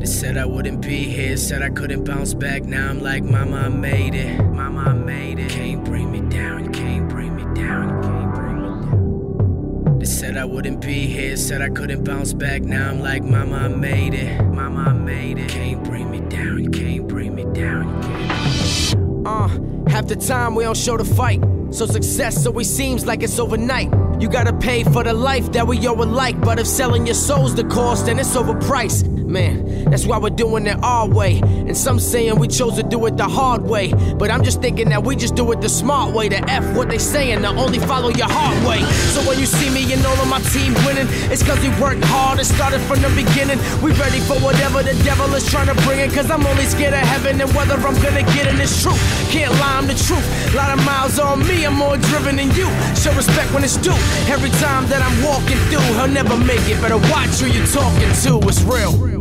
[0.08, 2.64] Said I wouldn't be here, said I couldn't bounce back.
[2.64, 4.42] Now I'm like, Mama, I made it.
[4.42, 5.50] Mama, I made it.
[5.50, 9.98] Can't bring me down, can't bring me down, can't bring me down.
[10.00, 12.62] They said I wouldn't be here, said I couldn't bounce back.
[12.62, 14.42] Now I'm like, Mama, I made it.
[14.46, 15.50] Mama, I made it.
[15.50, 19.26] Can't bring me down, can't bring me down, can't.
[19.26, 19.48] Uh,
[19.88, 21.40] half the time we don't show the fight.
[21.70, 23.92] So success always seems like it's overnight.
[24.20, 26.40] You gotta pay for the life that we all alike.
[26.40, 29.17] But if selling your soul's the cost, then it's overpriced.
[29.28, 31.40] Man, that's why we're doing it our way.
[31.44, 33.92] And some saying we chose to do it the hard way.
[33.92, 36.30] But I'm just thinking that we just do it the smart way.
[36.30, 38.80] To F what they saying, to only follow your heart way.
[39.12, 42.02] So when you see me and all of my team winning, it's cause we worked
[42.04, 43.60] hard and started from the beginning.
[43.84, 46.10] We ready for whatever the devil is trying to bring in.
[46.10, 48.96] Cause I'm only scared of heaven and whether I'm gonna get in this truth.
[49.28, 50.24] Can't lie, I'm the truth.
[50.54, 52.68] A Lot of miles on me, I'm more driven than you.
[52.96, 53.92] Show respect when it's due.
[54.32, 56.80] Every time that I'm walking through, he'll never make it.
[56.80, 59.17] Better watch who you're talking to, it's real.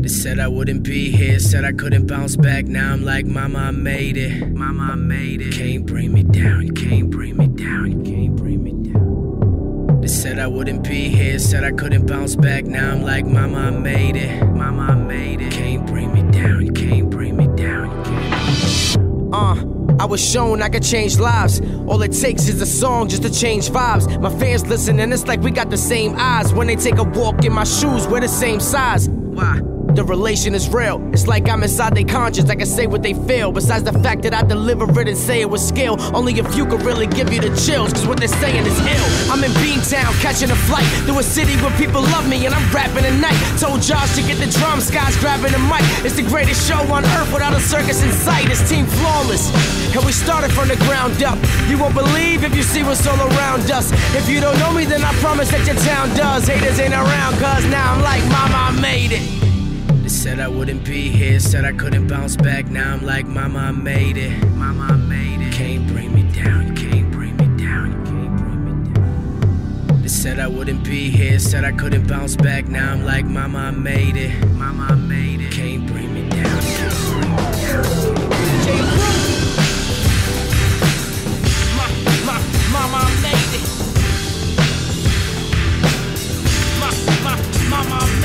[0.00, 2.64] They said I wouldn't be here, said I couldn't bounce back.
[2.64, 4.50] Now I'm like, Mama, I made it.
[4.50, 5.52] Mama, I made it.
[5.52, 10.00] Can't bring me down, you can't bring me down, you can't bring me down.
[10.00, 12.64] They said I wouldn't be here, said I couldn't bounce back.
[12.64, 14.42] Now I'm like, Mama, I made it.
[14.46, 15.52] Mama, I made it.
[15.52, 19.34] Can't bring me down, you can't bring me down, you can't.
[19.34, 21.60] Uh, I was shown I could change lives.
[21.86, 24.18] All it takes is a song just to change vibes.
[24.18, 26.54] My fans listen, and it's like we got the same eyes.
[26.54, 29.10] When they take a walk in my shoes, we're the same size.
[29.10, 29.60] Why?
[29.94, 31.02] The relation is real.
[31.12, 32.48] It's like I'm inside their conscience.
[32.48, 33.50] I can say what they feel.
[33.50, 35.96] Besides the fact that I deliver it and say it with skill.
[36.14, 37.92] Only if you could really give you the chills.
[37.92, 39.32] Cause what they're saying is ill.
[39.32, 42.62] I'm in Beantown catching a flight through a city where people love me and I'm
[42.72, 43.34] rapping at night.
[43.58, 45.82] Told Josh to get the drum, Scott's grabbing the mic.
[46.06, 48.48] It's the greatest show on earth without a circus in sight.
[48.48, 49.50] It's team flawless.
[49.90, 51.38] And we started from the ground up.
[51.66, 53.90] You won't believe if you see what's all around us.
[54.14, 56.46] If you don't know me, then I promise that your town does.
[56.46, 59.49] Haters ain't around, cause now I'm like, Mama, I made it.
[60.10, 62.66] Said I wouldn't be here, said I couldn't bounce back.
[62.66, 64.36] Now I'm like, Mama, I made it.
[64.50, 65.52] Mama, I made it.
[65.52, 70.02] Can't bring me down, can't bring me down, can't bring me down.
[70.02, 72.66] They said I wouldn't be here, said I couldn't bounce back.
[72.68, 74.32] Now I'm like, Mama, I made it.
[74.50, 75.52] Mama, I made it.
[75.52, 76.94] Can't bring me down, you can't.
[82.72, 83.64] Mama, I made it.
[86.78, 86.90] Ma,
[87.24, 87.36] ma,
[87.70, 88.19] mama, made it.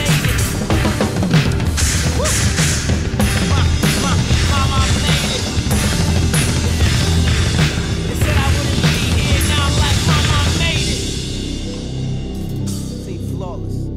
[13.56, 13.88] Flawless.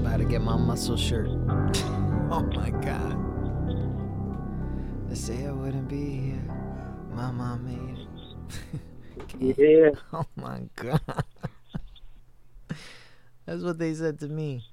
[0.00, 1.28] About to get my muscle shirt.
[2.30, 3.16] oh my god.
[5.08, 6.42] They say I wouldn't be here.
[7.12, 8.08] Mama made it.
[9.38, 9.90] Yeah.
[10.12, 11.00] Oh my god.
[13.44, 14.64] That's what they said to me.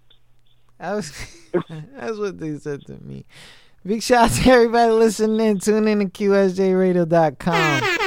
[0.80, 1.11] I was,
[1.93, 3.26] that's what they said to me.
[3.85, 5.60] Big shout out to everybody listening in.
[5.60, 8.03] Tune in to QSJRadio.com.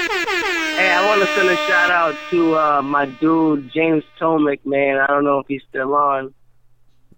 [1.06, 4.98] I want to send a shout out to uh, my dude James Tomic, man.
[4.98, 6.34] I don't know if he's still on.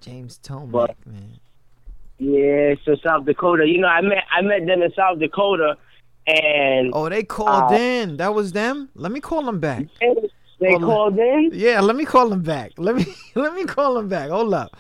[0.02, 1.40] James Tomic, But- man.
[2.18, 3.64] Yeah, so South Dakota.
[3.66, 5.76] You know, I met I met them in South Dakota,
[6.26, 8.16] and Oh, they called uh, in.
[8.18, 8.88] That was them.
[8.94, 9.86] Let me call them back.
[10.60, 11.50] They Hold called in.
[11.54, 12.72] Yeah, let me call them back.
[12.76, 13.06] Let me
[13.36, 14.28] let me call them back.
[14.30, 14.76] Hold up.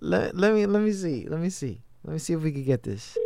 [0.00, 1.26] Let, let me let me see.
[1.26, 1.80] Let me see.
[2.04, 3.16] Let me see if we can get this.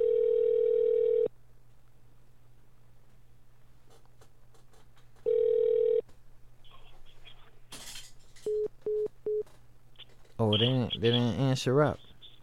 [10.39, 11.99] Oh, they didn't they didn't answer up.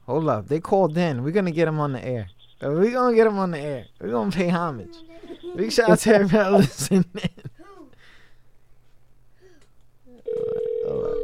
[0.05, 0.47] Hold up.
[0.47, 1.23] They called in.
[1.23, 2.29] We're gonna get them on the air.
[2.63, 3.85] Uh, We're gonna get them on the air.
[3.99, 4.95] We're gonna pay homage.
[5.55, 7.05] Big shout out to everybody listening.
[10.87, 11.17] Hold up.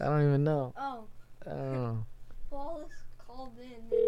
[0.00, 0.72] I don't even know.
[0.76, 1.04] Oh,
[1.46, 2.06] I don't know.
[2.50, 2.92] Wallace
[3.26, 3.98] called in.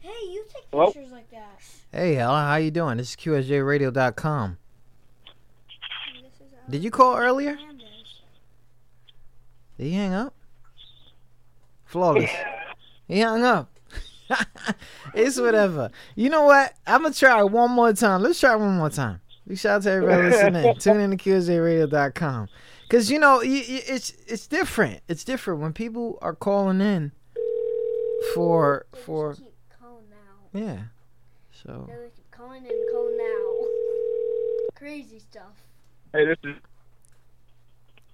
[0.00, 0.86] Hey, you take Hello?
[0.86, 1.60] pictures like that.
[1.90, 2.98] Hey, Ella, how you doing?
[2.98, 4.58] This is QSJRadio.com.
[6.68, 7.56] Did you call earlier?
[9.78, 10.34] Did he hang up?
[11.84, 12.30] Flawless.
[13.06, 13.70] he hung up.
[15.14, 15.90] it's whatever.
[16.14, 16.72] You know what?
[16.86, 18.22] I'm gonna try one more time.
[18.22, 19.20] Let's try one more time.
[19.46, 20.74] Big shout out to everybody listening.
[20.78, 22.48] Tune in to QSJRadio.com.
[22.88, 25.00] Cause you know y- y- it's it's different.
[25.08, 27.12] It's different when people are calling in
[28.34, 29.36] for for
[30.52, 30.78] yeah.
[31.52, 33.68] So They keep calling and calling now.
[34.76, 35.60] Crazy stuff.
[36.12, 36.56] Hey, this is.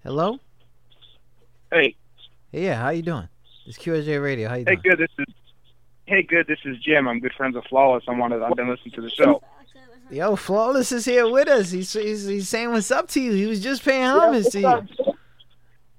[0.02, 0.38] hello.
[1.72, 1.94] Hey,
[2.52, 3.28] Yeah, how you doing?
[3.66, 4.48] It's QSJ Radio.
[4.48, 4.96] How you hey, doing?
[4.96, 4.98] good.
[4.98, 5.34] This is.
[6.06, 6.46] Hey, good.
[6.46, 7.06] This is Jim.
[7.06, 8.04] I'm good friends with Flawless.
[8.08, 8.42] I wanted.
[8.42, 9.42] I've been listening to the show.
[10.10, 11.70] Yo, Flawless is here with us.
[11.70, 13.32] He's, he's he's saying what's up to you.
[13.32, 14.88] He was just paying homage to you.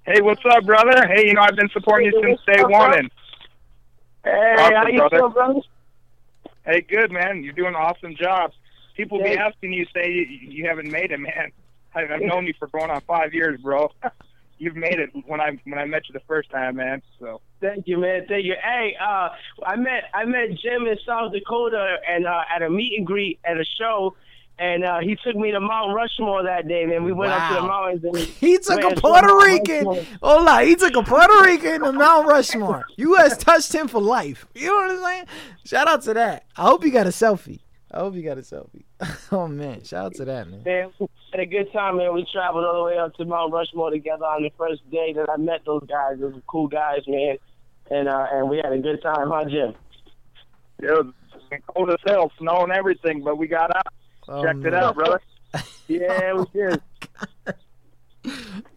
[0.05, 1.07] Hey, what's up, brother?
[1.07, 2.97] Hey, you know I've been supporting you since day one.
[2.97, 3.11] And
[4.25, 5.17] Hey, Awesome, how you brother.
[5.17, 5.59] feel, brother?
[6.65, 7.43] hey, good man.
[7.43, 8.51] You're doing an awesome job.
[8.97, 11.51] People be asking you, say you, you haven't made it, man.
[11.95, 13.91] I, I've known you for going on five years, bro.
[14.61, 17.01] You've made it when I when I met you the first time, man.
[17.19, 18.27] So Thank you, man.
[18.27, 18.53] Thank you.
[18.63, 19.29] Hey, uh,
[19.65, 23.39] I met I met Jim in South Dakota and uh, at a meet and greet
[23.43, 24.15] at a show,
[24.59, 26.85] and uh, he took me to Mount Rushmore that day.
[26.85, 28.03] Man, we went up to the mountains.
[28.03, 29.87] And He took a Puerto Rican.
[29.87, 30.05] Rushmore.
[30.21, 32.85] Hold he took a Puerto Rican to Mount Rushmore.
[32.97, 34.45] You guys touched him for life.
[34.53, 35.25] You know what I'm saying?
[35.65, 36.45] Shout out to that.
[36.55, 37.61] I hope you got a selfie.
[37.93, 38.85] I hope you got a selfie.
[39.33, 40.63] Oh man, shout out to that man.
[40.65, 40.91] Man,
[41.31, 42.13] had a good time, man.
[42.13, 45.29] We traveled all the way up to Mount Rushmore together on the first day that
[45.29, 46.19] I met those guys.
[46.19, 47.37] Those were cool guys, man.
[47.89, 49.73] And uh, and we had a good time, huh, Jim?
[50.79, 51.13] it was
[51.67, 53.87] cold as hell, snow and everything, but we got out.
[54.27, 55.21] Oh, Checked it out, brother.
[55.87, 56.81] Yeah, we did.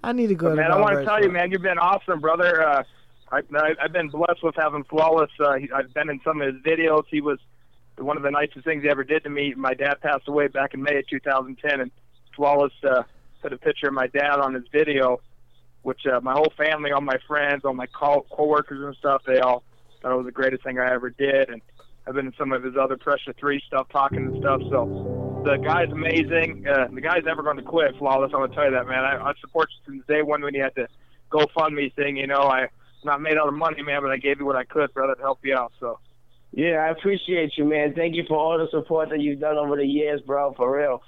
[0.02, 1.78] I need to go But to man, I want to tell you, man, you've been
[1.78, 2.66] awesome, brother.
[2.66, 2.82] Uh,
[3.30, 5.30] I, I, I've been blessed with having Flawless.
[5.38, 7.04] Uh, I've been in some of his videos.
[7.08, 7.38] He was
[7.98, 9.54] one of the nicest things he ever did to me.
[9.56, 11.90] My dad passed away back in May of 2010, and
[12.34, 13.02] Flawless uh,
[13.42, 15.20] put a picture of my dad on his video,
[15.82, 19.38] which uh, my whole family, all my friends, all my co- coworkers and stuff, they
[19.38, 19.62] all
[20.02, 21.50] thought it was the greatest thing I ever did.
[21.50, 21.62] And
[22.06, 24.60] I've been in some of his other Pressure Three stuff, talking and stuff.
[24.70, 26.66] So the guy's amazing.
[26.66, 27.96] Uh, the guy's never going to quit.
[27.98, 28.32] Flawless.
[28.34, 29.04] I'm gonna tell you that, man.
[29.04, 30.88] I, I support you since day one when you had the
[31.30, 32.16] GoFundMe thing.
[32.16, 32.68] You know, I
[33.04, 35.20] not made all the money, man, but I gave you what I could, brother, to
[35.20, 35.72] help you out.
[35.78, 35.98] So.
[36.56, 37.94] Yeah, I appreciate you, man.
[37.94, 40.54] Thank you for all the support that you've done over the years, bro.
[40.54, 41.02] For real.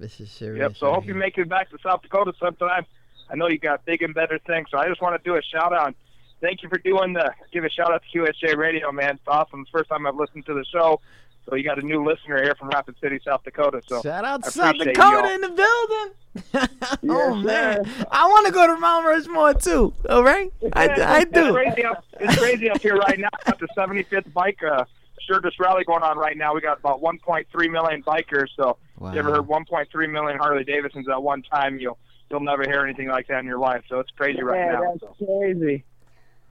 [0.00, 0.60] This is serious.
[0.60, 0.76] Yep.
[0.78, 2.84] So I hope you make it back to South Dakota sometime.
[3.30, 4.66] I know you got big and better things.
[4.72, 5.94] So I just want to do a shout out.
[6.40, 9.10] Thank you for doing the give a shout out to QSJ Radio, man.
[9.10, 9.64] It's awesome.
[9.70, 11.00] First time I've listened to the show.
[11.48, 13.82] So you got a new listener here from Rapid City, South Dakota.
[13.86, 15.34] So Shout out I South Dakota y'all.
[15.34, 16.68] in the building.
[17.10, 18.04] oh Yes, man, sir.
[18.10, 19.92] I want to go to Mount Rushmore too.
[20.08, 21.52] All right, I, I It's do.
[21.52, 23.28] crazy up, it's crazy up here right now.
[23.44, 24.84] Got the 75th bike uh,
[25.22, 26.54] Sturgis rally going on right now.
[26.54, 28.48] We got about 1.3 million bikers.
[28.56, 28.78] So
[29.08, 31.98] if you ever heard 1.3 million Harley Davidsons at one time, you'll
[32.30, 33.82] you'll never hear anything like that in your life.
[33.88, 34.94] So it's crazy right now.
[35.00, 35.84] that's crazy.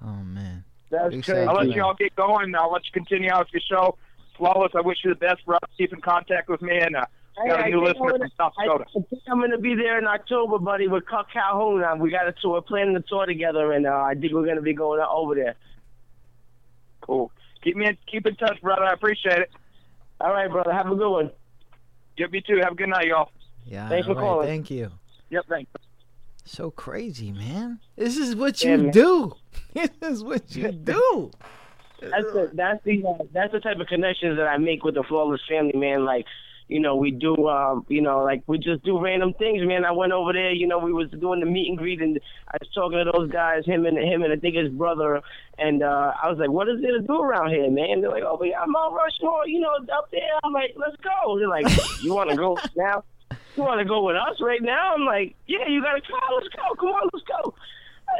[0.05, 1.31] Oh man, That's crazy.
[1.33, 2.53] I'll let you all get going.
[2.55, 3.97] I'll let you continue out with your show.
[4.41, 4.71] Flawless.
[4.75, 5.57] I wish you the best, bro.
[5.77, 7.05] Keep in contact with me, and uh,
[7.37, 8.85] Hey, got a I new think listener I'm from South Dakota.
[8.89, 11.83] I think I'm gonna be there in October, buddy, with Cuck Calhoun.
[11.83, 14.45] Uh, We got a tour, we're planning a tour together, and uh, I think we're
[14.47, 15.55] gonna be going over there.
[17.01, 17.31] Cool.
[17.63, 18.83] Keep me in, keep in touch, brother.
[18.83, 19.51] I appreciate it.
[20.19, 20.71] All right, brother.
[20.73, 21.31] Have a good one.
[22.17, 22.59] Yep, you too.
[22.63, 23.31] Have a good night, y'all.
[23.65, 24.47] Yeah, Thanks for all right, calling.
[24.47, 24.91] Thank you.
[25.29, 25.71] Yep, thanks.
[26.45, 27.79] So crazy, man.
[27.95, 28.91] This is what Yeah, you man.
[28.91, 29.33] do.
[29.73, 31.31] This is what you do.
[32.01, 35.03] That's the that's the uh, that's the type of connections that I make with the
[35.03, 36.03] flawless family, man.
[36.03, 36.25] Like,
[36.67, 39.85] you know, we do, um, you know, like we just do random things, man.
[39.85, 42.57] I went over there, you know, we was doing the meet and greet, and I
[42.59, 45.21] was talking to those guys, him and him and I think his brother,
[45.57, 48.01] and uh, I was like, what is there to do around here, man?
[48.01, 50.21] They're like, oh, we got Mount Rushmore, you know, up there.
[50.43, 51.37] I'm like, let's go.
[51.37, 51.67] They're like,
[52.01, 53.03] you want to go now?
[53.55, 54.93] You want to go with us right now?
[54.95, 56.21] I'm like, yeah, you got a car.
[56.35, 56.75] Let's go.
[56.75, 57.53] Come on, let's go.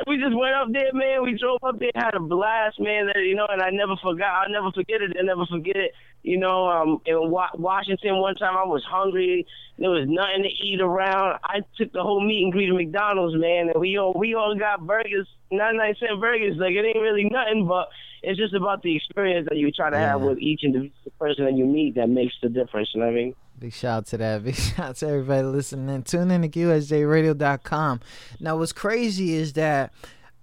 [0.07, 1.23] We just went up there, man.
[1.23, 3.07] We drove up there, had a blast, man.
[3.07, 4.43] That you know, and I never forgot.
[4.43, 5.15] I'll never forget it.
[5.18, 5.91] I'll never forget it.
[6.23, 9.45] You know, um, in Wa- Washington, one time I was hungry.
[9.77, 11.39] There was nothing to eat around.
[11.43, 14.55] I took the whole meet and greet at McDonald's, man, and we all we all
[14.55, 16.57] got burgers, ninety nine cent burgers.
[16.57, 17.89] Like it ain't really nothing, but
[18.23, 21.53] it's just about the experience that you try to have with each individual person that
[21.56, 22.89] you meet that makes the difference.
[22.93, 23.35] You know what I mean?
[23.57, 24.43] Big shout out to that.
[24.43, 26.03] Big shout out to everybody listening.
[26.03, 27.99] Tune in to QSJRadio.com.
[28.39, 29.91] Now, what's crazy is that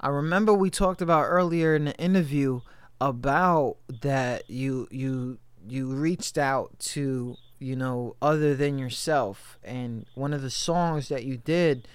[0.01, 2.61] I remember we talked about earlier in the interview
[3.01, 5.39] about that you you
[5.69, 11.25] you reached out to you know other than yourself, and one of the songs that
[11.25, 11.87] you did.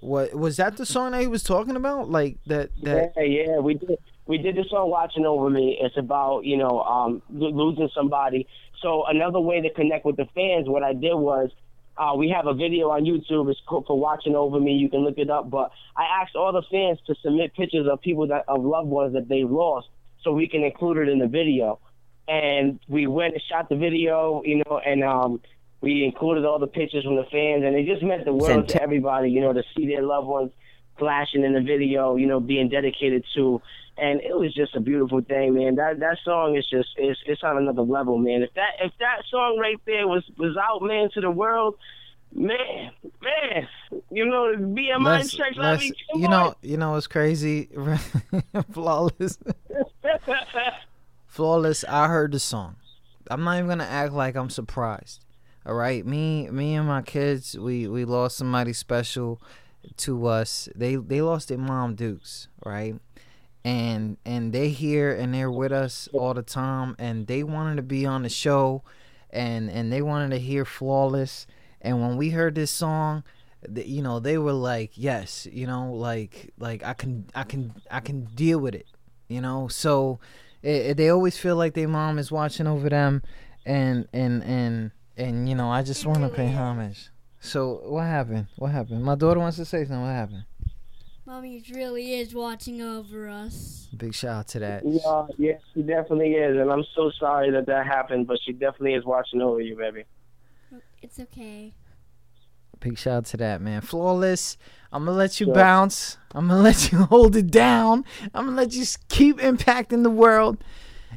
[0.00, 0.76] What was that?
[0.76, 2.70] The song that he was talking about, like that.
[2.82, 3.98] That Yeah, yeah, we did.
[4.26, 8.46] We did the song "Watching Over Me." It's about you know um, lo- losing somebody.
[8.80, 11.50] So another way to connect with the fans, what I did was
[11.96, 13.50] uh, we have a video on YouTube.
[13.50, 15.50] It's called for "Watching Over Me." You can look it up.
[15.50, 19.12] But I asked all the fans to submit pictures of people that of loved ones
[19.12, 19.88] that they lost,
[20.22, 21.78] so we can include it in the video.
[22.26, 25.42] And we went and shot the video, you know, and um,
[25.82, 28.82] we included all the pictures from the fans, and it just meant the world to
[28.82, 30.50] everybody, you know, to see their loved ones
[30.98, 33.60] flashing in the video, you know, being dedicated to,
[33.96, 35.76] and it was just a beautiful thing, man.
[35.76, 38.42] That that song is just it's it's on another level, man.
[38.42, 41.76] If that if that song right there was was out, man, to the world,
[42.34, 42.90] man,
[43.22, 43.68] man,
[44.10, 46.30] you know, BMI let's- let's- mean, come you on.
[46.30, 47.68] know, you know, it's crazy.
[48.72, 49.38] Flawless.
[51.26, 52.76] Flawless, I heard the song.
[53.30, 55.24] I'm not even gonna act like I'm surprised.
[55.66, 59.40] All right, me, me and my kids, we we lost somebody special
[59.98, 60.68] to us.
[60.74, 62.94] They they lost their mom Dukes, right?
[63.64, 67.82] And and they here and they're with us all the time, and they wanted to
[67.82, 68.82] be on the show,
[69.30, 71.46] and and they wanted to hear Flawless.
[71.80, 73.24] And when we heard this song,
[73.74, 77.72] th- you know, they were like, yes, you know, like like I can I can
[77.90, 78.86] I can deal with it,
[79.28, 79.68] you know.
[79.68, 80.20] So
[80.62, 83.22] it, it- they always feel like their mom is watching over them,
[83.64, 87.08] and and and and you know, I just want to pay homage.
[87.44, 88.46] So what happened?
[88.56, 89.04] What happened?
[89.04, 90.00] My daughter wants to say something.
[90.00, 90.44] What happened?
[91.26, 93.88] Mommy really is watching over us.
[93.96, 94.82] Big shout out to that.
[94.86, 98.94] Yeah, yeah, she definitely is, and I'm so sorry that that happened, but she definitely
[98.94, 100.04] is watching over you, baby.
[101.02, 101.74] It's okay.
[102.80, 103.82] Big shout out to that, man.
[103.82, 104.56] Flawless.
[104.90, 106.16] I'm gonna let you bounce.
[106.34, 108.04] I'm gonna let you hold it down.
[108.34, 110.64] I'm gonna let you s- keep impacting the world,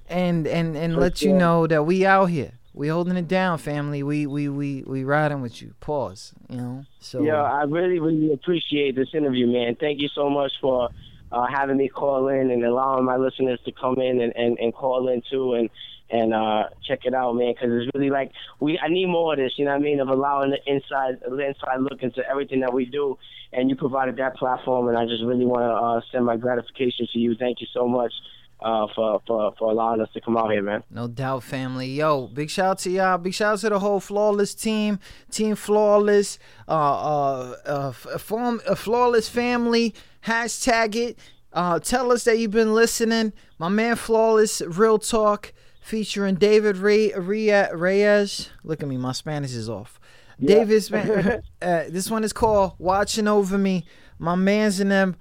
[0.10, 2.54] and and and For let you know that we out here.
[2.78, 4.04] We holding it down, family.
[4.04, 5.74] We we we we riding with you.
[5.80, 6.34] Pause.
[6.48, 6.86] You know.
[7.00, 9.76] So yeah, I really, really appreciate this interview, man.
[9.80, 10.90] Thank you so much for
[11.32, 14.74] uh, having me call in and allowing my listeners to come in and, and, and
[14.74, 15.70] call in too and
[16.10, 17.54] and uh, check it out, man.
[17.54, 19.54] Because it's really like we I need more of this.
[19.58, 20.00] You know what I mean?
[20.00, 23.18] Of allowing the inside the inside look into everything that we do,
[23.52, 27.08] and you provided that platform, and I just really want to uh, send my gratification
[27.12, 27.36] to you.
[27.36, 28.14] Thank you so much.
[28.60, 30.84] Uh, for for for allowing us to come out here, man.
[30.90, 31.88] No doubt, family.
[31.88, 33.18] Yo, big shout out to y'all.
[33.18, 38.76] Big shout out to the whole Flawless team, Team Flawless, uh, uh, uh, form a
[38.76, 39.94] Flawless family.
[40.26, 41.20] Hashtag it.
[41.54, 43.34] Uh, tell us that you've been listening.
[43.58, 48.50] My man Flawless, Real Talk, featuring David Ray, Ray, Reyes.
[48.64, 50.00] Look at me, my Spanish is off.
[50.40, 50.56] Yeah.
[50.56, 51.44] David's man.
[51.62, 53.86] uh, this one is called "Watching Over Me."
[54.20, 55.16] My man's in them.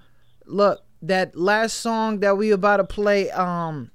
[0.45, 3.91] Look, that last song that we about to play, um,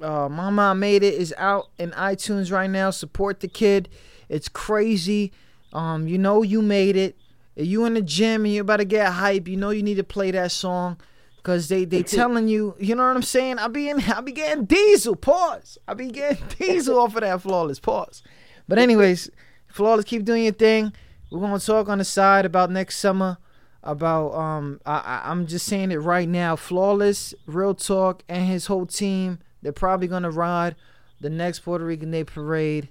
[0.00, 2.90] uh, Mama I Made It is out in iTunes right now.
[2.90, 3.88] Support the kid.
[4.28, 5.32] It's crazy.
[5.72, 7.16] Um, you know you made it.
[7.54, 9.96] If you in the gym and you're about to get hype, you know you need
[9.96, 10.98] to play that song.
[11.42, 13.58] Cause they they telling you, you know what I'm saying?
[13.58, 15.16] I be in, I be getting diesel.
[15.16, 15.76] Pause.
[15.88, 17.80] I be getting diesel off of that flawless.
[17.80, 18.22] Pause.
[18.68, 19.28] But anyways,
[19.66, 20.92] flawless, keep doing your thing.
[21.32, 23.38] We're gonna talk on the side about next summer.
[23.84, 26.54] About um, I, I'm just saying it right now.
[26.54, 29.40] Flawless, real talk, and his whole team.
[29.60, 30.76] They're probably gonna ride
[31.20, 32.88] the next Puerto Rican Day parade,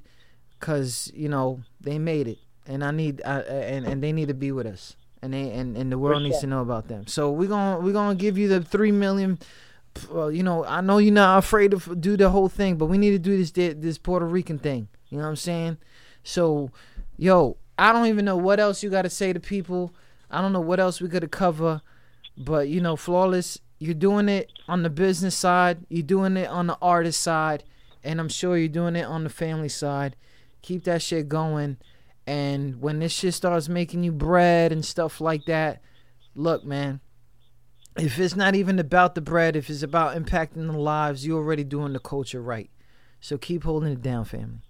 [0.60, 4.34] cause you know they made it, and I need uh, and and they need to
[4.34, 7.08] be with us and they and, and the world needs to know about them.
[7.08, 9.40] So we're gonna we're gonna give you the three million.
[10.14, 12.98] Uh, you know, I know you're not afraid to do the whole thing, but we
[12.98, 14.88] need to do this this Puerto Rican thing.
[15.10, 15.78] You know what I'm saying?
[16.24, 16.72] So,
[17.18, 19.94] yo, I don't even know what else you got to say to people.
[20.32, 21.82] I don't know what else we got to cover,
[22.38, 23.60] but you know, flawless.
[23.80, 25.86] You're doing it on the business side.
[25.90, 27.64] You're doing it on the artist side,
[28.04, 30.16] and I'm sure you're doing it on the family side.
[30.62, 31.78] Keep that shit going.
[32.28, 35.82] And when this shit starts making you bread and stuff like that,
[36.36, 37.02] look, man,
[37.98, 41.64] if it's not even about the bread, if it's about impacting the lives, you're already
[41.64, 42.70] doing the culture right.
[43.20, 44.62] So keep holding it down, family.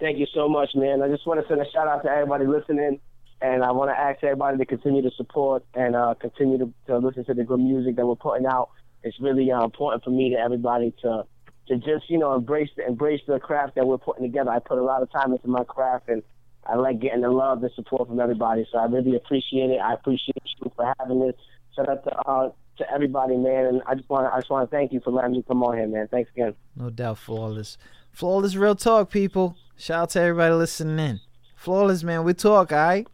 [0.00, 1.00] Thank you so much, man.
[1.00, 2.98] I just want to send a shout out to everybody listening,
[3.42, 6.98] and I want to ask everybody to continue to support and uh, continue to, to
[6.98, 8.70] listen to the good music that we're putting out.
[9.02, 11.24] It's really uh, important for me to everybody to
[11.68, 14.50] to just you know embrace the embrace the craft that we're putting together.
[14.50, 16.22] I put a lot of time into my craft, and
[16.64, 18.64] I like getting the love and support from everybody.
[18.70, 19.78] So I really appreciate it.
[19.78, 21.34] I appreciate you for having this.
[21.74, 23.66] Shout out to uh, to everybody, man.
[23.66, 25.76] And I just want I just want to thank you for letting me come on
[25.76, 26.06] here, man.
[26.08, 26.54] Thanks again.
[26.76, 27.76] No doubt, flawless,
[28.12, 29.56] flawless, real talk, people.
[29.76, 31.20] Shout out to everybody listening in.
[31.56, 32.22] Flawless, man.
[32.22, 33.06] We talk, all right.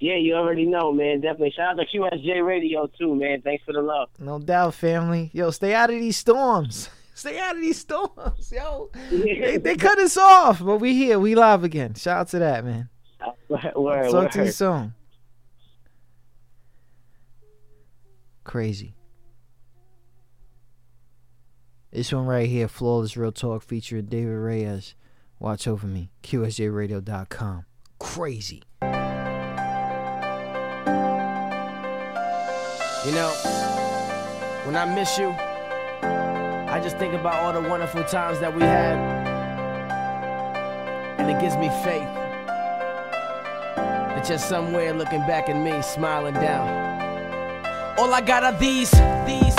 [0.00, 1.20] Yeah, you already know, man.
[1.20, 1.52] Definitely.
[1.56, 3.42] Shout out to QSJ Radio too, man.
[3.42, 4.08] Thanks for the love.
[4.18, 5.30] No doubt, family.
[5.32, 6.90] Yo, stay out of these storms.
[7.14, 8.90] Stay out of these storms, yo.
[9.10, 11.18] they, they cut us off, but we here.
[11.18, 11.94] We live again.
[11.94, 12.90] Shout out to that, man.
[13.48, 14.94] Word, word, Talk to you soon.
[18.44, 18.94] Crazy.
[21.90, 24.94] This one right here, Flawless Real Talk, featuring David Reyes.
[25.40, 26.12] Watch over me.
[26.22, 27.64] QSJRadio.com.
[27.98, 28.62] Crazy.
[33.06, 33.30] You know,
[34.64, 38.96] when I miss you, I just think about all the wonderful times that we had.
[41.18, 42.08] And it gives me faith
[43.76, 46.68] that you're somewhere looking back at me, smiling down.
[47.98, 48.90] All I got are these,
[49.26, 49.54] these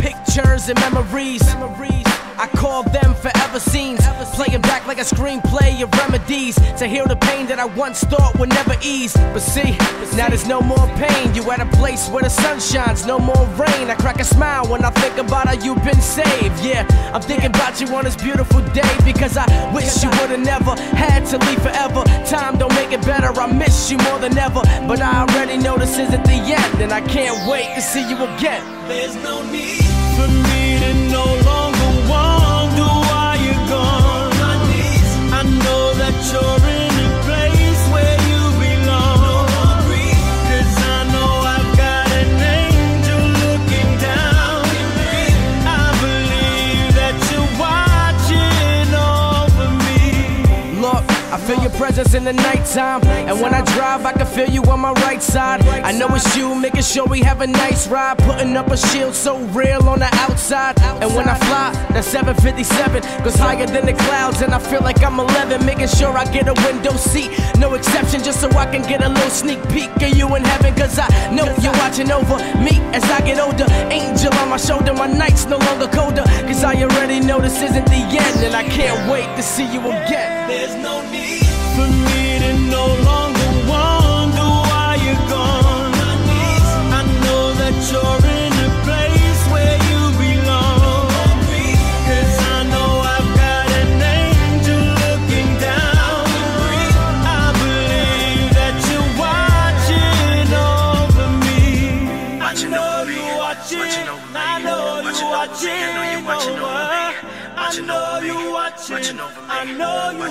[0.00, 1.44] pictures and memories.
[1.56, 2.07] memories.
[2.38, 4.00] I call them forever scenes,
[4.34, 8.38] playing back like a screenplay of remedies to heal the pain that I once thought
[8.38, 9.12] would never ease.
[9.14, 9.76] But see,
[10.16, 11.34] now there's no more pain.
[11.34, 13.90] You at a place where the sun shines, no more rain.
[13.90, 16.62] I crack a smile when I think about how you've been saved.
[16.62, 20.76] Yeah, I'm thinking about you on this beautiful day because I wish you would've never
[20.94, 22.04] had to leave forever.
[22.24, 23.28] Time don't make it better.
[23.28, 26.92] I miss you more than ever, but I already know this isn't the end, and
[26.92, 28.62] I can't wait to see you again.
[28.86, 29.82] There's no need
[30.14, 30.57] for me
[36.32, 36.67] know
[51.78, 53.02] presence in the nighttime.
[53.28, 55.62] And when I drive, I can feel you on my right side.
[55.62, 58.18] I know it's you, making sure we have a nice ride.
[58.18, 60.78] Putting up a shield so real on the outside.
[61.00, 64.42] And when I fly, that 757 goes higher than the clouds.
[64.42, 67.30] And I feel like I'm 11, making sure I get a window seat.
[67.58, 70.74] No exception, just so I can get a little sneak peek of you in heaven.
[70.74, 73.66] Cause I know you're watching over me as I get older.
[73.90, 76.24] Angel on my shoulder, my nights no longer colder.
[76.50, 78.38] Cause I already know this isn't the end.
[78.42, 80.48] And I can't wait to see you again.
[80.48, 81.47] There's no need
[81.78, 83.17] for me to no longer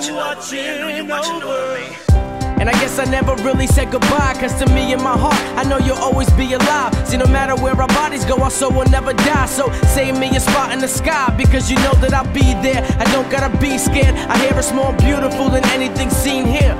[0.06, 1.78] know you watching over.
[2.60, 5.62] And I guess I never really said goodbye, cause to me in my heart, I
[5.68, 6.92] know you'll always be alive.
[7.06, 9.46] See, no matter where our bodies go, our soul will never die.
[9.46, 12.82] So save me a spot in the sky, because you know that I'll be there.
[12.98, 14.14] I don't gotta be scared.
[14.28, 16.74] I hear it's more beautiful than anything seen here.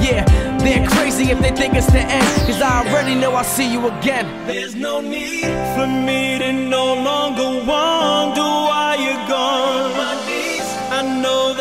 [0.00, 0.24] Yeah,
[0.58, 3.88] they're crazy if they think it's the end, cause I already know I'll see you
[3.88, 4.24] again.
[4.46, 9.27] There's no need for me to no longer wonder why know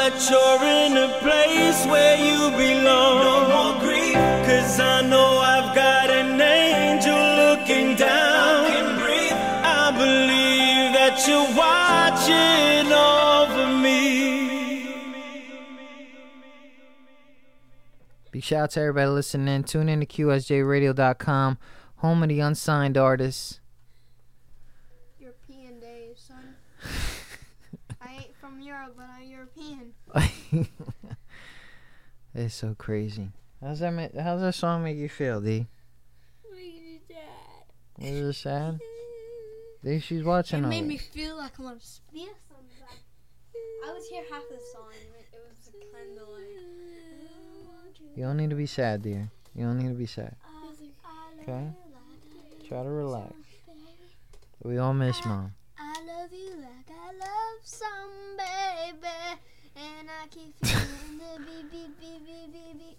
[0.10, 3.24] that you're in a place where you belong.
[3.28, 4.16] No more grief,
[4.48, 8.66] cause I know I've got an angel looking down.
[8.66, 9.34] I can breathe.
[9.34, 13.98] I believe that you're watching over me.
[18.32, 19.64] Big shout out to everybody listening.
[19.64, 21.58] Tune in to QSJRadio.com,
[21.98, 23.60] home of the unsigned artists.
[25.20, 26.56] European days, son.
[28.00, 29.94] I ain't from Europe, but I'm European.
[32.38, 33.32] It's so crazy.
[33.62, 33.92] How's that?
[33.92, 35.66] ma- How's that song make you feel, D?
[38.00, 38.80] Is it sad?
[39.84, 40.60] D, she's watching.
[40.60, 40.88] It all made this.
[40.88, 43.00] me feel like I want to speak something.
[43.88, 44.92] I was here half the song.
[44.94, 46.44] It it was kind of like.
[48.16, 49.32] You don't need to be sad, dear.
[49.56, 50.36] You don't need to be sad.
[51.42, 51.70] Okay?
[52.68, 53.34] Try to relax.
[54.64, 55.54] We all miss mom.
[55.80, 59.08] I love you like I love some baby,
[59.78, 62.98] and I keep feeling the beep beep beep beep beep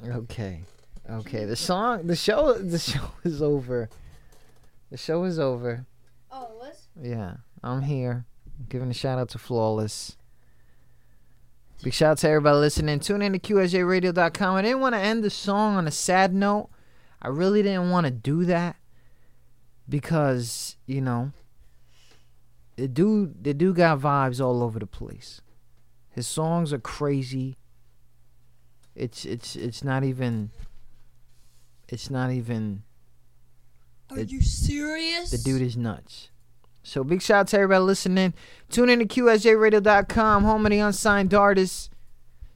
[0.00, 0.14] beep.
[0.14, 0.62] Okay.
[1.10, 1.44] Okay.
[1.44, 3.88] The song, the show, the show is over.
[4.90, 5.86] The show is over.
[6.30, 6.88] Oh, it was?
[7.00, 8.24] Yeah, I'm here.
[8.68, 10.16] Giving a shout out to Flawless.
[11.82, 13.00] Big shout out to everybody listening.
[13.00, 14.54] Tune in to QSJRadio.com.
[14.54, 16.68] I didn't want to end the song on a sad note.
[17.20, 18.76] I really didn't want to do that
[19.88, 21.32] because, you know,
[22.76, 25.40] the dude, the dude got vibes all over the place.
[26.12, 27.56] His songs are crazy.
[28.94, 30.50] It's it's it's not even.
[31.88, 32.82] It's not even.
[34.10, 35.30] Are it- you serious?
[35.30, 36.28] the dude is nuts.
[36.82, 38.34] So big shout out to everybody listening.
[38.68, 41.88] Tune in to QSJRadio.com, home of the unsigned artists.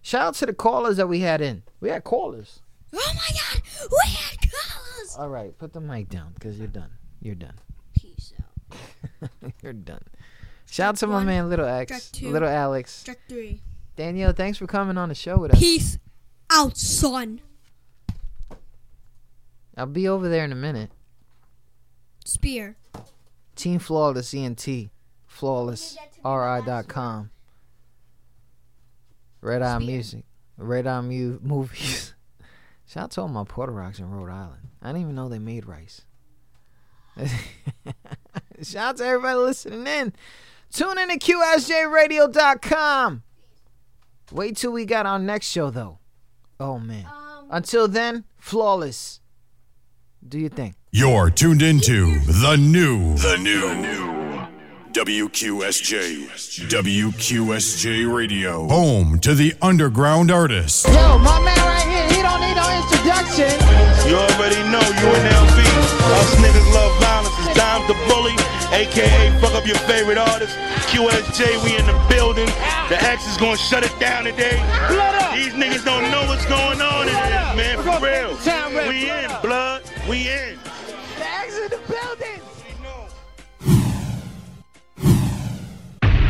[0.02, 1.62] Shout out to the callers that we had in.
[1.80, 2.60] We had callers.
[2.92, 5.16] Oh my god, we had colors!
[5.18, 6.90] All right, put the mic down because you're done.
[7.22, 7.54] You're done.
[7.98, 9.30] Peace out.
[9.62, 10.02] you're done.
[10.70, 13.04] Shout out to my man, Little X, two, Little Alex.
[13.04, 13.62] Track three.
[13.96, 15.58] Danielle, thanks for coming on the show with us.
[15.58, 15.98] Peace
[16.50, 17.40] out, son.
[19.76, 20.90] I'll be over there in a minute.
[22.24, 22.76] Spear.
[23.54, 24.66] Team Flawless ENT,
[25.32, 27.30] flawlessri.com.
[29.40, 30.24] Red Eye Music,
[30.58, 32.14] Red Eye Mu- Movies.
[32.86, 34.68] Shout out to all my Puerto Rocks in Rhode Island.
[34.82, 36.02] I didn't even know they made rice.
[38.62, 40.12] Shout out to everybody listening in.
[40.76, 43.22] Tune in to QSJRadio.com.
[44.30, 45.98] Wait till we got our next show, though.
[46.60, 47.06] Oh, man.
[47.06, 49.22] Um, Until then, flawless.
[50.28, 50.74] Do you think?
[50.92, 54.04] You're tuned into the new, the new, new
[54.92, 56.26] WQSJ,
[56.68, 60.84] WQSJ Radio, home to the underground artists.
[60.86, 63.48] Yo, my man right here, he don't need no introduction.
[64.10, 65.58] You already know UNLV.
[66.20, 67.34] Us niggas love violence.
[67.48, 68.36] It's Dime the Bully,
[68.72, 70.56] aka fuck up your favorite artist.
[70.90, 72.46] QSJ, we in the building.
[72.88, 74.56] The X is gonna shut it down today.
[74.88, 75.34] Blood up.
[75.34, 77.76] These niggas don't know what's going on in this, man.
[77.82, 78.36] For real.
[78.88, 79.82] We in, blood.
[80.08, 80.58] We in.
[81.18, 82.40] The X in the building.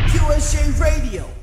[0.08, 1.35] QSJ Radio.